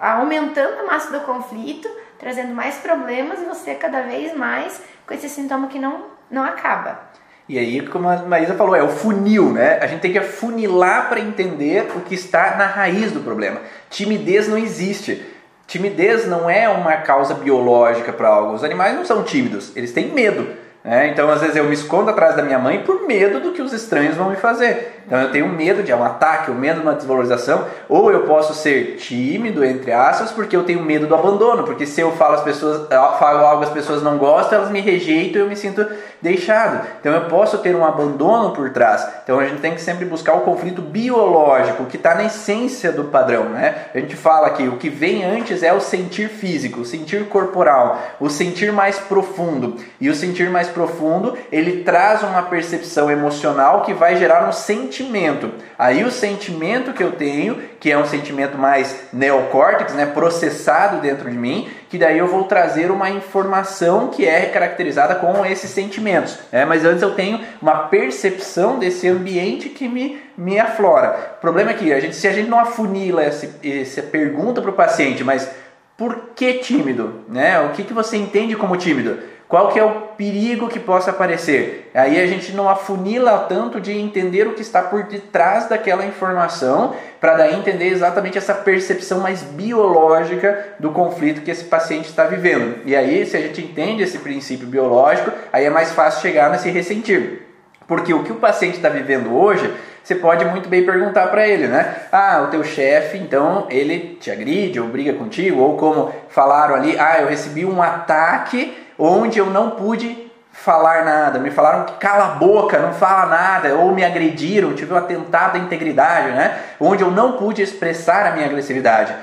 aumentando 0.00 0.82
a 0.82 0.84
massa 0.84 1.18
do 1.18 1.24
conflito, 1.24 1.90
trazendo 2.16 2.54
mais 2.54 2.76
problemas 2.76 3.42
e 3.42 3.44
você 3.44 3.74
cada 3.74 4.02
vez 4.02 4.34
mais 4.36 4.80
com 5.04 5.14
esse 5.14 5.28
sintoma 5.28 5.66
que 5.66 5.80
não, 5.80 6.06
não 6.30 6.44
acaba. 6.44 7.00
E 7.48 7.58
aí, 7.58 7.80
como 7.86 8.08
a 8.08 8.16
Maísa 8.18 8.54
falou, 8.54 8.74
é 8.74 8.82
o 8.82 8.88
funil, 8.88 9.52
né? 9.52 9.78
A 9.80 9.86
gente 9.86 10.00
tem 10.00 10.10
que 10.10 10.18
afunilar 10.18 11.08
para 11.08 11.20
entender 11.20 11.86
o 11.94 12.00
que 12.00 12.14
está 12.14 12.56
na 12.56 12.66
raiz 12.66 13.12
do 13.12 13.20
problema. 13.20 13.60
Timidez 13.88 14.48
não 14.48 14.58
existe. 14.58 15.24
Timidez 15.66 16.26
não 16.26 16.50
é 16.50 16.68
uma 16.68 16.96
causa 16.98 17.34
biológica 17.34 18.12
para 18.12 18.28
algo. 18.28 18.54
Os 18.54 18.64
animais 18.64 18.96
não 18.96 19.04
são 19.04 19.22
tímidos, 19.22 19.76
eles 19.76 19.92
têm 19.92 20.12
medo. 20.12 20.46
Né? 20.86 21.08
Então, 21.08 21.28
às 21.28 21.40
vezes, 21.40 21.56
eu 21.56 21.64
me 21.64 21.74
escondo 21.74 22.10
atrás 22.10 22.36
da 22.36 22.44
minha 22.44 22.60
mãe 22.60 22.84
por 22.84 23.08
medo 23.08 23.40
do 23.40 23.50
que 23.50 23.60
os 23.60 23.72
estranhos 23.72 24.14
vão 24.14 24.30
me 24.30 24.36
fazer. 24.36 25.02
Então, 25.04 25.20
eu 25.20 25.32
tenho 25.32 25.48
medo 25.48 25.82
de 25.82 25.92
um 25.92 26.04
ataque, 26.04 26.48
o 26.48 26.54
medo 26.54 26.78
de 26.78 26.86
uma 26.86 26.94
desvalorização, 26.94 27.64
ou 27.88 28.12
eu 28.12 28.20
posso 28.20 28.54
ser 28.54 28.94
tímido, 28.94 29.64
entre 29.64 29.90
aspas, 29.90 30.30
porque 30.30 30.54
eu 30.56 30.62
tenho 30.62 30.80
medo 30.80 31.08
do 31.08 31.14
abandono. 31.16 31.64
Porque 31.64 31.84
se 31.84 32.00
eu 32.00 32.12
falo, 32.12 32.34
as 32.34 32.42
pessoas, 32.42 32.86
falo 33.18 33.44
algo 33.44 33.64
as 33.64 33.70
pessoas 33.70 34.00
não 34.00 34.16
gostam, 34.16 34.58
elas 34.58 34.70
me 34.70 34.80
rejeitam 34.80 35.40
e 35.40 35.44
eu 35.44 35.48
me 35.48 35.56
sinto 35.56 35.84
deixado. 36.20 36.86
Então, 37.00 37.12
eu 37.12 37.22
posso 37.22 37.58
ter 37.58 37.74
um 37.74 37.84
abandono 37.84 38.52
por 38.52 38.70
trás. 38.70 39.06
Então, 39.22 39.38
a 39.38 39.46
gente 39.46 39.60
tem 39.60 39.74
que 39.74 39.80
sempre 39.80 40.04
buscar 40.04 40.34
o 40.34 40.40
conflito 40.40 40.82
biológico, 40.82 41.84
que 41.86 41.96
está 41.96 42.14
na 42.14 42.24
essência 42.24 42.92
do 42.92 43.04
padrão. 43.04 43.44
Né? 43.44 43.74
A 43.94 43.98
gente 43.98 44.16
fala 44.16 44.50
que 44.50 44.66
o 44.68 44.76
que 44.76 44.88
vem 44.88 45.24
antes 45.24 45.62
é 45.62 45.72
o 45.72 45.80
sentir 45.80 46.28
físico, 46.28 46.80
o 46.80 46.84
sentir 46.84 47.26
corporal, 47.28 48.00
o 48.20 48.28
sentir 48.28 48.72
mais 48.72 48.98
profundo. 48.98 49.76
E 50.00 50.08
o 50.08 50.14
sentir 50.14 50.50
mais 50.50 50.68
profundo, 50.68 51.36
ele 51.50 51.82
traz 51.82 52.22
uma 52.22 52.42
percepção 52.42 53.10
emocional 53.10 53.82
que 53.82 53.92
vai 53.92 54.16
gerar 54.16 54.48
um 54.48 54.52
sentimento. 54.52 55.52
Aí 55.78 56.04
o 56.04 56.10
sentimento 56.10 56.92
que 56.92 57.02
eu 57.02 57.12
tenho, 57.12 57.60
que 57.78 57.90
é 57.92 57.98
um 57.98 58.06
sentimento 58.06 58.56
mais 58.56 58.96
neocórtex, 59.12 59.92
né, 59.94 60.06
processado 60.06 61.00
dentro 61.00 61.30
de 61.30 61.36
mim, 61.36 61.68
que 61.88 61.98
daí 61.98 62.18
eu 62.18 62.26
vou 62.26 62.44
trazer 62.44 62.90
uma 62.90 63.10
informação 63.10 64.08
que 64.08 64.26
é 64.26 64.46
caracterizada 64.46 65.14
com 65.14 65.44
esses 65.44 65.70
sentimentos. 66.06 66.38
Né? 66.52 66.64
Mas 66.64 66.84
antes 66.84 67.02
eu 67.02 67.14
tenho 67.14 67.40
uma 67.60 67.88
percepção 67.88 68.78
desse 68.78 69.08
ambiente 69.08 69.68
que 69.68 69.88
me, 69.88 70.18
me 70.36 70.58
aflora. 70.58 71.34
O 71.38 71.40
problema 71.40 71.72
é 71.72 71.74
que 71.74 71.92
a 71.92 72.00
gente, 72.00 72.14
se 72.14 72.28
a 72.28 72.32
gente 72.32 72.48
não 72.48 72.60
afunila 72.60 73.22
essa, 73.22 73.48
essa 73.62 74.02
pergunta 74.02 74.62
para 74.62 74.70
o 74.70 74.74
paciente, 74.74 75.24
mas 75.24 75.50
por 75.96 76.30
que 76.34 76.54
tímido? 76.54 77.24
Né? 77.28 77.60
O 77.60 77.70
que, 77.70 77.82
que 77.82 77.92
você 77.92 78.16
entende 78.16 78.54
como 78.54 78.76
tímido? 78.76 79.18
Qual 79.48 79.68
que 79.68 79.78
é 79.78 79.84
o 79.84 79.92
perigo 80.16 80.68
que 80.68 80.80
possa 80.80 81.12
aparecer? 81.12 81.88
Aí 81.94 82.20
a 82.20 82.26
gente 82.26 82.52
não 82.52 82.68
afunila 82.68 83.46
tanto 83.48 83.80
de 83.80 83.96
entender 83.96 84.48
o 84.48 84.54
que 84.54 84.62
está 84.62 84.82
por 84.82 85.04
detrás 85.04 85.68
daquela 85.68 86.04
informação, 86.04 86.96
para 87.20 87.36
daí 87.36 87.54
entender 87.54 87.86
exatamente 87.86 88.36
essa 88.36 88.54
percepção 88.54 89.20
mais 89.20 89.42
biológica 89.42 90.74
do 90.80 90.90
conflito 90.90 91.42
que 91.42 91.50
esse 91.50 91.64
paciente 91.64 92.06
está 92.06 92.24
vivendo. 92.24 92.80
E 92.84 92.96
aí, 92.96 93.24
se 93.24 93.36
a 93.36 93.40
gente 93.40 93.62
entende 93.62 94.02
esse 94.02 94.18
princípio 94.18 94.66
biológico, 94.66 95.30
aí 95.52 95.64
é 95.64 95.70
mais 95.70 95.92
fácil 95.92 96.22
chegar 96.22 96.50
nesse 96.50 96.68
ressentir. 96.68 97.42
Porque 97.86 98.12
o 98.12 98.24
que 98.24 98.32
o 98.32 98.36
paciente 98.36 98.78
está 98.78 98.88
vivendo 98.88 99.32
hoje, 99.32 99.72
você 100.02 100.16
pode 100.16 100.44
muito 100.44 100.68
bem 100.68 100.84
perguntar 100.84 101.28
para 101.28 101.46
ele, 101.46 101.68
né? 101.68 101.94
Ah, 102.10 102.42
o 102.44 102.50
teu 102.50 102.64
chefe, 102.64 103.16
então, 103.16 103.68
ele 103.70 104.18
te 104.20 104.28
agride 104.28 104.80
ou 104.80 104.88
briga 104.88 105.12
contigo, 105.12 105.60
ou 105.60 105.76
como 105.76 106.12
falaram 106.28 106.74
ali, 106.74 106.98
ah, 106.98 107.20
eu 107.20 107.28
recebi 107.28 107.64
um 107.64 107.80
ataque 107.80 108.85
onde 108.98 109.38
eu 109.38 109.46
não 109.46 109.70
pude 109.70 110.26
falar 110.52 111.04
nada, 111.04 111.38
me 111.38 111.50
falaram 111.50 111.84
que 111.84 111.94
cala 111.94 112.24
a 112.24 112.28
boca, 112.36 112.78
não 112.78 112.94
fala 112.94 113.26
nada, 113.26 113.74
ou 113.74 113.94
me 113.94 114.04
agrediram, 114.04 114.74
tive 114.74 114.92
um 114.94 114.96
atentado 114.96 115.56
à 115.56 115.58
integridade, 115.58 116.32
né? 116.32 116.60
Onde 116.80 117.02
eu 117.02 117.10
não 117.10 117.36
pude 117.36 117.62
expressar 117.62 118.26
a 118.26 118.30
minha 118.32 118.46
agressividade. 118.46 119.14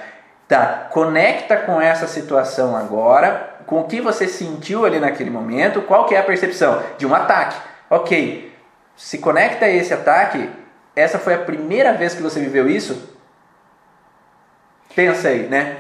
Tá, 0.48 0.88
conecta 0.92 1.58
com 1.58 1.82
essa 1.82 2.06
situação 2.06 2.76
agora, 2.76 3.58
com 3.66 3.82
o 3.82 3.86
que 3.86 4.00
você 4.00 4.28
sentiu 4.28 4.86
ali 4.86 5.00
naquele 5.00 5.30
momento, 5.30 5.82
qual 5.82 6.06
que 6.06 6.14
é 6.14 6.20
a 6.20 6.24
percepção 6.24 6.82
de 6.98 7.06
um 7.06 7.16
ataque. 7.16 7.56
Ok, 7.90 8.54
se 8.96 9.18
conecta 9.18 9.66
a 9.66 9.70
esse 9.70 9.94
ataque, 9.94 10.50
essa 10.96 11.18
foi 11.18 11.34
a 11.34 11.40
primeira 11.40 11.94
vez 11.94 12.14
que 12.14 12.22
você 12.22 12.40
viveu 12.40 12.70
isso? 12.70 13.10
Pensa 14.96 15.30
aí, 15.30 15.48
né? 15.48 15.78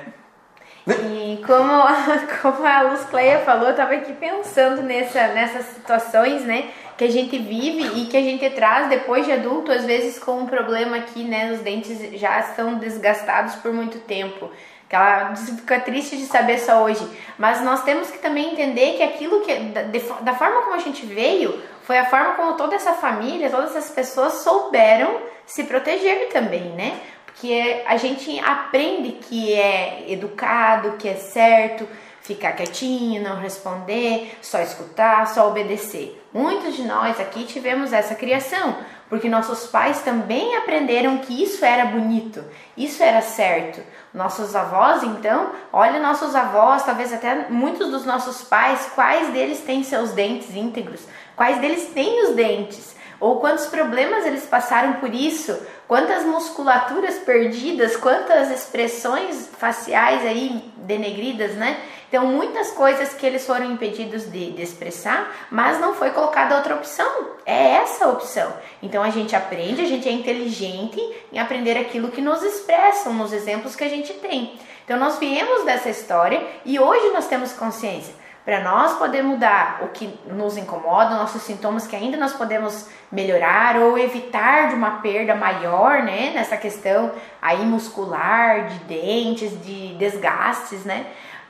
E 0.87 1.22
como, 1.45 1.83
como 2.41 2.65
a 2.65 2.81
Luz 2.83 3.03
Cleia 3.05 3.39
falou, 3.39 3.65
eu 3.65 3.71
estava 3.71 3.93
aqui 3.93 4.13
pensando 4.13 4.81
nessa, 4.81 5.27
nessas 5.29 5.65
situações, 5.67 6.43
né? 6.43 6.69
Que 6.97 7.05
a 7.05 7.11
gente 7.11 7.37
vive 7.37 8.01
e 8.01 8.05
que 8.05 8.17
a 8.17 8.21
gente 8.21 8.47
traz 8.51 8.87
depois 8.89 9.25
de 9.25 9.31
adulto, 9.31 9.71
às 9.71 9.85
vezes 9.85 10.19
com 10.19 10.39
um 10.39 10.45
problema 10.45 10.97
aqui, 10.97 11.23
né? 11.23 11.51
Os 11.51 11.59
dentes 11.59 12.19
já 12.19 12.39
estão 12.39 12.75
desgastados 12.75 13.55
por 13.55 13.73
muito 13.73 13.99
tempo. 13.99 14.49
Que 14.89 14.95
ela 14.95 15.35
fica 15.35 15.79
triste 15.79 16.17
de 16.17 16.25
saber 16.25 16.59
só 16.59 16.83
hoje. 16.83 17.07
Mas 17.37 17.61
nós 17.61 17.83
temos 17.83 18.11
que 18.11 18.19
também 18.19 18.51
entender 18.51 18.97
que 18.97 19.03
aquilo 19.03 19.41
que. 19.41 19.55
Da, 19.55 19.81
da 20.21 20.33
forma 20.33 20.61
como 20.61 20.75
a 20.75 20.79
gente 20.79 21.05
veio, 21.05 21.59
foi 21.83 21.97
a 21.97 22.05
forma 22.05 22.33
como 22.33 22.53
toda 22.53 22.75
essa 22.75 22.93
família, 22.93 23.49
todas 23.49 23.75
essas 23.75 23.89
pessoas 23.89 24.33
souberam 24.35 25.17
se 25.45 25.63
proteger 25.63 26.29
também, 26.29 26.69
né? 26.71 26.99
Que 27.35 27.53
é, 27.53 27.83
a 27.87 27.97
gente 27.97 28.39
aprende 28.39 29.13
que 29.13 29.53
é 29.53 30.05
educado, 30.09 30.97
que 30.97 31.07
é 31.07 31.15
certo, 31.15 31.87
ficar 32.23 32.53
quietinho, 32.53 33.21
não 33.21 33.37
responder, 33.37 34.37
só 34.41 34.59
escutar, 34.59 35.27
só 35.27 35.49
obedecer. 35.49 36.21
Muitos 36.33 36.75
de 36.75 36.83
nós 36.83 37.19
aqui 37.19 37.43
tivemos 37.43 37.91
essa 37.91 38.15
criação, 38.15 38.77
porque 39.09 39.27
nossos 39.27 39.67
pais 39.67 40.01
também 40.01 40.55
aprenderam 40.55 41.17
que 41.17 41.43
isso 41.43 41.63
era 41.65 41.85
bonito, 41.85 42.43
isso 42.77 43.03
era 43.03 43.21
certo. 43.21 43.81
Nossos 44.13 44.55
avós, 44.55 45.03
então, 45.03 45.51
olha 45.71 45.99
nossos 45.99 46.33
avós, 46.33 46.83
talvez 46.83 47.11
até 47.11 47.49
muitos 47.49 47.91
dos 47.91 48.05
nossos 48.05 48.41
pais, 48.41 48.89
quais 48.95 49.29
deles 49.33 49.59
têm 49.59 49.83
seus 49.83 50.11
dentes 50.11 50.55
íntegros, 50.55 51.01
quais 51.35 51.59
deles 51.59 51.91
têm 51.93 52.23
os 52.23 52.35
dentes, 52.35 52.95
ou 53.19 53.39
quantos 53.39 53.65
problemas 53.67 54.25
eles 54.25 54.45
passaram 54.45 54.93
por 54.93 55.13
isso, 55.13 55.57
quantas 55.93 56.25
musculaturas 56.25 57.19
perdidas, 57.19 57.95
quantas 57.95 58.49
expressões 58.49 59.47
faciais 59.59 60.25
aí 60.25 60.59
denegridas, 60.77 61.53
né? 61.53 61.79
Então, 62.09 62.25
muitas 62.25 62.71
coisas 62.71 63.13
que 63.13 63.23
eles 63.23 63.45
foram 63.45 63.71
impedidos 63.71 64.23
de, 64.23 64.53
de, 64.53 64.61
expressar, 64.63 65.31
mas 65.51 65.79
não 65.79 65.93
foi 65.93 66.09
colocada 66.09 66.55
outra 66.55 66.73
opção. 66.73 67.35
É 67.45 67.73
essa 67.73 68.05
a 68.05 68.09
opção. 68.09 68.51
Então, 68.81 69.03
a 69.03 69.11
gente 69.11 69.35
aprende, 69.35 69.83
a 69.83 69.85
gente 69.85 70.09
é 70.09 70.11
inteligente 70.11 70.99
em 71.31 71.37
aprender 71.37 71.77
aquilo 71.77 72.09
que 72.09 72.21
nos 72.21 72.41
expressam 72.41 73.13
nos 73.13 73.31
exemplos 73.31 73.75
que 73.75 73.83
a 73.83 73.89
gente 73.89 74.13
tem. 74.13 74.55
Então, 74.83 74.97
nós 74.97 75.19
viemos 75.19 75.63
dessa 75.63 75.91
história 75.91 76.43
e 76.65 76.79
hoje 76.79 77.11
nós 77.11 77.27
temos 77.27 77.53
consciência 77.53 78.22
para 78.45 78.61
nós 78.61 78.97
poder 78.97 79.23
mudar 79.23 79.79
o 79.83 79.87
que 79.89 80.19
nos 80.27 80.57
incomoda, 80.57 81.15
nossos 81.15 81.41
sintomas 81.43 81.87
que 81.87 81.95
ainda 81.95 82.17
nós 82.17 82.33
podemos 82.33 82.87
melhorar 83.11 83.77
ou 83.77 83.97
evitar 83.97 84.69
de 84.69 84.75
uma 84.75 84.99
perda 85.01 85.33
maior, 85.33 86.03
né, 86.03 86.31
nessa 86.33 86.57
questão 86.57 87.11
aí 87.41 87.65
muscular, 87.65 88.67
de 88.67 88.79
dentes, 88.79 89.51
de 89.63 89.95
desgastes, 89.95 90.83
né? 90.83 91.05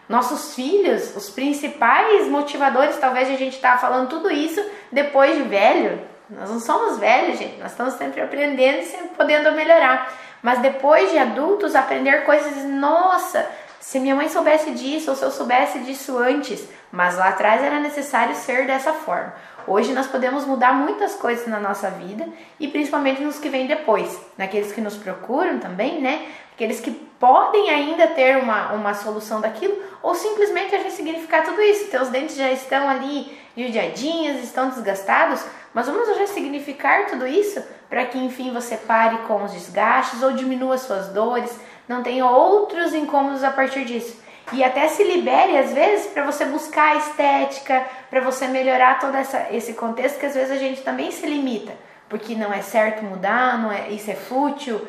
Nossos 0.07 0.53
filhos, 0.53 1.15
os 1.15 1.29
principais 1.29 2.27
motivadores, 2.27 2.97
talvez 2.97 3.29
a 3.29 3.35
gente 3.35 3.59
tá 3.59 3.77
falando 3.77 4.09
tudo 4.09 4.29
isso 4.29 4.63
depois 4.91 5.35
de 5.35 5.43
velho. 5.43 6.01
Nós 6.29 6.49
não 6.49 6.59
somos 6.59 6.99
velhos, 6.99 7.39
gente. 7.39 7.57
Nós 7.57 7.71
estamos 7.71 7.93
sempre 7.95 8.21
aprendendo 8.21 8.79
e 8.79 8.85
sempre 8.85 9.09
podendo 9.15 9.51
melhorar. 9.53 10.13
Mas 10.41 10.59
depois 10.59 11.09
de 11.09 11.17
adultos, 11.17 11.73
aprender 11.73 12.25
coisas, 12.25 12.65
nossa, 12.65 13.49
se 13.83 13.99
minha 13.99 14.15
mãe 14.15 14.29
soubesse 14.29 14.71
disso 14.71 15.11
ou 15.11 15.15
se 15.15 15.23
eu 15.23 15.29
soubesse 15.29 15.79
disso 15.79 16.17
antes, 16.17 16.65
mas 16.89 17.17
lá 17.17 17.27
atrás 17.27 17.61
era 17.61 17.81
necessário 17.81 18.33
ser 18.33 18.65
dessa 18.65 18.93
forma. 18.93 19.33
Hoje 19.67 19.91
nós 19.91 20.07
podemos 20.07 20.45
mudar 20.45 20.73
muitas 20.73 21.15
coisas 21.15 21.47
na 21.47 21.59
nossa 21.59 21.89
vida 21.89 22.25
e 22.57 22.69
principalmente 22.69 23.21
nos 23.21 23.39
que 23.39 23.49
vêm 23.49 23.67
depois, 23.67 24.17
naqueles 24.37 24.71
que 24.71 24.79
nos 24.79 24.95
procuram 24.95 25.59
também, 25.59 25.99
né? 25.99 26.25
Aqueles 26.53 26.79
que 26.79 26.91
podem 26.91 27.69
ainda 27.69 28.07
ter 28.07 28.37
uma, 28.37 28.71
uma 28.71 28.93
solução 28.93 29.41
daquilo 29.41 29.77
ou 30.01 30.15
simplesmente 30.15 30.73
a 30.73 30.79
ressignificar 30.79 31.41
tudo 31.43 31.61
isso. 31.61 31.91
Teus 31.91 32.07
dentes 32.07 32.37
já 32.37 32.51
estão 32.53 32.87
ali 32.87 33.37
judiadinhos, 33.55 34.41
estão 34.41 34.69
desgastados, 34.69 35.43
mas 35.73 35.87
vamos 35.87 36.07
ressignificar 36.17 37.07
tudo 37.07 37.27
isso 37.27 37.61
para 37.89 38.05
que 38.05 38.17
enfim 38.17 38.51
você 38.53 38.77
pare 38.77 39.17
com 39.27 39.43
os 39.43 39.51
desgastes 39.51 40.23
ou 40.23 40.31
diminua 40.31 40.77
suas 40.77 41.09
dores, 41.09 41.55
não 41.87 42.03
tenha 42.03 42.25
outros 42.25 42.93
incômodos 42.93 43.43
a 43.43 43.51
partir 43.51 43.85
disso. 43.85 44.21
e 44.51 44.61
até 44.63 44.87
se 44.89 45.03
libere 45.03 45.57
às 45.57 45.71
vezes 45.71 46.07
para 46.07 46.25
você 46.25 46.45
buscar 46.45 46.91
a 46.91 46.95
estética, 46.97 47.85
para 48.09 48.19
você 48.19 48.45
melhorar 48.47 48.99
todo 48.99 49.15
essa, 49.15 49.47
esse 49.51 49.73
contexto 49.73 50.19
que 50.19 50.25
às 50.25 50.33
vezes 50.33 50.51
a 50.51 50.57
gente 50.57 50.81
também 50.81 51.11
se 51.11 51.25
limita, 51.25 51.73
porque 52.09 52.35
não 52.35 52.53
é 52.53 52.61
certo 52.61 53.03
mudar, 53.03 53.57
não 53.57 53.71
é, 53.71 53.89
isso 53.89 54.11
é 54.11 54.15
fútil. 54.15 54.85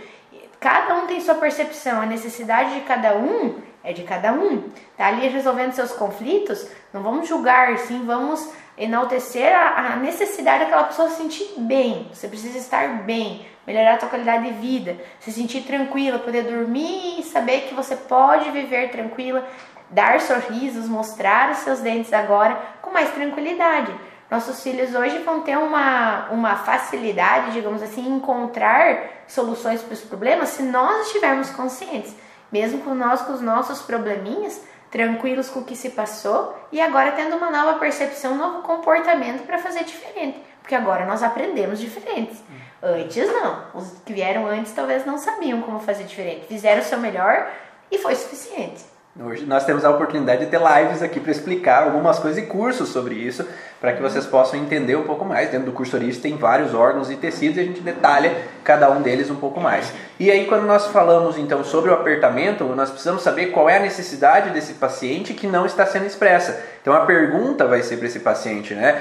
Cada 0.59 0.95
um 0.97 1.07
tem 1.07 1.21
sua 1.21 1.37
percepção, 1.37 2.01
a 2.01 2.07
necessidade 2.07 2.75
de 2.75 2.81
cada 2.81 3.17
um 3.17 3.61
é 3.83 3.93
de 3.93 4.03
cada 4.03 4.33
um. 4.33 4.71
Tá 4.97 5.07
ali 5.07 5.29
resolvendo 5.29 5.73
seus 5.73 5.93
conflitos, 5.93 6.67
não 6.93 7.03
vamos 7.03 7.29
julgar, 7.29 7.79
sim, 7.79 8.05
vamos 8.05 8.51
enaltecer 8.77 9.55
a, 9.55 9.93
a 9.93 9.97
necessidade 9.97 10.65
daquela 10.65 10.85
pessoa 10.85 11.09
se 11.09 11.17
sentir 11.17 11.55
bem. 11.59 12.09
Você 12.13 12.29
precisa 12.29 12.59
estar 12.59 13.03
bem, 13.03 13.47
melhorar 13.67 13.95
a 13.95 14.01
sua 14.01 14.09
qualidade 14.09 14.45
de 14.45 14.53
vida, 14.53 14.97
se 15.21 15.33
sentir 15.33 15.63
tranquila, 15.63 16.19
poder 16.19 16.45
dormir 16.45 17.21
e 17.21 17.23
saber 17.23 17.63
que 17.63 17.75
você 17.75 17.97
pode 17.97 18.51
viver 18.51 18.91
tranquila, 18.91 19.47
dar 19.91 20.21
sorrisos, 20.21 20.89
mostrar 20.89 21.51
os 21.51 21.59
seus 21.59 21.81
dentes 21.81 22.13
agora 22.13 22.59
com 22.83 22.91
mais 22.91 23.11
tranquilidade. 23.11 23.95
Nossos 24.31 24.63
filhos 24.63 24.95
hoje 24.95 25.19
vão 25.19 25.43
ter 25.43 25.57
uma, 25.57 26.29
uma 26.31 26.57
facilidade, 26.57 27.53
digamos 27.53 27.83
assim, 27.83 28.17
encontrar 28.17 29.25
soluções 29.29 29.83
para 29.83 29.95
os 29.95 30.01
problemas 30.01 30.49
se 30.49 30.63
nós 30.63 31.07
estivermos 31.07 31.51
conscientes. 31.51 32.15
Mesmo 32.51 32.83
com 32.83 32.95
nós, 32.95 33.23
com 33.23 33.33
os 33.33 33.41
nossos 33.41 33.83
probleminhas, 33.83 34.61
tranquilos 34.95 35.49
com 35.49 35.59
o 35.59 35.65
que 35.65 35.75
se 35.75 35.91
passou 35.91 36.57
e 36.71 36.81
agora 36.81 37.11
tendo 37.11 37.35
uma 37.35 37.51
nova 37.51 37.81
percepção, 37.81 38.35
um 38.35 38.39
novo 38.39 38.63
comportamento 38.63 39.45
para 39.45 39.59
fazer 39.59 39.83
diferente. 39.83 40.41
Porque 40.61 40.73
agora 40.73 41.05
nós 41.05 41.21
aprendemos 41.21 41.81
diferentes. 41.81 42.41
Antes 42.81 43.27
não. 43.27 43.65
Os 43.75 43.99
que 44.07 44.13
vieram 44.13 44.47
antes 44.47 44.73
talvez 44.73 45.05
não 45.05 45.19
sabiam 45.19 45.63
como 45.63 45.81
fazer 45.81 46.05
diferente. 46.05 46.47
Fizeram 46.47 46.81
o 46.81 46.85
seu 46.85 46.97
melhor 46.99 47.51
e 47.91 47.99
foi 47.99 48.15
suficiente. 48.15 48.85
Hoje 49.21 49.47
nós 49.47 49.65
temos 49.65 49.85
a 49.85 49.91
oportunidade 49.91 50.45
de 50.45 50.51
ter 50.51 50.59
lives 50.61 51.01
aqui 51.01 51.21
para 51.21 51.31
explicar 51.31 51.85
algumas 51.85 52.19
coisas 52.19 52.43
e 52.43 52.47
cursos 52.47 52.89
sobre 52.89 53.15
isso, 53.15 53.47
para 53.81 53.93
que 53.93 54.03
vocês 54.03 54.27
possam 54.27 54.59
entender 54.59 54.97
um 54.97 55.05
pouco 55.05 55.25
mais. 55.25 55.51
Dentro 55.51 55.67
do 55.67 55.73
curso 55.73 55.95
Origem 55.95 56.21
tem 56.21 56.37
vários 56.37 56.75
órgãos 56.75 57.09
e 57.13 57.15
tecidos 57.15 57.57
e 57.57 57.61
a 57.61 57.63
gente 57.63 57.81
detalha 57.81 58.37
cada 58.65 58.91
um 58.91 59.01
deles 59.01 59.31
um 59.31 59.37
pouco 59.37 59.61
mais. 59.61 59.93
E 60.19 60.33
aí 60.33 60.47
quando 60.47 60.67
nós 60.67 60.89
falamos 60.89 61.39
então 61.39 61.63
sobre 61.63 61.93
o 61.93 61.95
apertamento, 61.95 62.65
nós 62.75 62.91
precisamos 62.91 63.23
saber 63.23 63.53
qual 63.53 63.71
é 63.71 63.77
a 63.77 63.81
necessidade 63.81 64.51
desse 64.51 64.75
paciente 64.75 65.33
que 65.33 65.47
não 65.47 65.65
está 65.65 65.87
sendo 65.87 66.07
expressa. 66.07 66.61
Então 66.83 66.93
a 66.93 67.07
pergunta 67.07 67.69
vai 67.69 67.83
ser 67.83 67.99
para 67.99 68.09
esse 68.09 68.19
paciente, 68.19 68.75
né? 68.75 69.01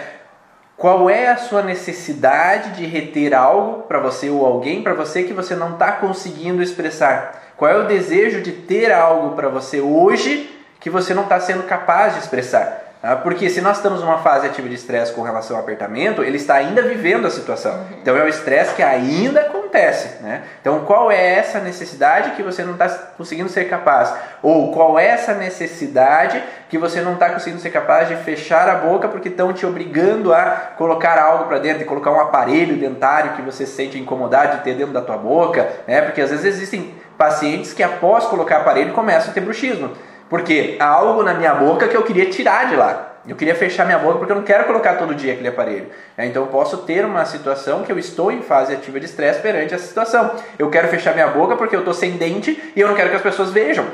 Qual 0.77 1.09
é 1.09 1.29
a 1.29 1.37
sua 1.37 1.63
necessidade 1.63 2.71
de 2.71 2.85
reter 2.85 3.33
algo 3.33 3.83
para 3.83 3.99
você 3.99 4.29
ou 4.29 4.45
alguém 4.45 4.83
para 4.83 4.93
você 4.93 5.23
que 5.23 5.33
você 5.33 5.55
não 5.55 5.73
está 5.73 5.93
conseguindo 5.93 6.61
expressar? 6.61 7.52
Qual 7.63 7.71
é 7.71 7.77
o 7.77 7.87
desejo 7.87 8.41
de 8.41 8.51
ter 8.51 8.91
algo 8.91 9.37
para 9.37 9.47
você 9.47 9.79
hoje 9.79 10.53
que 10.81 10.89
você 10.89 11.13
não 11.13 11.23
está 11.23 11.39
sendo 11.39 11.63
capaz 11.63 12.11
de 12.11 12.19
expressar? 12.19 12.97
Ah, 13.01 13.15
porque 13.15 13.49
se 13.49 13.61
nós 13.61 13.77
estamos 13.77 14.01
numa 14.01 14.17
fase 14.17 14.47
ativa 14.47 14.67
de 14.67 14.75
estresse 14.75 15.13
com 15.13 15.21
relação 15.21 15.55
ao 15.55 15.63
apertamento, 15.63 16.21
ele 16.21 16.35
está 16.35 16.55
ainda 16.55 16.81
vivendo 16.81 17.25
a 17.25 17.29
situação. 17.29 17.71
Uhum. 17.71 17.85
Então 18.01 18.17
é 18.17 18.23
o 18.25 18.27
estresse 18.27 18.75
que 18.75 18.83
ainda 18.83 19.45
acontece. 19.73 20.21
Né? 20.21 20.43
Então 20.61 20.85
qual 20.85 21.11
é 21.11 21.35
essa 21.35 21.59
necessidade 21.59 22.31
que 22.31 22.43
você 22.43 22.63
não 22.63 22.73
está 22.73 22.87
conseguindo 23.17 23.49
ser 23.49 23.65
capaz? 23.65 24.13
Ou 24.41 24.71
qual 24.71 24.99
é 24.99 25.07
essa 25.07 25.33
necessidade 25.33 26.41
que 26.69 26.77
você 26.77 27.01
não 27.01 27.13
está 27.13 27.31
conseguindo 27.31 27.61
ser 27.61 27.71
capaz 27.71 28.07
de 28.07 28.15
fechar 28.17 28.69
a 28.69 28.75
boca 28.75 29.07
porque 29.07 29.29
estão 29.29 29.51
te 29.51 29.65
obrigando 29.65 30.33
a 30.33 30.73
colocar 30.77 31.17
algo 31.19 31.45
para 31.45 31.59
dentro, 31.59 31.79
de 31.79 31.85
colocar 31.85 32.11
um 32.11 32.19
aparelho 32.19 32.77
dentário 32.77 33.33
que 33.33 33.41
você 33.41 33.65
sente 33.65 33.97
incomodado 33.97 34.57
de 34.57 34.63
ter 34.63 34.75
dentro 34.75 34.93
da 34.93 35.01
tua 35.01 35.17
boca? 35.17 35.67
Né? 35.87 36.01
Porque 36.01 36.21
às 36.21 36.29
vezes 36.29 36.45
existem 36.45 36.95
pacientes 37.17 37.73
que 37.73 37.83
após 37.83 38.25
colocar 38.25 38.57
aparelho 38.57 38.93
começam 38.93 39.31
a 39.31 39.33
ter 39.33 39.41
bruxismo. 39.41 39.91
Porque 40.29 40.77
há 40.79 40.87
algo 40.87 41.21
na 41.21 41.33
minha 41.33 41.53
boca 41.53 41.87
que 41.87 41.95
eu 41.95 42.03
queria 42.03 42.29
tirar 42.29 42.67
de 42.67 42.75
lá. 42.75 43.12
Eu 43.27 43.35
queria 43.35 43.55
fechar 43.55 43.85
minha 43.85 43.99
boca 43.99 44.17
porque 44.17 44.31
eu 44.31 44.35
não 44.35 44.43
quero 44.43 44.65
colocar 44.65 44.95
todo 44.95 45.15
dia 45.15 45.33
aquele 45.33 45.47
aparelho. 45.47 45.87
É, 46.17 46.25
então 46.25 46.43
eu 46.43 46.47
posso 46.49 46.77
ter 46.79 47.05
uma 47.05 47.23
situação 47.25 47.83
que 47.83 47.91
eu 47.91 47.97
estou 47.97 48.31
em 48.31 48.41
fase 48.41 48.73
ativa 48.73 48.99
de 48.99 49.05
estresse 49.05 49.41
perante 49.41 49.73
essa 49.73 49.87
situação. 49.87 50.35
Eu 50.59 50.69
quero 50.69 50.87
fechar 50.87 51.13
minha 51.13 51.27
boca 51.27 51.55
porque 51.55 51.75
eu 51.75 51.79
estou 51.79 51.93
sem 51.93 52.17
dente 52.17 52.71
e 52.75 52.79
eu 52.79 52.87
não 52.87 52.95
quero 52.95 53.09
que 53.09 53.15
as 53.15 53.21
pessoas 53.21 53.51
vejam 53.51 53.85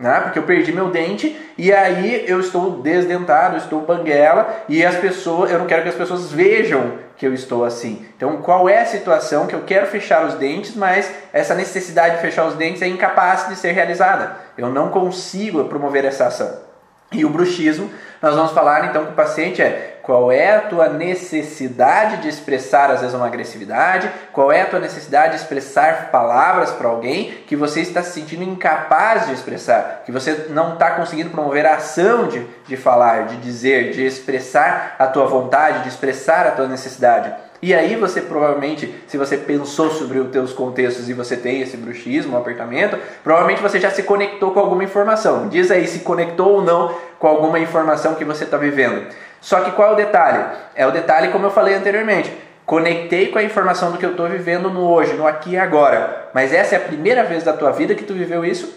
né? 0.00 0.18
Porque 0.20 0.38
eu 0.38 0.44
perdi 0.44 0.72
meu 0.72 0.88
dente 0.88 1.38
e 1.58 1.70
aí 1.70 2.24
eu 2.26 2.40
estou 2.40 2.80
desdentado, 2.80 3.58
estou 3.58 3.82
banguela 3.82 4.64
e 4.66 4.82
as 4.84 4.96
pessoas, 4.96 5.50
eu 5.50 5.58
não 5.58 5.66
quero 5.66 5.82
que 5.82 5.90
as 5.90 5.94
pessoas 5.94 6.32
vejam 6.32 6.94
que 7.18 7.26
eu 7.26 7.34
estou 7.34 7.66
assim. 7.66 8.06
Então, 8.16 8.38
qual 8.38 8.66
é 8.66 8.80
a 8.80 8.86
situação 8.86 9.46
que 9.46 9.54
eu 9.54 9.60
quero 9.60 9.86
fechar 9.86 10.24
os 10.24 10.34
dentes, 10.34 10.74
mas 10.74 11.12
essa 11.34 11.54
necessidade 11.54 12.16
de 12.16 12.22
fechar 12.22 12.46
os 12.46 12.54
dentes 12.54 12.80
é 12.80 12.88
incapaz 12.88 13.46
de 13.48 13.56
ser 13.56 13.72
realizada. 13.72 14.36
Eu 14.56 14.70
não 14.70 14.88
consigo 14.88 15.64
promover 15.64 16.06
essa 16.06 16.28
ação. 16.28 16.50
E 17.12 17.24
o 17.24 17.28
bruxismo, 17.28 17.90
nós 18.22 18.34
vamos 18.34 18.52
falar 18.52 18.86
então 18.86 19.06
com 19.06 19.12
o 19.12 19.14
paciente 19.14 19.62
é 19.62 19.98
qual 20.02 20.30
é 20.32 20.56
a 20.56 20.60
tua 20.60 20.88
necessidade 20.88 22.18
de 22.18 22.28
expressar 22.28 22.90
às 22.90 23.00
vezes 23.00 23.14
uma 23.14 23.26
agressividade, 23.26 24.10
qual 24.32 24.50
é 24.50 24.62
a 24.62 24.66
tua 24.66 24.80
necessidade 24.80 25.34
de 25.34 25.42
expressar 25.42 26.10
palavras 26.10 26.70
para 26.70 26.88
alguém 26.88 27.30
que 27.46 27.54
você 27.54 27.80
está 27.80 28.02
se 28.02 28.12
sentindo 28.12 28.42
incapaz 28.42 29.26
de 29.26 29.32
expressar, 29.32 30.02
que 30.04 30.12
você 30.12 30.46
não 30.50 30.74
está 30.74 30.90
conseguindo 30.92 31.30
promover 31.30 31.64
a 31.64 31.76
ação 31.76 32.28
de, 32.28 32.44
de 32.66 32.76
falar, 32.76 33.26
de 33.26 33.36
dizer, 33.36 33.92
de 33.92 34.04
expressar 34.04 34.96
a 34.98 35.06
tua 35.06 35.26
vontade, 35.26 35.82
de 35.82 35.88
expressar 35.88 36.46
a 36.46 36.50
tua 36.50 36.66
necessidade. 36.66 37.32
E 37.62 37.74
aí 37.74 37.94
você 37.94 38.22
provavelmente, 38.22 39.02
se 39.06 39.18
você 39.18 39.36
pensou 39.36 39.90
sobre 39.90 40.18
os 40.18 40.30
teus 40.30 40.52
contextos 40.52 41.10
e 41.10 41.12
você 41.12 41.36
tem 41.36 41.60
esse 41.60 41.76
bruxismo, 41.76 42.34
um 42.34 42.38
apertamento, 42.38 42.96
provavelmente 43.22 43.60
você 43.60 43.78
já 43.78 43.90
se 43.90 44.02
conectou 44.02 44.52
com 44.52 44.60
alguma 44.60 44.82
informação. 44.82 45.48
Diz 45.48 45.70
aí 45.70 45.86
se 45.86 45.98
conectou 45.98 46.54
ou 46.54 46.62
não 46.62 46.94
com 47.18 47.26
alguma 47.26 47.58
informação 47.58 48.14
que 48.14 48.24
você 48.24 48.44
está 48.44 48.56
vivendo. 48.56 49.06
Só 49.42 49.60
que 49.60 49.72
qual 49.72 49.90
é 49.90 49.92
o 49.92 49.96
detalhe? 49.96 50.42
É 50.74 50.86
o 50.86 50.90
detalhe 50.90 51.28
como 51.28 51.46
eu 51.46 51.50
falei 51.50 51.74
anteriormente. 51.74 52.34
Conectei 52.64 53.28
com 53.28 53.38
a 53.38 53.42
informação 53.42 53.92
do 53.92 53.98
que 53.98 54.06
eu 54.06 54.12
estou 54.12 54.28
vivendo 54.28 54.70
no 54.70 54.88
hoje, 54.88 55.14
no 55.14 55.26
aqui 55.26 55.50
e 55.50 55.58
agora. 55.58 56.30
Mas 56.32 56.54
essa 56.54 56.76
é 56.76 56.78
a 56.78 56.80
primeira 56.80 57.24
vez 57.24 57.42
da 57.42 57.52
tua 57.52 57.72
vida 57.72 57.94
que 57.94 58.04
tu 58.04 58.14
viveu 58.14 58.44
isso? 58.44 58.72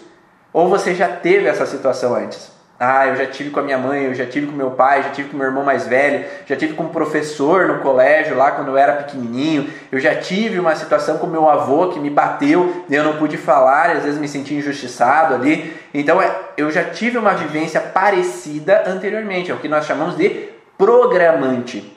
Ou 0.52 0.68
você 0.68 0.94
já 0.94 1.08
teve 1.08 1.46
essa 1.46 1.64
situação 1.64 2.14
antes? 2.14 2.53
Ah, 2.78 3.06
eu 3.06 3.16
já 3.16 3.26
tive 3.26 3.50
com 3.50 3.60
a 3.60 3.62
minha 3.62 3.78
mãe, 3.78 4.04
eu 4.04 4.14
já 4.14 4.26
tive 4.26 4.48
com 4.48 4.52
meu 4.52 4.72
pai, 4.72 5.04
já 5.04 5.10
tive 5.10 5.28
com 5.28 5.36
meu 5.36 5.46
irmão 5.46 5.62
mais 5.62 5.86
velho, 5.86 6.24
já 6.44 6.56
tive 6.56 6.74
com 6.74 6.84
um 6.84 6.88
professor 6.88 7.68
no 7.68 7.78
colégio 7.78 8.36
lá 8.36 8.50
quando 8.50 8.68
eu 8.68 8.76
era 8.76 8.94
pequenininho, 8.94 9.70
eu 9.92 10.00
já 10.00 10.16
tive 10.16 10.58
uma 10.58 10.74
situação 10.74 11.18
com 11.18 11.26
meu 11.26 11.48
avô 11.48 11.88
que 11.90 12.00
me 12.00 12.10
bateu 12.10 12.84
e 12.88 12.94
eu 12.94 13.04
não 13.04 13.16
pude 13.16 13.36
falar, 13.36 13.94
e 13.94 13.98
às 13.98 14.04
vezes 14.04 14.18
me 14.18 14.26
senti 14.26 14.54
injustiçado 14.54 15.34
ali. 15.34 15.76
Então 15.94 16.20
é, 16.20 16.34
eu 16.56 16.68
já 16.70 16.82
tive 16.82 17.16
uma 17.16 17.34
vivência 17.34 17.80
parecida 17.80 18.82
anteriormente, 18.86 19.52
é 19.52 19.54
o 19.54 19.58
que 19.58 19.68
nós 19.68 19.86
chamamos 19.86 20.16
de 20.16 20.48
programante. 20.76 21.94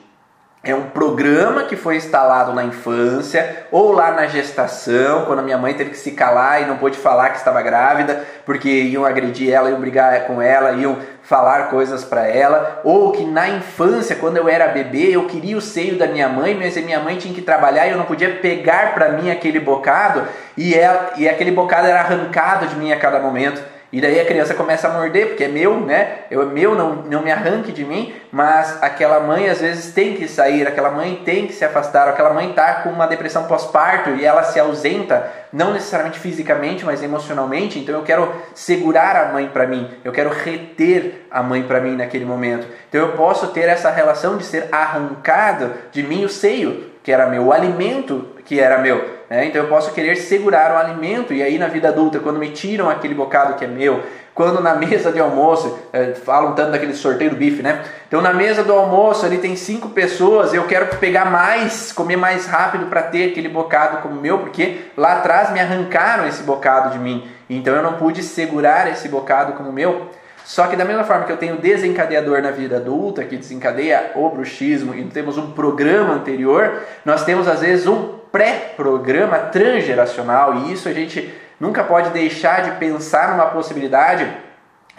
É 0.62 0.74
um 0.74 0.90
programa 0.90 1.62
que 1.62 1.76
foi 1.76 1.96
instalado 1.96 2.52
na 2.52 2.64
infância 2.64 3.66
ou 3.70 3.92
lá 3.92 4.10
na 4.10 4.26
gestação, 4.26 5.24
quando 5.24 5.38
a 5.38 5.42
minha 5.42 5.56
mãe 5.56 5.72
teve 5.72 5.90
que 5.90 5.96
se 5.96 6.10
calar 6.10 6.60
e 6.60 6.66
não 6.66 6.76
pôde 6.76 6.98
falar 6.98 7.30
que 7.30 7.38
estava 7.38 7.62
grávida, 7.62 8.24
porque 8.44 8.68
iam 8.68 9.04
agredir 9.04 9.52
ela, 9.52 9.70
iam 9.70 9.78
brigar 9.78 10.26
com 10.26 10.42
ela, 10.42 10.72
iam 10.72 10.98
falar 11.22 11.68
coisas 11.68 12.04
para 12.04 12.26
ela, 12.26 12.80
ou 12.82 13.12
que 13.12 13.24
na 13.24 13.48
infância, 13.48 14.16
quando 14.16 14.36
eu 14.36 14.48
era 14.48 14.66
bebê, 14.66 15.14
eu 15.14 15.26
queria 15.26 15.56
o 15.56 15.60
seio 15.60 15.96
da 15.96 16.08
minha 16.08 16.28
mãe, 16.28 16.56
mas 16.56 16.76
a 16.76 16.80
minha 16.80 16.98
mãe 16.98 17.16
tinha 17.16 17.32
que 17.32 17.42
trabalhar 17.42 17.86
e 17.86 17.92
eu 17.92 17.96
não 17.96 18.04
podia 18.04 18.36
pegar 18.36 18.94
para 18.94 19.10
mim 19.10 19.30
aquele 19.30 19.60
bocado, 19.60 20.26
e, 20.56 20.74
ela, 20.74 21.12
e 21.16 21.28
aquele 21.28 21.52
bocado 21.52 21.86
era 21.86 22.00
arrancado 22.00 22.66
de 22.66 22.74
mim 22.74 22.92
a 22.92 22.98
cada 22.98 23.20
momento. 23.20 23.62
E 23.90 24.02
daí 24.02 24.20
a 24.20 24.26
criança 24.26 24.52
começa 24.52 24.86
a 24.86 24.92
morder, 24.92 25.28
porque 25.28 25.44
é 25.44 25.48
meu, 25.48 25.80
né? 25.80 26.18
Eu, 26.30 26.42
é 26.42 26.44
meu, 26.44 26.74
não, 26.74 26.96
não 26.96 27.22
me 27.22 27.32
arranque 27.32 27.72
de 27.72 27.86
mim, 27.86 28.12
mas 28.30 28.82
aquela 28.82 29.18
mãe 29.20 29.48
às 29.48 29.62
vezes 29.62 29.94
tem 29.94 30.14
que 30.14 30.28
sair, 30.28 30.68
aquela 30.68 30.90
mãe 30.90 31.22
tem 31.24 31.46
que 31.46 31.54
se 31.54 31.64
afastar, 31.64 32.06
aquela 32.06 32.34
mãe 32.34 32.50
está 32.50 32.74
com 32.82 32.90
uma 32.90 33.06
depressão 33.06 33.44
pós-parto 33.44 34.10
e 34.10 34.26
ela 34.26 34.42
se 34.42 34.60
ausenta, 34.60 35.30
não 35.50 35.72
necessariamente 35.72 36.18
fisicamente, 36.18 36.84
mas 36.84 37.02
emocionalmente. 37.02 37.78
Então 37.78 37.94
eu 37.94 38.02
quero 38.02 38.30
segurar 38.54 39.16
a 39.16 39.32
mãe 39.32 39.48
para 39.48 39.66
mim, 39.66 39.88
eu 40.04 40.12
quero 40.12 40.28
reter 40.28 41.26
a 41.30 41.42
mãe 41.42 41.62
para 41.62 41.80
mim 41.80 41.96
naquele 41.96 42.26
momento. 42.26 42.66
Então 42.90 43.00
eu 43.00 43.12
posso 43.12 43.48
ter 43.48 43.70
essa 43.70 43.90
relação 43.90 44.36
de 44.36 44.44
ser 44.44 44.68
arrancado 44.70 45.72
de 45.90 46.02
mim 46.02 46.26
o 46.26 46.28
seio, 46.28 46.90
que 47.02 47.10
era 47.10 47.26
meu, 47.26 47.46
o 47.46 47.52
alimento 47.54 48.28
que 48.44 48.60
era 48.60 48.76
meu. 48.76 49.17
Né? 49.28 49.46
Então 49.46 49.62
eu 49.62 49.68
posso 49.68 49.92
querer 49.92 50.16
segurar 50.16 50.72
o 50.72 50.78
alimento, 50.78 51.32
e 51.32 51.42
aí 51.42 51.58
na 51.58 51.68
vida 51.68 51.88
adulta, 51.88 52.18
quando 52.18 52.38
me 52.38 52.50
tiram 52.50 52.88
aquele 52.88 53.14
bocado 53.14 53.54
que 53.54 53.64
é 53.64 53.68
meu, 53.68 54.02
quando 54.34 54.60
na 54.60 54.74
mesa 54.76 55.12
de 55.12 55.20
almoço, 55.20 55.78
é, 55.92 56.14
falam 56.14 56.54
tanto 56.54 56.72
daquele 56.72 56.94
sorteio 56.94 57.30
do 57.30 57.36
bife, 57.36 57.62
né? 57.62 57.84
Então 58.06 58.22
na 58.22 58.32
mesa 58.32 58.62
do 58.62 58.72
almoço 58.72 59.26
ali 59.26 59.38
tem 59.38 59.56
cinco 59.56 59.90
pessoas, 59.90 60.54
eu 60.54 60.64
quero 60.64 60.86
pegar 60.96 61.26
mais, 61.26 61.92
comer 61.92 62.16
mais 62.16 62.46
rápido 62.46 62.86
para 62.86 63.02
ter 63.02 63.30
aquele 63.30 63.48
bocado 63.48 63.98
como 63.98 64.20
meu, 64.20 64.38
porque 64.38 64.90
lá 64.96 65.18
atrás 65.18 65.52
me 65.52 65.60
arrancaram 65.60 66.26
esse 66.26 66.42
bocado 66.42 66.90
de 66.90 66.98
mim, 66.98 67.28
então 67.50 67.74
eu 67.74 67.82
não 67.82 67.94
pude 67.94 68.22
segurar 68.22 68.90
esse 68.90 69.08
bocado 69.08 69.52
como 69.52 69.72
meu. 69.72 70.08
Só 70.44 70.66
que 70.66 70.76
da 70.76 70.84
mesma 70.86 71.04
forma 71.04 71.26
que 71.26 71.32
eu 71.32 71.36
tenho 71.36 71.56
desencadeador 71.56 72.40
na 72.40 72.50
vida 72.50 72.76
adulta, 72.76 73.22
que 73.22 73.36
desencadeia 73.36 74.12
o 74.14 74.30
bruxismo, 74.30 74.94
e 74.94 75.04
temos 75.04 75.36
um 75.36 75.50
programa 75.50 76.14
anterior, 76.14 76.84
nós 77.04 77.22
temos 77.22 77.46
às 77.46 77.60
vezes 77.60 77.86
um 77.86 78.17
pré-programa 78.30 79.38
transgeracional, 79.38 80.54
e 80.54 80.72
isso 80.72 80.88
a 80.88 80.92
gente 80.92 81.32
nunca 81.58 81.82
pode 81.84 82.10
deixar 82.10 82.62
de 82.62 82.72
pensar 82.72 83.30
numa 83.30 83.46
possibilidade 83.46 84.28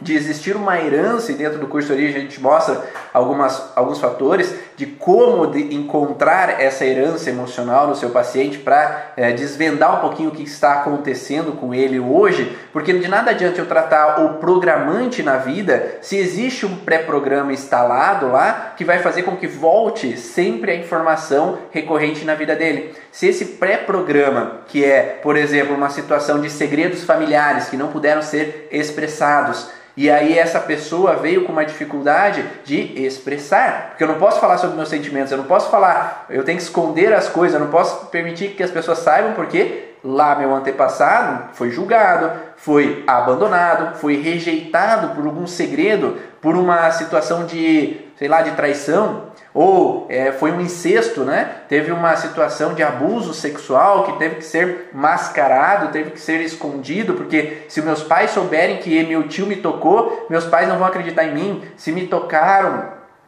de 0.01 0.13
existir 0.13 0.55
uma 0.55 0.79
herança 0.79 1.31
e 1.31 1.35
dentro 1.35 1.59
do 1.59 1.67
curso 1.67 1.87
de 1.87 1.93
origem 1.93 2.17
a 2.17 2.19
gente 2.21 2.41
mostra 2.41 2.81
algumas, 3.13 3.71
alguns 3.75 3.99
fatores 3.99 4.53
de 4.79 4.85
como 4.85 5.45
de 5.47 5.75
encontrar 5.75 6.61
essa 6.61 6.85
herança 6.85 7.29
emocional 7.29 7.89
no 7.89 7.97
seu 7.97 8.11
paciente 8.11 8.59
para 8.59 9.11
é, 9.17 9.29
desvendar 9.33 9.97
um 9.97 9.99
pouquinho 9.99 10.29
o 10.29 10.31
que 10.31 10.43
está 10.43 10.75
acontecendo 10.75 11.51
com 11.51 11.73
ele 11.73 11.99
hoje, 11.99 12.57
porque 12.71 12.93
de 12.93 13.09
nada 13.09 13.31
adianta 13.31 13.59
eu 13.59 13.65
tratar 13.65 14.23
o 14.23 14.35
programante 14.35 15.21
na 15.21 15.35
vida 15.35 15.97
se 15.99 16.15
existe 16.15 16.65
um 16.65 16.77
pré-programa 16.77 17.51
instalado 17.51 18.31
lá 18.31 18.73
que 18.77 18.85
vai 18.85 18.99
fazer 18.99 19.23
com 19.23 19.35
que 19.35 19.47
volte 19.47 20.15
sempre 20.15 20.71
a 20.71 20.75
informação 20.75 21.57
recorrente 21.71 22.23
na 22.23 22.33
vida 22.33 22.55
dele. 22.55 22.93
Se 23.11 23.27
esse 23.27 23.43
pré-programa, 23.43 24.61
que 24.65 24.85
é, 24.85 25.19
por 25.21 25.35
exemplo, 25.35 25.75
uma 25.75 25.89
situação 25.89 26.39
de 26.39 26.49
segredos 26.49 27.03
familiares 27.03 27.67
que 27.67 27.75
não 27.75 27.89
puderam 27.89 28.21
ser 28.21 28.69
expressados, 28.71 29.77
e 29.99 30.09
aí 30.09 30.39
essa 30.39 30.61
pessoa 30.61 31.17
veio 31.17 31.43
com 31.43 31.51
uma 31.51 31.65
dificuldade 31.65 32.41
de 32.63 33.03
expressar, 33.03 33.87
porque 33.89 34.01
eu 34.05 34.07
não 34.07 34.15
posso 34.15 34.39
falar 34.39 34.57
sobre 34.57 34.77
meus 34.77 34.87
sentimentos, 34.87 35.29
eu 35.29 35.37
não 35.37 35.43
posso 35.43 35.69
falar, 35.69 36.25
eu 36.29 36.41
tenho 36.45 36.57
que 36.57 36.63
esconder 36.63 37.11
as 37.11 37.27
coisas, 37.27 37.53
eu 37.53 37.65
não 37.65 37.69
posso 37.69 38.05
permitir 38.05 38.51
que 38.51 38.63
as 38.63 38.71
pessoas 38.71 38.99
saibam 38.99 39.33
porque 39.33 39.89
lá 40.01 40.37
meu 40.37 40.55
antepassado 40.55 41.49
foi 41.51 41.69
julgado, 41.69 42.31
foi 42.55 43.03
abandonado, 43.05 43.97
foi 43.97 44.15
rejeitado 44.21 45.13
por 45.15 45.25
algum 45.25 45.45
segredo, 45.45 46.17
por 46.39 46.55
uma 46.55 46.89
situação 46.91 47.45
de, 47.45 47.99
sei 48.17 48.29
lá, 48.29 48.41
de 48.41 48.51
traição, 48.51 49.23
ou 49.61 50.05
é, 50.07 50.31
foi 50.31 50.53
um 50.53 50.61
incesto, 50.61 51.25
né? 51.25 51.53
Teve 51.67 51.91
uma 51.91 52.15
situação 52.15 52.73
de 52.73 52.81
abuso 52.81 53.33
sexual 53.33 54.05
que 54.05 54.13
teve 54.13 54.35
que 54.35 54.45
ser 54.45 54.87
mascarado, 54.93 55.91
teve 55.91 56.11
que 56.11 56.21
ser 56.21 56.39
escondido, 56.39 57.13
porque 57.13 57.63
se 57.67 57.81
meus 57.81 58.01
pais 58.01 58.31
souberem 58.31 58.77
que 58.77 59.03
meu 59.03 59.27
tio 59.27 59.45
me 59.45 59.57
tocou, 59.57 60.27
meus 60.29 60.45
pais 60.45 60.69
não 60.69 60.77
vão 60.77 60.87
acreditar 60.87 61.25
em 61.25 61.33
mim. 61.33 61.61
Se 61.75 61.91
me 61.91 62.07
tocaram 62.07 62.85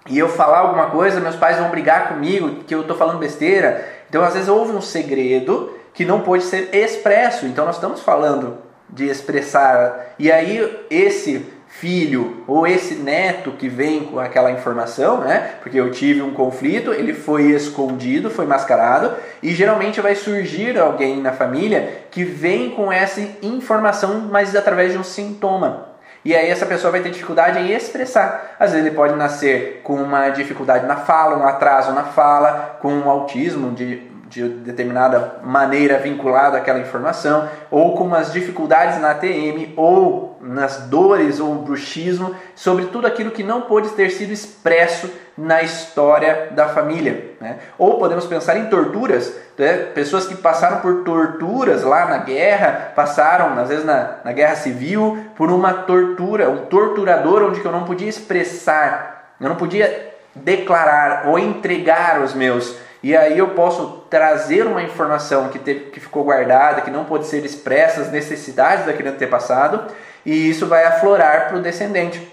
e 0.08 0.18
eu 0.18 0.30
falar 0.30 0.60
alguma 0.60 0.86
coisa, 0.86 1.20
meus 1.20 1.36
pais 1.36 1.58
vão 1.58 1.70
brigar 1.70 2.08
comigo 2.08 2.64
que 2.64 2.74
eu 2.74 2.80
estou 2.80 2.96
falando 2.96 3.20
besteira. 3.20 3.86
Então, 4.10 4.24
às 4.24 4.34
vezes 4.34 4.48
houve 4.48 4.72
um 4.72 4.80
segredo 4.80 5.78
que 5.94 6.06
não 6.06 6.22
pôde 6.22 6.46
ser 6.46 6.74
expresso. 6.74 7.46
Então, 7.46 7.66
nós 7.66 7.76
estamos 7.76 8.00
falando 8.00 8.58
de 8.90 9.06
expressar. 9.06 10.14
E 10.18 10.32
aí 10.32 10.80
esse 10.90 11.46
filho 11.72 12.44
ou 12.46 12.68
esse 12.68 12.96
neto 12.96 13.54
que 13.54 13.70
vem 13.70 14.04
com 14.06 14.20
aquela 14.20 14.52
informação, 14.52 15.22
né? 15.22 15.56
Porque 15.64 15.80
eu 15.80 15.90
tive 15.90 16.22
um 16.22 16.34
conflito, 16.34 16.94
ele 16.94 17.14
foi 17.14 17.46
escondido, 17.46 18.30
foi 18.30 18.46
mascarado 18.46 19.14
e 19.42 19.52
geralmente 19.52 20.02
vai 20.02 20.14
surgir 20.14 20.78
alguém 20.78 21.22
na 21.22 21.32
família 21.32 22.04
que 22.12 22.24
vem 22.24 22.72
com 22.72 22.92
essa 22.92 23.22
informação, 23.42 24.28
mas 24.30 24.56
através 24.56 24.92
de 24.92 24.98
um 24.98 25.04
sintoma. 25.04 25.90
E 26.24 26.36
aí 26.36 26.50
essa 26.50 26.68
pessoa 26.68 26.92
vai 26.92 27.02
ter 27.02 27.10
dificuldade 27.10 27.58
em 27.58 27.72
expressar. 27.72 28.56
Às 28.60 28.74
vezes 28.74 28.86
ele 28.86 28.96
pode 28.96 29.16
nascer 29.16 29.82
com 29.84 29.96
uma 29.96 30.30
dificuldade 30.30 30.86
na 30.86 30.98
fala, 30.98 31.38
um 31.38 31.48
atraso 31.48 31.94
na 31.94 32.04
fala, 32.04 32.78
com 32.80 32.94
um 32.94 33.10
autismo 33.10 33.72
de 33.72 34.11
de 34.32 34.48
determinada 34.48 35.40
maneira 35.44 36.00
vinculado 36.00 36.56
àquela 36.56 36.80
informação, 36.80 37.50
ou 37.70 37.98
com 37.98 38.06
umas 38.06 38.32
dificuldades 38.32 39.00
na 39.02 39.12
ATM, 39.12 39.74
ou 39.76 40.38
nas 40.40 40.88
dores 40.88 41.42
ou 41.42 41.54
bruxismo, 41.56 42.34
sobre 42.56 42.86
tudo 42.86 43.06
aquilo 43.06 43.32
que 43.32 43.44
não 43.44 43.64
pôde 43.64 43.90
ter 43.90 44.10
sido 44.10 44.32
expresso 44.32 45.12
na 45.38 45.62
história 45.62 46.48
da 46.52 46.70
família. 46.70 47.36
Né? 47.42 47.58
Ou 47.78 48.00
podemos 48.00 48.26
pensar 48.26 48.58
em 48.58 48.68
torturas, 48.68 49.36
né? 49.58 49.78
pessoas 49.94 50.26
que 50.26 50.36
passaram 50.36 50.80
por 50.80 51.04
torturas 51.04 51.84
lá 51.84 52.06
na 52.06 52.20
guerra, 52.20 52.94
passaram, 52.96 53.60
às 53.60 53.68
vezes 53.68 53.84
na, 53.84 54.20
na 54.24 54.32
guerra 54.32 54.56
civil, 54.56 55.26
por 55.36 55.52
uma 55.52 55.74
tortura, 55.74 56.50
um 56.50 56.66
torturador 56.68 57.44
onde 57.44 57.64
eu 57.64 57.72
não 57.72 57.84
podia 57.84 58.08
expressar, 58.08 59.36
eu 59.42 59.50
não 59.50 59.58
podia 59.58 60.10
declarar 60.34 61.28
ou 61.28 61.38
entregar 61.38 62.22
os 62.22 62.34
meus 62.34 62.78
e 63.04 63.18
aí 63.18 63.38
eu 63.38 63.50
posso 63.50 64.04
trazer 64.10 64.68
uma 64.68 64.84
informação 64.84 65.50
que, 65.50 65.58
teve, 65.58 65.92
que 65.92 66.00
ficou 66.00 66.24
guardada, 66.24 66.82
que 66.82 66.92
não 66.92 67.06
pode 67.06 67.26
ser 67.26 67.44
expressa, 67.44 68.02
as 68.02 68.12
necessidades 68.12 68.86
daquele 68.86 69.10
antepassado, 69.10 69.92
e 70.26 70.50
isso 70.50 70.68
vai 70.68 70.84
aflorar 70.84 71.48
para 71.48 71.58
o 71.58 71.62
descendente. 71.62 72.32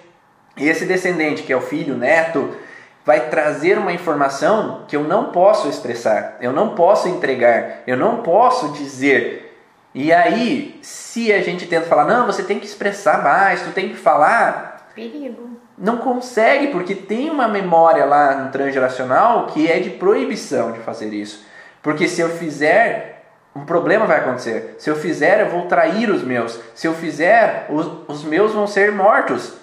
E 0.57 0.69
esse 0.69 0.85
descendente, 0.85 1.43
que 1.43 1.53
é 1.53 1.57
o 1.57 1.61
filho, 1.61 1.95
o 1.95 1.99
neto, 1.99 2.55
vai 3.05 3.31
trazer 3.31 3.79
uma 3.79 3.93
informação 3.93 4.85
que 4.87 4.95
eu 4.95 5.05
não 5.05 5.33
posso 5.33 5.69
expressar, 5.69 6.37
eu 6.43 6.53
não 6.53 6.75
posso 6.75 7.09
entregar, 7.09 7.83
eu 7.87 7.97
não 7.97 8.19
posso 8.19 8.73
dizer. 8.73 9.57
E 9.95 10.13
aí, 10.13 10.79
se 10.83 11.33
a 11.33 11.41
gente 11.41 11.67
tenta 11.67 11.87
falar, 11.87 12.05
não, 12.05 12.27
você 12.27 12.43
tem 12.43 12.61
que 12.61 12.67
expressar 12.67 13.23
mais, 13.23 13.63
tu 13.63 13.71
tem 13.71 13.89
que 13.89 13.97
falar. 13.97 14.78
Perigo 14.99 15.59
não 15.79 15.99
consegue 15.99 16.69
porque 16.69 16.95
tem 16.95 17.31
uma 17.31 17.47
memória 17.47 18.05
lá 18.05 18.35
no 18.35 18.51
transgeracional 18.51 19.47
que 19.47 19.71
é 19.71 19.79
de 19.79 19.91
proibição 19.91 20.73
de 20.73 20.81
fazer 20.81 21.15
isso. 21.15 21.47
Porque 21.81 22.09
se 22.09 22.21
eu 22.21 22.29
fizer, 22.31 23.25
um 23.55 23.65
problema 23.65 24.05
vai 24.05 24.19
acontecer. 24.19 24.75
Se 24.79 24.91
eu 24.91 24.97
fizer, 24.97 25.41
eu 25.41 25.51
vou 25.51 25.67
trair 25.67 26.11
os 26.11 26.25
meus. 26.25 26.61
Se 26.75 26.89
eu 26.89 26.95
fizer, 26.95 27.67
os, 27.71 27.89
os 28.09 28.25
meus 28.25 28.53
vão 28.53 28.67
ser 28.67 28.91
mortos. 28.91 29.55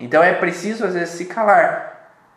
Então 0.00 0.22
é 0.22 0.32
preciso 0.32 0.86
às 0.86 0.94
vezes 0.94 1.10
se 1.10 1.26
calar. 1.26 1.88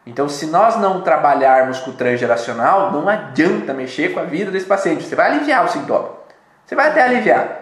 Então, 0.06 0.28
se 0.28 0.48
nós 0.48 0.78
não 0.78 1.02
trabalharmos 1.02 1.80
com 1.80 1.92
o 1.92 1.94
transgeracional, 1.94 2.92
não 2.92 3.08
adianta 3.08 3.72
mexer 3.72 4.14
com 4.14 4.20
a 4.20 4.24
vida 4.24 4.50
desse 4.50 4.66
paciente. 4.66 5.04
Você 5.04 5.16
vai 5.16 5.28
aliviar 5.28 5.64
o 5.64 5.68
sintoma. 5.68 6.10
Você 6.66 6.74
vai 6.74 6.90
até 6.90 7.04
aliviar. 7.04 7.61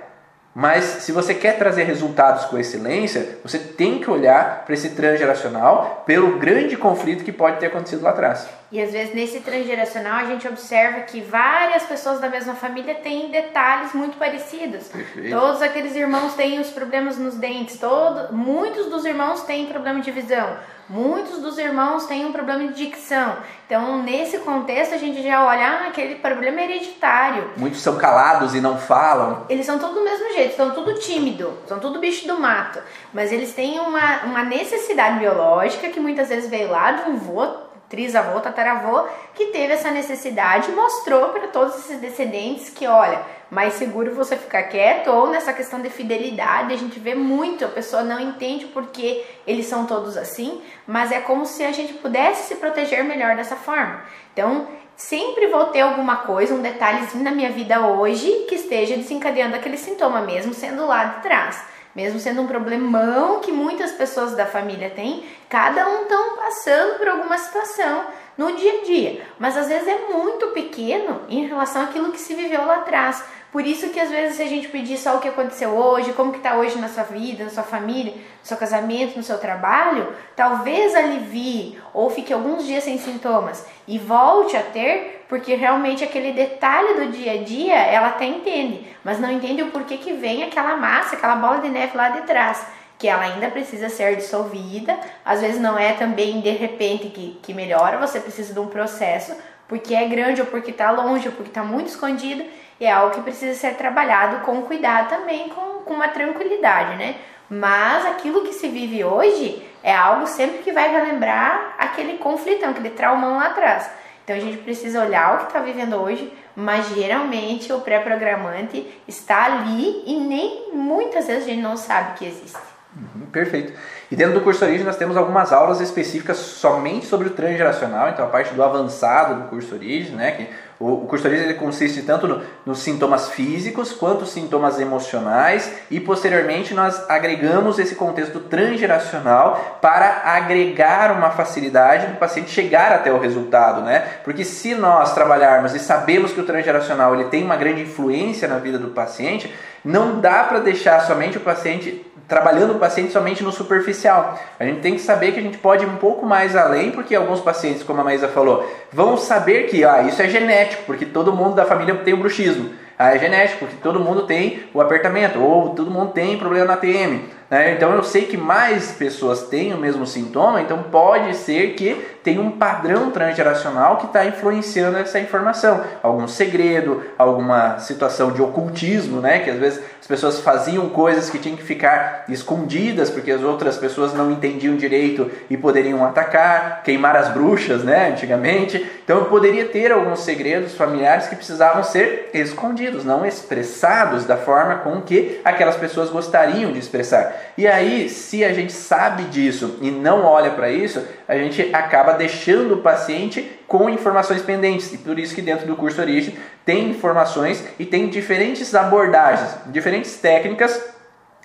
Mas 0.60 0.84
se 0.84 1.14
você 1.14 1.34
quer 1.34 1.58
trazer 1.58 1.84
resultados 1.84 2.44
com 2.44 2.58
excelência, 2.58 3.38
você 3.42 3.58
tem 3.58 3.98
que 4.00 4.12
olhar 4.12 4.66
para 4.66 4.74
esse 4.74 4.90
transgeracional 4.90 6.04
pelo 6.06 6.38
grande 6.38 6.76
conflito 6.76 7.24
que 7.24 7.32
pode 7.32 7.62
ter 7.62 7.68
acontecido 7.68 8.04
lá 8.04 8.10
atrás. 8.10 8.46
E 8.70 8.82
às 8.82 8.92
vezes 8.92 9.16
nesse 9.16 9.40
transgeracional 9.40 10.16
a 10.16 10.26
gente 10.26 10.46
observa 10.46 11.00
que 11.00 11.22
várias 11.22 11.84
pessoas 11.84 12.20
da 12.20 12.28
mesma 12.28 12.56
família 12.56 12.96
têm 12.96 13.32
detalhes 13.32 13.94
muito 13.94 14.18
parecidos. 14.18 14.90
Perfeito. 14.90 15.30
Todos 15.30 15.62
aqueles 15.62 15.96
irmãos 15.96 16.34
têm 16.34 16.60
os 16.60 16.70
problemas 16.72 17.18
nos 17.18 17.36
dentes, 17.36 17.80
todo, 17.80 18.34
muitos 18.34 18.88
dos 18.88 19.06
irmãos 19.06 19.44
têm 19.44 19.68
problema 19.68 20.02
de 20.02 20.12
visão, 20.12 20.58
muitos 20.90 21.40
dos 21.40 21.58
irmãos 21.58 22.06
têm 22.08 22.26
um 22.26 22.32
problema 22.32 22.68
de 22.68 22.74
dicção. 22.74 23.38
Então, 23.66 24.02
nesse 24.02 24.40
contexto, 24.40 24.96
a 24.96 24.98
gente 24.98 25.22
já 25.22 25.46
olha, 25.46 25.68
ah, 25.68 25.88
aquele 25.88 26.16
problema 26.16 26.60
é 26.60 26.64
hereditário. 26.64 27.52
Muitos 27.56 27.82
são 27.82 27.98
calados 27.98 28.56
e 28.56 28.60
não 28.60 28.78
falam. 28.78 29.46
Eles 29.48 29.66
são 29.66 29.78
todos 29.78 29.96
do 29.96 30.04
mesmo 30.04 30.34
jeito, 30.34 30.56
são 30.56 30.72
tudo 30.72 30.96
tímido, 30.96 31.54
são 31.68 31.80
tudo 31.80 32.00
bicho 32.00 32.28
do 32.28 32.40
mato. 32.40 32.80
Mas 33.14 33.32
eles 33.32 33.54
têm 33.54 33.80
uma, 33.80 34.24
uma 34.24 34.44
necessidade 34.44 35.20
biológica 35.20 35.90
que 35.90 36.00
muitas 36.00 36.30
vezes 36.30 36.50
veio 36.50 36.72
lá 36.72 36.92
de 36.92 37.10
um 37.10 37.18
vô 37.18 37.70
trisavô, 37.90 38.40
tataravô, 38.40 39.08
que 39.34 39.48
teve 39.48 39.74
essa 39.74 39.90
necessidade 39.90 40.70
e 40.70 40.76
mostrou 40.76 41.30
para 41.30 41.48
todos 41.48 41.76
esses 41.80 42.00
descendentes 42.00 42.70
que, 42.70 42.86
olha, 42.86 43.22
mais 43.50 43.74
seguro 43.74 44.14
você 44.14 44.36
ficar 44.36 44.64
quieto 44.64 45.10
ou 45.10 45.30
nessa 45.30 45.52
questão 45.54 45.82
de 45.82 45.90
fidelidade, 45.90 46.74
a 46.74 46.78
gente 46.78 47.00
vê 47.00 47.16
muito, 47.16 47.66
a 47.66 47.70
pessoa 47.70 48.04
não 48.04 48.20
entende 48.20 48.66
porque 48.68 49.26
eles 49.48 49.66
são 49.66 49.86
todos 49.86 50.16
assim, 50.18 50.62
mas 50.86 51.12
é 51.12 51.20
como 51.20 51.46
se 51.46 51.64
a 51.64 51.72
gente 51.72 51.94
pudesse 51.94 52.48
se 52.48 52.56
proteger 52.56 53.04
melhor 53.04 53.36
dessa 53.36 53.56
forma. 53.56 54.04
Então, 54.34 54.68
sempre 54.96 55.48
vou 55.48 55.68
ter 55.68 55.82
alguma 55.82 56.18
coisa, 56.18 56.54
um 56.54 56.62
detalhezinho 56.62 57.24
na 57.24 57.32
minha 57.32 57.50
vida 57.50 57.88
hoje 57.88 58.46
que 58.48 58.56
esteja 58.56 58.96
desencadeando 58.96 59.56
aquele 59.56 59.78
sintoma, 59.78 60.22
mesmo 60.22 60.54
sendo 60.54 60.86
lá 60.86 61.06
de 61.06 61.24
trás 61.24 61.80
mesmo 61.96 62.20
sendo 62.20 62.42
um 62.42 62.48
problemão 62.48 63.40
que 63.40 63.52
muitas 63.52 63.92
pessoas 63.92 64.36
da 64.36 64.46
família 64.46 64.90
têm, 64.90 65.26
cada 65.50 65.88
um 65.90 66.04
estão 66.04 66.36
passando 66.38 66.98
por 66.98 67.08
alguma 67.08 67.38
situação 67.38 68.06
no 68.40 68.56
dia 68.56 68.80
a 68.80 68.86
dia, 68.86 69.22
mas 69.38 69.58
às 69.58 69.68
vezes 69.68 69.86
é 69.86 70.14
muito 70.14 70.48
pequeno 70.54 71.24
em 71.28 71.46
relação 71.46 71.84
àquilo 71.84 72.14
que 72.14 72.18
se 72.18 72.34
viveu 72.34 72.66
lá 72.66 72.76
atrás. 72.76 73.22
Por 73.52 73.68
isso 73.68 73.90
que 73.90 74.00
às 74.00 74.10
vezes 74.10 74.38
se 74.38 74.44
a 74.44 74.48
gente 74.48 74.70
pedir 74.70 74.96
só 74.96 75.18
o 75.18 75.20
que 75.20 75.28
aconteceu 75.28 75.72
hoje, 75.72 76.14
como 76.14 76.32
que 76.32 76.38
está 76.38 76.56
hoje 76.56 76.80
na 76.80 76.88
sua 76.88 77.04
vida, 77.04 77.44
na 77.44 77.50
sua 77.50 77.64
família, 77.64 78.14
no 78.14 78.46
seu 78.48 78.56
casamento, 78.56 79.18
no 79.18 79.24
seu 79.24 79.38
trabalho, 79.40 80.14
talvez 80.38 80.96
alivie 80.96 81.78
ou 81.94 82.10
fique 82.10 82.32
alguns 82.32 82.66
dias 82.66 82.86
sem 82.86 82.98
sintomas 82.98 83.68
e 83.86 83.98
volte 83.98 84.56
a 84.56 84.64
ter, 84.64 85.26
porque 85.28 85.56
realmente 85.56 86.06
aquele 86.06 86.32
detalhe 86.32 86.94
do 86.94 87.12
dia 87.12 87.34
a 87.34 87.44
dia 87.44 87.76
ela 87.76 88.08
até 88.08 88.24
entende, 88.24 88.88
mas 89.04 89.20
não 89.20 89.30
entende 89.30 89.64
o 89.64 89.72
porquê 89.72 89.98
que 89.98 90.14
vem 90.14 90.44
aquela 90.44 90.78
massa, 90.78 91.18
aquela 91.18 91.36
bola 91.36 91.58
de 91.58 91.68
neve 91.68 91.98
lá 91.98 92.08
de 92.08 92.22
trás 92.22 92.66
que 93.00 93.08
ela 93.08 93.24
ainda 93.24 93.50
precisa 93.50 93.88
ser 93.88 94.18
dissolvida, 94.18 95.00
às 95.24 95.40
vezes 95.40 95.60
não 95.60 95.80
é 95.80 95.94
também 95.94 96.42
de 96.42 96.50
repente 96.50 97.08
que, 97.08 97.40
que 97.42 97.54
melhora, 97.54 97.98
você 97.98 98.20
precisa 98.20 98.54
de 98.54 98.60
um 98.60 98.68
processo, 98.68 99.34
porque 99.70 99.96
é 99.96 100.06
grande 100.06 100.42
ou 100.42 100.48
porque 100.48 100.72
está 100.72 100.92
longe 100.92 101.30
ou 101.30 101.34
porque 101.34 101.50
está 101.50 101.64
muito 101.64 101.88
escondido, 101.88 102.44
e 102.78 102.86
é 102.86 102.92
algo 102.92 103.16
que 103.16 103.22
precisa 103.22 103.58
ser 103.58 103.76
trabalhado 103.76 104.46
com 104.46 104.62
cuidado 104.64 105.10
também, 105.10 105.48
com, 105.48 105.80
com 105.86 105.94
uma 105.94 106.10
tranquilidade, 106.10 106.98
né? 106.98 107.16
Mas 107.50 108.06
aquilo 108.06 108.44
que 108.44 108.54
se 108.54 108.68
vive 108.68 109.04
hoje 109.04 109.66
é 109.82 109.96
algo 109.96 110.28
sempre 110.28 110.60
que 110.60 110.72
vai 110.72 110.92
relembrar 110.92 111.76
aquele 111.78 112.18
conflitão, 112.18 112.72
aquele 112.72 112.90
traumão 112.90 113.38
lá 113.38 113.48
atrás. 113.48 113.90
Então 114.24 114.36
a 114.36 114.40
gente 114.40 114.58
precisa 114.58 115.04
olhar 115.04 115.36
o 115.36 115.38
que 115.40 115.46
está 115.46 115.60
vivendo 115.60 115.96
hoje, 115.96 116.32
mas 116.56 116.90
geralmente 116.90 117.72
o 117.72 117.80
pré-programante 117.80 118.86
está 119.08 119.46
ali 119.46 120.04
e 120.06 120.20
nem 120.20 120.72
muitas 120.74 121.28
vezes 121.28 121.46
a 121.46 121.48
gente 121.48 121.62
não 121.62 121.78
sabe 121.78 122.20
que 122.20 122.26
existe. 122.26 122.79
Uhum, 122.96 123.28
perfeito. 123.28 123.72
E 124.10 124.16
dentro 124.16 124.34
do 124.34 124.42
curso 124.42 124.66
Origem 124.66 124.84
nós 124.84 124.98
temos 124.98 125.16
algumas 125.16 125.54
aulas 125.54 125.80
específicas 125.80 126.38
somente 126.38 127.06
sobre 127.06 127.28
o 127.28 127.32
transgeracional, 127.32 128.10
então 128.10 128.26
a 128.26 128.30
parte 128.30 128.52
do 128.56 128.64
avançado 128.64 129.44
do 129.44 129.48
curso 129.48 129.76
Origem, 129.76 130.16
né, 130.16 130.32
que 130.32 130.50
o, 130.80 131.04
o 131.04 131.06
curso 131.06 131.28
Origem 131.28 131.46
ele 131.46 131.54
consiste 131.54 132.02
tanto 132.02 132.28
no, 132.28 132.42
nos 132.66 132.80
sintomas 132.80 133.30
físicos 133.30 133.92
quanto 133.92 134.26
sintomas 134.26 134.80
emocionais 134.80 135.72
e 135.92 136.00
posteriormente 136.00 136.74
nós 136.74 137.08
agregamos 137.08 137.78
esse 137.78 137.94
contexto 137.94 138.40
transgeracional 138.40 139.78
para 139.80 140.24
agregar 140.26 141.12
uma 141.12 141.30
facilidade 141.30 142.08
do 142.08 142.18
paciente 142.18 142.50
chegar 142.50 142.92
até 142.92 143.12
o 143.14 143.20
resultado, 143.20 143.82
né? 143.82 144.00
Porque 144.24 144.44
se 144.44 144.74
nós 144.74 145.14
trabalharmos 145.14 145.76
e 145.76 145.80
sabemos 145.80 146.34
que 146.34 146.42
o 146.42 146.46
transgeracional 146.46 147.14
ele 147.14 147.26
tem 147.26 147.44
uma 147.44 147.56
grande 147.56 147.84
influência 147.84 148.48
na 148.48 148.58
vida 148.58 148.80
do 148.80 148.90
paciente, 148.90 149.54
não 149.84 150.20
dá 150.20 150.44
para 150.44 150.60
deixar 150.60 151.02
somente 151.02 151.38
o 151.38 151.42
paciente 151.42 152.06
trabalhando 152.30 152.76
o 152.76 152.80
paciente 152.80 153.12
somente 153.12 153.44
no 153.44 153.52
superficial. 153.52 154.40
A 154.60 154.64
gente 154.64 154.82
tem 154.82 154.94
que 154.94 155.02
saber 155.02 155.32
que 155.34 155.40
a 155.40 155.44
gente 155.44 155.58
pode 155.58 155.84
ir 155.84 155.88
um 155.88 155.98
pouco 155.98 156.26
mais 156.26 156.56
além, 156.56 156.92
porque 156.92 157.16
alguns 157.16 157.42
pacientes, 157.42 157.82
como 157.82 158.00
a 158.00 158.04
Maísa 158.04 158.28
falou, 158.28 158.72
vão 158.94 159.18
saber 159.18 159.64
que 159.68 159.84
ah, 159.84 160.04
isso 160.04 160.22
é 160.22 160.30
genético, 160.30 160.84
porque 160.86 161.08
todo 161.08 161.34
mundo 161.34 161.56
da 161.56 161.66
família 161.66 161.96
tem 161.96 162.14
o 162.14 162.18
bruxismo. 162.18 162.70
Ah, 162.98 163.16
é 163.16 163.20
genético, 163.20 163.60
porque 163.60 163.78
todo 163.82 164.00
mundo 164.00 164.24
tem 164.24 164.64
o 164.74 164.80
apertamento, 164.80 165.40
ou 165.40 165.70
todo 165.70 165.90
mundo 165.90 166.12
tem 166.12 166.38
problema 166.38 166.66
na 166.66 166.78
TM. 166.78 167.22
Né? 167.50 167.74
Então 167.74 167.94
eu 167.94 168.04
sei 168.04 168.26
que 168.26 168.38
mais 168.38 168.92
pessoas 168.92 169.44
têm 169.44 169.74
o 169.74 169.78
mesmo 169.78 170.06
sintoma, 170.06 170.62
então 170.62 170.84
pode 170.84 171.36
ser 171.36 171.74
que 171.74 172.00
tenha 172.24 172.42
um 172.42 172.52
padrão 172.52 173.12
transgeracional 173.12 173.98
que 173.98 174.06
está 174.06 174.26
influenciando 174.26 174.98
essa 174.98 175.20
informação. 175.20 175.82
Algum 176.04 176.28
segredo, 176.28 177.04
alguma 177.18 177.80
situação 177.80 178.32
de 178.32 178.42
ocultismo, 178.42 179.22
né? 179.22 179.40
que 179.40 179.50
às 179.50 179.58
vezes 179.58 179.82
as 180.00 180.08
pessoas 180.08 180.40
faziam 180.40 180.90
coisas 180.90 181.30
que 181.30 181.38
tinham 181.38 181.58
que 181.58 181.64
ficar 181.64 182.26
escondidas 182.28 183.10
porque 183.10 183.32
as 183.32 183.42
outras 183.42 183.78
pessoas 183.78 184.14
não 184.14 184.32
entendiam 184.32 184.76
direito 184.76 185.30
e 185.50 185.58
poderiam 185.58 186.06
atacar, 186.06 186.84
queimar 186.84 187.16
as 187.16 187.30
bruxas 187.30 187.84
né? 187.84 188.10
antigamente. 188.10 188.86
Então 189.04 189.26
poderia 189.26 189.66
ter 189.66 189.92
alguns 189.92 190.20
segredos 190.20 190.76
familiares 190.76 191.28
que 191.28 191.36
precisavam 191.36 191.84
ser 191.84 192.30
escondidos, 192.34 193.04
não 193.04 193.26
expressados 193.26 194.26
da 194.26 194.38
forma 194.38 194.76
com 194.78 195.02
que 195.02 195.40
aquelas 195.44 195.76
pessoas 195.76 196.10
gostariam 196.10 196.72
de 196.72 196.80
expressar. 196.80 197.36
E 197.58 197.68
aí, 197.68 198.10
se 198.10 198.44
a 198.44 198.54
gente 198.54 198.72
sabe 198.72 199.24
disso 199.24 199.78
e 199.82 199.90
não 199.92 200.24
olha 200.24 200.52
para 200.52 200.70
isso, 200.70 201.04
a 201.28 201.36
gente 201.36 201.74
acaba 201.74 202.09
deixando 202.14 202.76
o 202.76 202.82
paciente 202.82 203.60
com 203.68 203.90
informações 203.90 204.42
pendentes. 204.42 204.94
E 204.94 204.98
por 204.98 205.18
isso 205.18 205.36
que 205.36 205.42
dentro 205.42 205.68
do 205.68 205.76
curso 205.76 206.02
Origem 206.02 206.38
tem 206.66 206.90
informações 206.90 207.64
e 207.78 207.86
tem 207.86 208.08
diferentes 208.10 208.74
abordagens, 208.76 209.56
diferentes 209.68 210.18
técnicas 210.18 210.80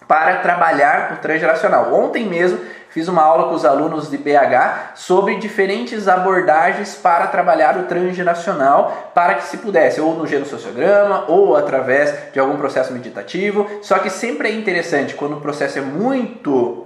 para 0.06 0.36
trabalhar 0.38 1.12
o 1.14 1.16
transgeracional. 1.16 1.94
Ontem 1.94 2.24
mesmo 2.24 2.58
fiz 2.90 3.08
uma 3.08 3.22
aula 3.22 3.48
com 3.48 3.54
os 3.54 3.64
alunos 3.64 4.08
de 4.08 4.16
BH 4.16 4.94
sobre 4.94 5.36
diferentes 5.36 6.06
abordagens 6.06 6.94
para 6.94 7.26
trabalhar 7.26 7.76
o 7.76 7.84
transgeracional 7.84 9.10
para 9.14 9.34
que 9.34 9.44
se 9.44 9.56
pudesse, 9.58 10.00
ou 10.00 10.14
no 10.14 10.26
genossociograma, 10.26 11.24
ou 11.26 11.56
através 11.56 12.14
de 12.32 12.38
algum 12.38 12.56
processo 12.56 12.92
meditativo. 12.92 13.68
Só 13.82 13.98
que 13.98 14.10
sempre 14.10 14.48
é 14.48 14.52
interessante 14.52 15.14
quando 15.14 15.36
o 15.36 15.40
processo 15.40 15.78
é 15.78 15.82
muito 15.82 16.83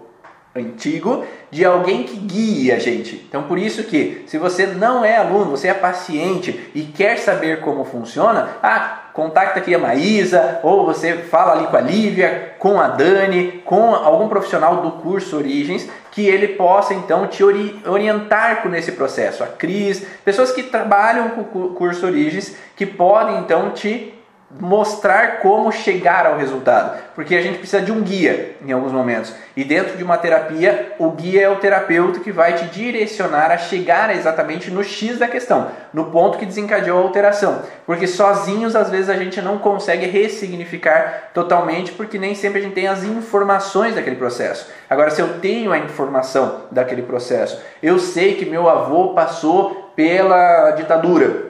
antigo 0.55 1.25
de 1.51 1.65
alguém 1.65 2.05
que 2.05 2.17
guie 2.17 2.73
a 2.73 2.79
gente. 2.79 3.25
Então 3.29 3.45
por 3.45 3.59
isso 3.59 3.85
que 3.85 4.25
se 4.27 4.39
você 4.39 4.67
não 4.67 5.05
é 5.05 5.17
aluno, 5.17 5.51
você 5.51 5.69
é 5.69 5.75
paciente 5.75 6.71
e 6.75 6.83
quer 6.83 7.19
saber 7.19 7.61
como 7.61 7.85
funciona, 7.85 8.57
ah, 8.63 9.09
contacta 9.13 9.59
aqui 9.59 9.75
a 9.75 9.79
Maísa, 9.79 10.61
ou 10.63 10.87
você 10.87 11.15
fala 11.15 11.53
ali 11.53 11.67
com 11.67 11.77
a 11.77 11.81
Lívia, 11.81 12.55
com 12.59 12.81
a 12.81 12.89
Dani, 12.89 13.63
com 13.65 13.95
algum 13.95 14.29
profissional 14.29 14.77
do 14.77 14.93
curso 14.93 15.37
Origens, 15.37 15.89
que 16.13 16.27
ele 16.27 16.49
possa 16.49 16.95
então 16.95 17.27
te 17.27 17.43
orientar 17.43 18.69
nesse 18.69 18.93
processo. 18.93 19.43
A 19.43 19.47
Cris, 19.47 20.05
pessoas 20.25 20.53
que 20.53 20.63
trabalham 20.65 21.31
com 21.31 21.41
o 21.41 21.75
curso 21.75 22.07
Origens, 22.07 22.57
que 22.77 22.87
podem 22.87 23.39
então 23.39 23.71
te 23.71 24.18
mostrar 24.51 25.41
como 25.41 25.71
chegar 25.71 26.27
ao 26.27 26.39
resultado, 26.39 26.99
porque 27.15 27.37
a 27.37 27.43
gente 27.43 27.59
precisa 27.59 27.83
de 27.83 27.93
um 27.93 28.01
guia 28.01 28.57
em 28.65 28.73
alguns 28.73 28.93
momentos. 28.93 29.35
E 29.55 29.63
dentro 29.63 29.97
de 29.97 30.03
uma 30.03 30.17
terapia, 30.17 30.95
o 30.99 31.11
guia 31.11 31.43
é 31.43 31.49
o 31.51 31.57
terapeuta 31.57 32.21
que 32.21 32.33
vai 32.33 32.55
te 32.55 32.65
direcionar 32.67 33.51
a 33.51 33.59
chegar 33.59 34.15
exatamente 34.15 34.71
no 34.71 34.83
X 34.83 35.19
da 35.19 35.29
questão, 35.29 35.69
no 35.93 36.07
ponto 36.07 36.39
que 36.39 36.47
desencadeou 36.47 36.99
a 36.99 37.03
alteração. 37.03 37.61
Porque 37.85 38.07
sozinhos 38.07 38.75
às 38.75 38.89
vezes 38.89 39.11
a 39.11 39.17
gente 39.17 39.43
não 39.43 39.59
consegue 39.59 40.07
ressignificar 40.07 41.31
totalmente, 41.35 41.93
porque 41.93 42.19
nem 42.19 42.35
sempre 42.35 42.61
a 42.61 42.63
gente 42.63 42.75
tem 42.75 42.89
as 42.89 43.05
informações 43.05 43.97
daquele 43.97 44.17
processo. 44.17 44.71
Agora, 44.89 45.11
se 45.11 45.21
eu 45.21 45.41
tenho 45.41 45.73
a 45.73 45.79
informação 45.79 46.63
daquele 46.71 47.03
processo, 47.03 47.61
eu 47.83 47.99
sei 47.99 48.37
que 48.37 48.47
meu 48.47 48.67
avô 48.67 49.11
passou 49.11 49.93
pela 49.95 50.71
ditadura, 50.71 51.49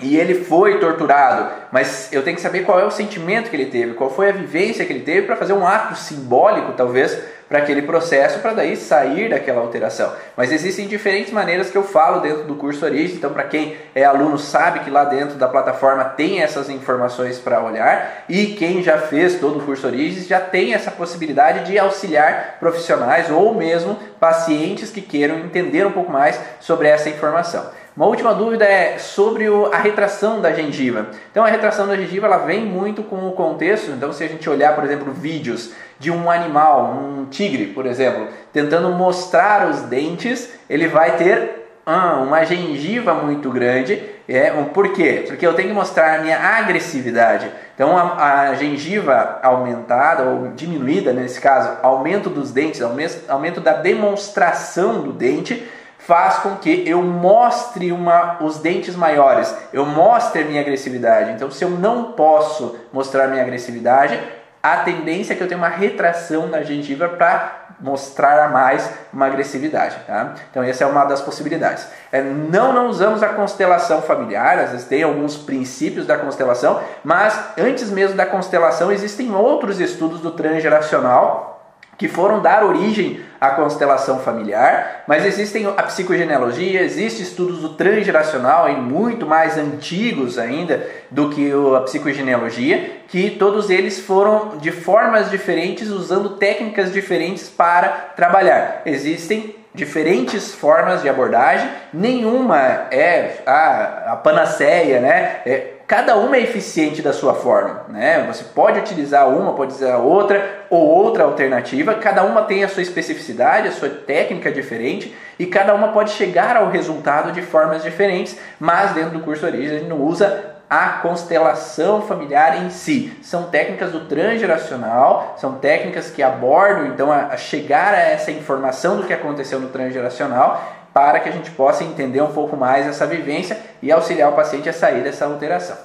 e 0.00 0.16
ele 0.16 0.34
foi 0.44 0.78
torturado, 0.78 1.50
mas 1.72 2.12
eu 2.12 2.22
tenho 2.22 2.36
que 2.36 2.42
saber 2.42 2.64
qual 2.64 2.78
é 2.78 2.84
o 2.84 2.90
sentimento 2.90 3.48
que 3.48 3.56
ele 3.56 3.66
teve, 3.66 3.94
qual 3.94 4.10
foi 4.10 4.28
a 4.28 4.32
vivência 4.32 4.84
que 4.84 4.92
ele 4.92 5.04
teve 5.04 5.26
para 5.26 5.36
fazer 5.36 5.54
um 5.54 5.66
ato 5.66 5.96
simbólico, 5.96 6.72
talvez, 6.72 7.18
para 7.48 7.58
aquele 7.58 7.82
processo, 7.82 8.40
para 8.40 8.52
daí 8.52 8.76
sair 8.76 9.30
daquela 9.30 9.60
alteração. 9.60 10.12
Mas 10.36 10.52
existem 10.52 10.86
diferentes 10.86 11.32
maneiras 11.32 11.70
que 11.70 11.76
eu 11.76 11.82
falo 11.82 12.20
dentro 12.20 12.44
do 12.44 12.56
curso 12.56 12.84
Origem, 12.84 13.16
então 13.16 13.32
para 13.32 13.44
quem 13.44 13.76
é 13.94 14.04
aluno 14.04 14.38
sabe 14.38 14.80
que 14.80 14.90
lá 14.90 15.04
dentro 15.04 15.36
da 15.36 15.48
plataforma 15.48 16.04
tem 16.04 16.42
essas 16.42 16.68
informações 16.68 17.38
para 17.38 17.62
olhar, 17.62 18.24
e 18.28 18.46
quem 18.48 18.82
já 18.82 18.98
fez 18.98 19.38
todo 19.38 19.58
o 19.58 19.64
curso 19.64 19.86
Origem 19.86 20.24
já 20.24 20.40
tem 20.40 20.74
essa 20.74 20.90
possibilidade 20.90 21.66
de 21.66 21.78
auxiliar 21.78 22.56
profissionais 22.58 23.30
ou 23.30 23.54
mesmo 23.54 23.98
pacientes 24.18 24.90
que 24.90 25.00
queiram 25.00 25.38
entender 25.38 25.86
um 25.86 25.92
pouco 25.92 26.10
mais 26.10 26.40
sobre 26.60 26.88
essa 26.88 27.08
informação. 27.08 27.70
Uma 27.96 28.08
última 28.08 28.34
dúvida 28.34 28.66
é 28.66 28.98
sobre 28.98 29.46
a 29.72 29.78
retração 29.78 30.42
da 30.42 30.52
gengiva. 30.52 31.06
Então 31.30 31.42
a 31.42 31.48
retração 31.48 31.86
da 31.86 31.96
gengiva 31.96 32.26
ela 32.26 32.36
vem 32.36 32.62
muito 32.62 33.02
com 33.02 33.26
o 33.26 33.32
contexto. 33.32 33.90
Então 33.90 34.12
se 34.12 34.22
a 34.22 34.28
gente 34.28 34.50
olhar, 34.50 34.74
por 34.74 34.84
exemplo, 34.84 35.14
vídeos 35.14 35.72
de 35.98 36.10
um 36.10 36.30
animal, 36.30 36.94
um 36.94 37.26
tigre, 37.26 37.66
por 37.66 37.86
exemplo, 37.86 38.28
tentando 38.52 38.90
mostrar 38.90 39.68
os 39.68 39.80
dentes, 39.82 40.50
ele 40.68 40.88
vai 40.88 41.16
ter 41.16 41.66
ah, 41.86 42.16
uma 42.16 42.44
gengiva 42.44 43.14
muito 43.14 43.50
grande. 43.50 44.02
É, 44.28 44.50
por 44.50 44.92
quê? 44.92 45.24
Porque 45.26 45.46
eu 45.46 45.54
tenho 45.54 45.68
que 45.68 45.74
mostrar 45.74 46.18
a 46.18 46.22
minha 46.22 46.38
agressividade. 46.38 47.50
Então 47.74 47.96
a, 47.96 48.40
a 48.40 48.54
gengiva 48.54 49.38
aumentada 49.42 50.24
ou 50.24 50.48
diminuída, 50.48 51.12
nesse 51.12 51.40
caso, 51.40 51.78
aumento 51.82 52.28
dos 52.28 52.50
dentes, 52.50 52.80
aumento 53.28 53.60
da 53.60 53.74
demonstração 53.74 55.02
do 55.02 55.12
dente 55.12 55.66
faz 55.98 56.38
com 56.38 56.56
que 56.56 56.84
eu 56.86 57.02
mostre 57.02 57.90
uma, 57.90 58.40
os 58.40 58.58
dentes 58.58 58.94
maiores, 58.94 59.52
eu 59.72 59.84
mostre 59.84 60.42
a 60.42 60.44
minha 60.44 60.60
agressividade. 60.60 61.32
Então, 61.32 61.50
se 61.50 61.64
eu 61.64 61.70
não 61.70 62.12
posso 62.12 62.78
mostrar 62.92 63.26
minha 63.26 63.42
agressividade, 63.42 64.16
a 64.62 64.78
tendência 64.78 65.32
é 65.32 65.36
que 65.36 65.42
eu 65.42 65.48
tenha 65.48 65.58
uma 65.58 65.68
retração 65.68 66.46
na 66.48 66.62
gengiva 66.62 67.08
para 67.08 67.66
mostrar 67.80 68.44
a 68.44 68.48
mais 68.48 68.90
uma 69.12 69.26
agressividade. 69.26 69.96
Tá? 70.06 70.34
Então, 70.50 70.62
essa 70.62 70.84
é 70.84 70.86
uma 70.86 71.04
das 71.04 71.20
possibilidades. 71.20 71.86
É, 72.10 72.22
não, 72.22 72.72
não 72.72 72.88
usamos 72.88 73.22
a 73.22 73.28
constelação 73.28 74.02
familiar, 74.02 74.58
às 74.58 74.70
vezes 74.70 74.86
tem 74.86 75.02
alguns 75.02 75.36
princípios 75.36 76.06
da 76.06 76.16
constelação, 76.16 76.80
mas 77.04 77.38
antes 77.58 77.90
mesmo 77.90 78.16
da 78.16 78.26
constelação 78.26 78.90
existem 78.90 79.34
outros 79.34 79.78
estudos 79.80 80.20
do 80.20 80.30
transgeracional 80.30 81.55
que 81.98 82.08
foram 82.08 82.40
dar 82.40 82.64
origem 82.64 83.20
à 83.40 83.50
constelação 83.50 84.18
familiar, 84.20 85.04
mas 85.06 85.24
existem 85.24 85.66
a 85.66 85.82
psicogenealogia, 85.82 86.82
existem 86.82 87.22
estudos 87.22 87.60
do 87.60 87.70
transgeracional, 87.70 88.68
e 88.68 88.76
muito 88.76 89.26
mais 89.26 89.56
antigos 89.56 90.38
ainda 90.38 90.86
do 91.10 91.30
que 91.30 91.50
a 91.76 91.80
psicogenealogia, 91.80 93.00
que 93.08 93.30
todos 93.30 93.70
eles 93.70 94.00
foram 94.00 94.58
de 94.58 94.72
formas 94.72 95.30
diferentes, 95.30 95.90
usando 95.90 96.30
técnicas 96.36 96.92
diferentes 96.92 97.48
para 97.48 97.88
trabalhar. 97.88 98.82
Existem 98.84 99.54
diferentes 99.74 100.54
formas 100.54 101.02
de 101.02 101.08
abordagem, 101.08 101.68
nenhuma 101.92 102.56
é 102.90 103.42
a, 103.46 104.12
a 104.12 104.16
panaceia, 104.16 105.00
né? 105.00 105.40
É, 105.44 105.75
cada 105.86 106.16
uma 106.16 106.36
é 106.36 106.40
eficiente 106.40 107.00
da 107.00 107.12
sua 107.12 107.34
forma, 107.34 107.84
né? 107.88 108.24
Você 108.26 108.44
pode 108.44 108.80
utilizar 108.80 109.28
uma, 109.28 109.52
pode 109.52 109.74
usar 109.74 109.98
outra 109.98 110.66
ou 110.68 110.84
outra 110.84 111.24
alternativa, 111.24 111.94
cada 111.94 112.24
uma 112.24 112.42
tem 112.42 112.64
a 112.64 112.68
sua 112.68 112.82
especificidade, 112.82 113.68
a 113.68 113.72
sua 113.72 113.88
técnica 113.88 114.50
diferente 114.50 115.14
e 115.38 115.46
cada 115.46 115.74
uma 115.74 115.88
pode 115.88 116.10
chegar 116.10 116.56
ao 116.56 116.70
resultado 116.70 117.30
de 117.30 117.40
formas 117.42 117.82
diferentes, 117.82 118.36
mas 118.58 118.92
dentro 118.92 119.18
do 119.18 119.20
curso 119.20 119.46
Origem 119.46 119.76
a 119.76 119.78
gente 119.78 119.88
não 119.88 120.00
usa 120.00 120.56
a 120.68 120.88
constelação 121.00 122.02
familiar 122.02 122.64
em 122.64 122.70
si. 122.70 123.16
São 123.22 123.44
técnicas 123.44 123.92
do 123.92 124.00
transgeracional, 124.06 125.36
são 125.38 125.54
técnicas 125.54 126.10
que 126.10 126.22
abordam 126.22 126.86
então 126.88 127.12
a, 127.12 127.36
chegar 127.36 127.94
a 127.94 128.00
essa 128.00 128.32
informação 128.32 128.96
do 128.96 129.04
que 129.04 129.12
aconteceu 129.12 129.60
no 129.60 129.68
transgeracional 129.68 130.85
para 130.96 131.20
que 131.20 131.28
a 131.28 131.32
gente 131.32 131.50
possa 131.50 131.84
entender 131.84 132.22
um 132.22 132.32
pouco 132.32 132.56
mais 132.56 132.86
essa 132.86 133.06
vivência 133.06 133.60
e 133.82 133.92
auxiliar 133.92 134.32
o 134.32 134.34
paciente 134.34 134.66
a 134.66 134.72
sair 134.72 135.02
dessa 135.02 135.26
alteração. 135.26 135.76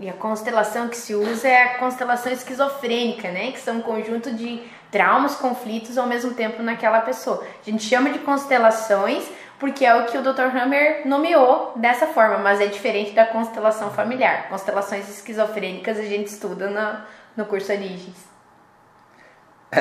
E 0.00 0.10
a 0.10 0.12
constelação 0.12 0.88
que 0.88 0.96
se 0.96 1.14
usa 1.14 1.46
é 1.46 1.62
a 1.62 1.78
constelação 1.78 2.32
esquizofrênica, 2.32 3.30
né? 3.30 3.52
Que 3.52 3.60
são 3.60 3.76
um 3.76 3.82
conjunto 3.82 4.32
de 4.32 4.64
traumas, 4.90 5.36
conflitos 5.36 5.96
ao 5.96 6.08
mesmo 6.08 6.34
tempo 6.34 6.60
naquela 6.60 7.02
pessoa. 7.02 7.46
A 7.64 7.70
gente 7.70 7.84
chama 7.84 8.10
de 8.10 8.18
constelações 8.18 9.30
porque 9.60 9.86
é 9.86 9.94
o 9.94 10.06
que 10.06 10.18
o 10.18 10.22
Dr. 10.22 10.56
Hammer 10.56 11.06
nomeou 11.06 11.74
dessa 11.76 12.08
forma, 12.08 12.38
mas 12.38 12.60
é 12.60 12.66
diferente 12.66 13.12
da 13.12 13.26
constelação 13.26 13.92
familiar. 13.92 14.48
Constelações 14.48 15.08
esquizofrênicas 15.08 16.00
a 16.00 16.02
gente 16.02 16.26
estuda 16.26 16.68
no, 16.68 16.98
no 17.36 17.48
curso 17.48 17.70
Origens. 17.70 18.35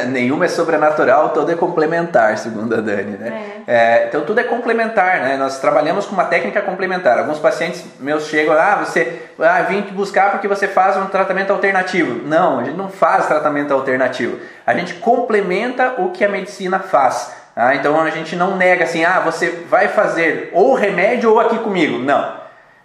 Nenhuma 0.07 0.45
é 0.45 0.47
sobrenatural, 0.47 1.29
toda 1.29 1.53
é 1.53 1.55
complementar, 1.55 2.37
segundo 2.37 2.75
a 2.75 2.81
Dani, 2.81 3.17
né? 3.17 3.61
É. 3.67 3.75
É, 3.75 4.05
então 4.07 4.21
tudo 4.21 4.39
é 4.39 4.43
complementar, 4.43 5.21
né? 5.21 5.37
Nós 5.37 5.59
trabalhamos 5.59 6.05
com 6.05 6.13
uma 6.13 6.25
técnica 6.25 6.61
complementar. 6.61 7.17
Alguns 7.17 7.39
pacientes 7.39 7.83
meus 7.99 8.27
chegam, 8.27 8.53
ah, 8.53 8.75
você 8.75 9.21
ah, 9.39 9.61
vim 9.63 9.81
te 9.81 9.91
buscar 9.93 10.31
porque 10.31 10.47
você 10.47 10.67
faz 10.67 10.97
um 10.97 11.05
tratamento 11.05 11.51
alternativo. 11.51 12.27
Não, 12.27 12.59
a 12.59 12.63
gente 12.63 12.77
não 12.77 12.89
faz 12.89 13.25
tratamento 13.25 13.73
alternativo. 13.73 14.39
A 14.65 14.73
gente 14.73 14.95
complementa 14.95 15.95
o 15.97 16.11
que 16.11 16.23
a 16.23 16.29
medicina 16.29 16.79
faz. 16.79 17.33
Ah, 17.55 17.73
então 17.73 17.99
a 17.99 18.09
gente 18.09 18.35
não 18.35 18.55
nega 18.55 18.83
assim, 18.83 19.05
ah, 19.05 19.21
você 19.21 19.49
vai 19.69 19.87
fazer 19.87 20.51
ou 20.53 20.73
remédio 20.75 21.31
ou 21.31 21.39
aqui 21.39 21.57
comigo. 21.59 21.97
Não, 21.97 22.35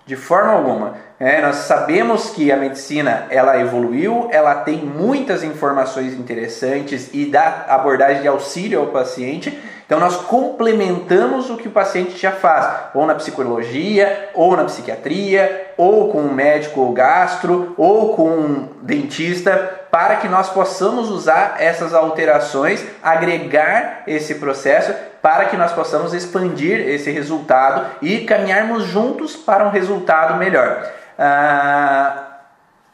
de 0.06 0.16
forma 0.16 0.52
alguma. 0.52 1.09
É, 1.22 1.38
nós 1.42 1.56
sabemos 1.56 2.30
que 2.30 2.50
a 2.50 2.56
medicina 2.56 3.26
ela 3.28 3.60
evoluiu, 3.60 4.30
ela 4.32 4.54
tem 4.54 4.78
muitas 4.78 5.44
informações 5.44 6.14
interessantes 6.14 7.10
e 7.12 7.26
dá 7.26 7.66
abordagem 7.68 8.22
de 8.22 8.28
auxílio 8.28 8.80
ao 8.80 8.86
paciente. 8.86 9.60
Então 9.84 10.00
nós 10.00 10.16
complementamos 10.16 11.50
o 11.50 11.58
que 11.58 11.68
o 11.68 11.72
paciente 11.72 12.16
já 12.16 12.32
faz, 12.32 12.66
ou 12.94 13.04
na 13.04 13.14
psicologia, 13.16 14.30
ou 14.32 14.56
na 14.56 14.64
psiquiatria, 14.64 15.72
ou 15.76 16.10
com 16.10 16.22
um 16.22 16.32
médico 16.32 16.90
gastro, 16.92 17.74
ou 17.76 18.14
com 18.14 18.30
um 18.30 18.68
dentista, 18.80 19.52
para 19.90 20.16
que 20.16 20.28
nós 20.28 20.48
possamos 20.48 21.10
usar 21.10 21.56
essas 21.58 21.92
alterações, 21.92 22.82
agregar 23.02 24.04
esse 24.06 24.36
processo 24.36 24.94
para 25.20 25.44
que 25.46 25.56
nós 25.58 25.72
possamos 25.72 26.14
expandir 26.14 26.80
esse 26.80 27.10
resultado 27.10 27.84
e 28.00 28.20
caminharmos 28.20 28.84
juntos 28.84 29.36
para 29.36 29.66
um 29.66 29.70
resultado 29.70 30.38
melhor. 30.38 30.99
Ah, 31.22 32.30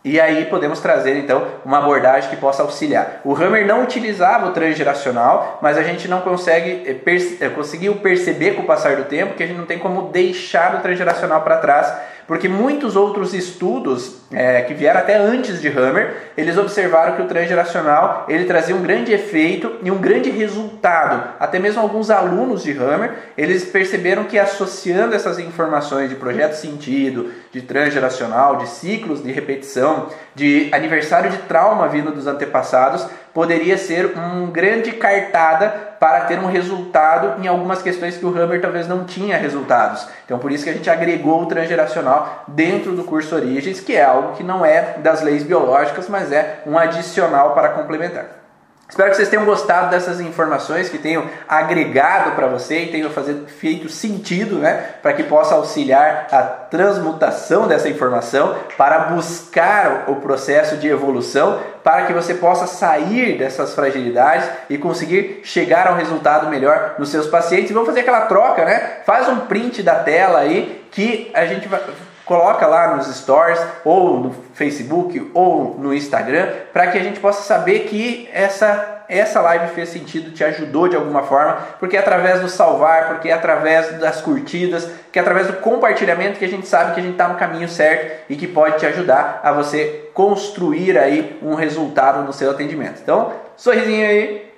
e 0.05 0.20
aí 0.20 0.45
podemos 0.47 0.81
trazer 0.81 1.16
então 1.16 1.47
uma 1.64 1.79
abordagem 1.79 2.29
que 2.29 2.37
possa 2.37 2.62
auxiliar. 2.62 3.20
O 3.24 3.35
Hammer 3.35 3.64
não 3.64 3.85
utilizava 3.85 4.47
o 4.47 4.53
transgeracional, 4.53 5.61
mas 5.62 5.79
a 5.79 5.83
gente 5.85 6.09
não 6.09 6.20
consegue 6.20 6.89
eh, 6.89 6.95
perce 6.95 7.39
eh, 7.41 7.49
conseguiu 7.49 7.95
perceber 7.97 8.55
com 8.55 8.62
o 8.62 8.66
passar 8.66 8.97
do 8.97 9.05
tempo 9.05 9.35
que 9.35 9.43
a 9.45 9.47
gente 9.47 9.57
não 9.57 9.66
tem 9.66 9.79
como 9.79 10.11
deixar 10.11 10.74
o 10.74 10.81
transgeracional 10.81 11.43
para 11.43 11.59
trás 11.59 11.93
porque 12.27 12.49
muitos 12.49 12.97
outros 12.97 13.33
estudos 13.33 14.16
é, 14.33 14.62
que 14.62 14.74
vieram 14.74 15.01
até 15.01 15.16
antes 15.16 15.61
de 15.61 15.68
Hammer, 15.68 16.33
eles 16.37 16.59
observaram 16.59 17.14
que 17.14 17.22
o 17.22 17.27
transgeracional 17.27 18.27
ele 18.29 18.45
trazia 18.45 18.74
um 18.74 18.83
grande 18.83 19.12
efeito 19.12 19.77
e 19.83 19.91
um 19.91 19.99
grande 19.99 20.31
resultado. 20.31 21.35
Até 21.39 21.59
mesmo 21.59 21.81
alguns 21.81 22.11
alunos 22.11 22.62
de 22.62 22.72
Hammer, 22.72 23.14
eles 23.39 23.64
perceberam 23.64 24.24
que 24.24 24.39
associando 24.39 25.14
essas 25.14 25.39
informações 25.39 26.11
de 26.11 26.16
projeto 26.16 26.55
sentido, 26.55 27.31
de 27.53 27.62
transgeracional, 27.62 28.57
de 28.57 28.68
ciclos 28.68 29.22
de 29.22 29.31
repetição, 29.31 30.09
de 30.35 30.68
aniversário 30.72 31.31
de 31.31 31.39
trauma 31.39 31.89
vindo 31.89 32.11
dos 32.11 32.27
antepassados, 32.27 33.07
poderia 33.37 33.76
ser 33.76 34.16
um 34.16 34.47
grande 34.47 34.93
cartada 34.93 35.68
para 36.01 36.22
ter 36.22 36.39
um 36.39 36.47
resultado 36.47 37.43
em 37.43 37.47
algumas 37.47 37.82
questões 37.82 38.16
que 38.16 38.24
o 38.24 38.30
Hammer 38.30 38.62
talvez 38.62 38.89
não 38.89 39.05
tinha 39.05 39.37
resultados. 39.37 40.09
Então 40.24 40.39
por 40.39 40.51
isso 40.51 40.64
que 40.64 40.70
a 40.70 40.72
gente 40.72 40.89
agregou 40.89 41.43
o 41.43 41.47
transgeracional 41.47 42.45
dentro 42.49 42.93
do 42.93 43.05
curso 43.05 43.34
Origens, 43.34 43.78
que 43.78 43.95
é 43.95 44.03
algo 44.03 44.37
que 44.37 44.43
não 44.43 44.64
é 44.64 44.95
das 45.01 45.20
leis 45.20 45.43
biológicas, 45.43 46.09
mas 46.09 46.32
é 46.32 46.62
um 46.64 46.78
adicional 46.78 47.53
para 47.53 47.68
complementar. 47.68 48.45
Espero 48.89 49.11
que 49.11 49.16
vocês 49.16 49.28
tenham 49.28 49.45
gostado 49.45 49.91
dessas 49.91 50.20
informações, 50.20 50.89
que 50.89 50.99
tenham 50.99 51.24
agregado 51.49 52.32
para 52.32 52.47
você 52.47 52.82
e 52.82 52.93
tenham 52.93 53.11
feito 53.47 53.89
sentido, 53.89 54.59
né, 54.59 54.91
para 55.03 55.12
que 55.12 55.24
possa 55.24 55.57
auxiliar 55.57 56.28
a 56.30 56.43
transmutação 56.43 57.66
dessa 57.66 57.89
informação, 57.89 58.57
para 58.76 59.01
buscar 59.01 60.05
o 60.07 60.16
processo 60.16 60.76
de 60.76 60.87
evolução, 60.87 61.61
para 61.82 62.07
que 62.07 62.12
você 62.12 62.34
possa 62.34 62.68
sair 62.68 63.37
dessas 63.37 63.74
fragilidades 63.74 64.49
e 64.70 64.78
conseguir 64.78 65.41
chegar 65.43 65.89
a 65.89 65.93
um 65.93 65.97
resultado 65.97 66.49
melhor 66.49 66.95
nos 66.97 67.09
seus 67.09 67.26
pacientes. 67.26 67.70
E 67.70 67.74
vamos 67.74 67.89
fazer 67.89 68.01
aquela 68.01 68.22
troca, 68.22 68.64
né? 68.64 68.99
Faz 69.05 69.28
um 69.28 69.41
print 69.41 69.82
da 69.82 69.97
tela 69.97 70.39
aí 70.39 70.87
que 70.93 71.30
a 71.34 71.45
gente 71.45 71.66
vai 71.66 71.80
coloca 72.27 72.66
lá 72.66 72.97
nos 72.97 73.07
stories 73.07 73.61
ou 73.85 74.20
no 74.20 74.35
Facebook 74.53 75.31
ou 75.33 75.77
no 75.79 75.95
Instagram 75.95 76.49
para 76.72 76.89
que 76.89 76.99
a 76.99 77.03
gente 77.03 77.20
possa 77.20 77.43
saber 77.43 77.87
que 77.87 78.29
essa 78.33 78.93
essa 79.09 79.41
live 79.41 79.68
fez 79.68 79.89
sentido, 79.89 80.33
te 80.33 80.43
ajudou 80.43 80.89
de 80.89 80.97
alguma 80.97 81.22
forma, 81.22 81.59
porque 81.79 81.97
é 81.97 82.01
através 82.01 82.41
do 82.41 82.49
salvar, 82.49 83.09
porque 83.09 83.29
é 83.29 83.33
através 83.33 84.01
das 84.01 84.20
curtidas, 84.20 84.91
que 85.12 85.18
é 85.20 85.22
através 85.22 85.47
do 85.47 85.53
compartilhamento 85.55 86.41
que 86.41 86.45
a 86.45 86.49
gente 86.49 86.66
sabe 86.66 86.93
que 86.93 86.99
a 86.99 87.03
gente 87.05 87.12
está 87.12 87.29
no 87.29 87.39
caminho 87.39 87.68
certo 87.68 88.24
e 88.29 88.35
que 88.35 88.49
pode 88.49 88.79
te 88.79 88.87
ajudar 88.87 89.39
a 89.45 89.53
você 89.53 90.11
construir 90.12 90.99
aí 90.99 91.39
um 91.41 91.55
resultado 91.55 92.24
no 92.24 92.33
seu 92.33 92.51
atendimento. 92.51 93.01
Então, 93.01 93.33
sorrisinho 93.57 94.05
aí. 94.05 94.53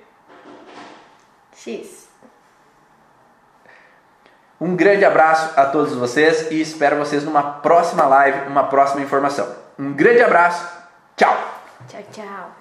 X. 1.55 1.98
Um 4.59 4.75
grande 4.75 5.05
abraço 5.05 5.57
a 5.57 5.65
todos 5.65 5.93
vocês 5.95 6.51
e 6.51 6.61
espero 6.61 6.97
vocês 6.97 7.23
numa 7.23 7.41
próxima 7.41 8.05
live, 8.05 8.47
uma 8.49 8.65
próxima 8.65 9.01
informação. 9.01 9.47
Um 9.77 9.93
grande 9.93 10.21
abraço, 10.21 10.67
tchau! 11.15 11.35
Tchau, 11.87 12.03
tchau! 12.11 12.58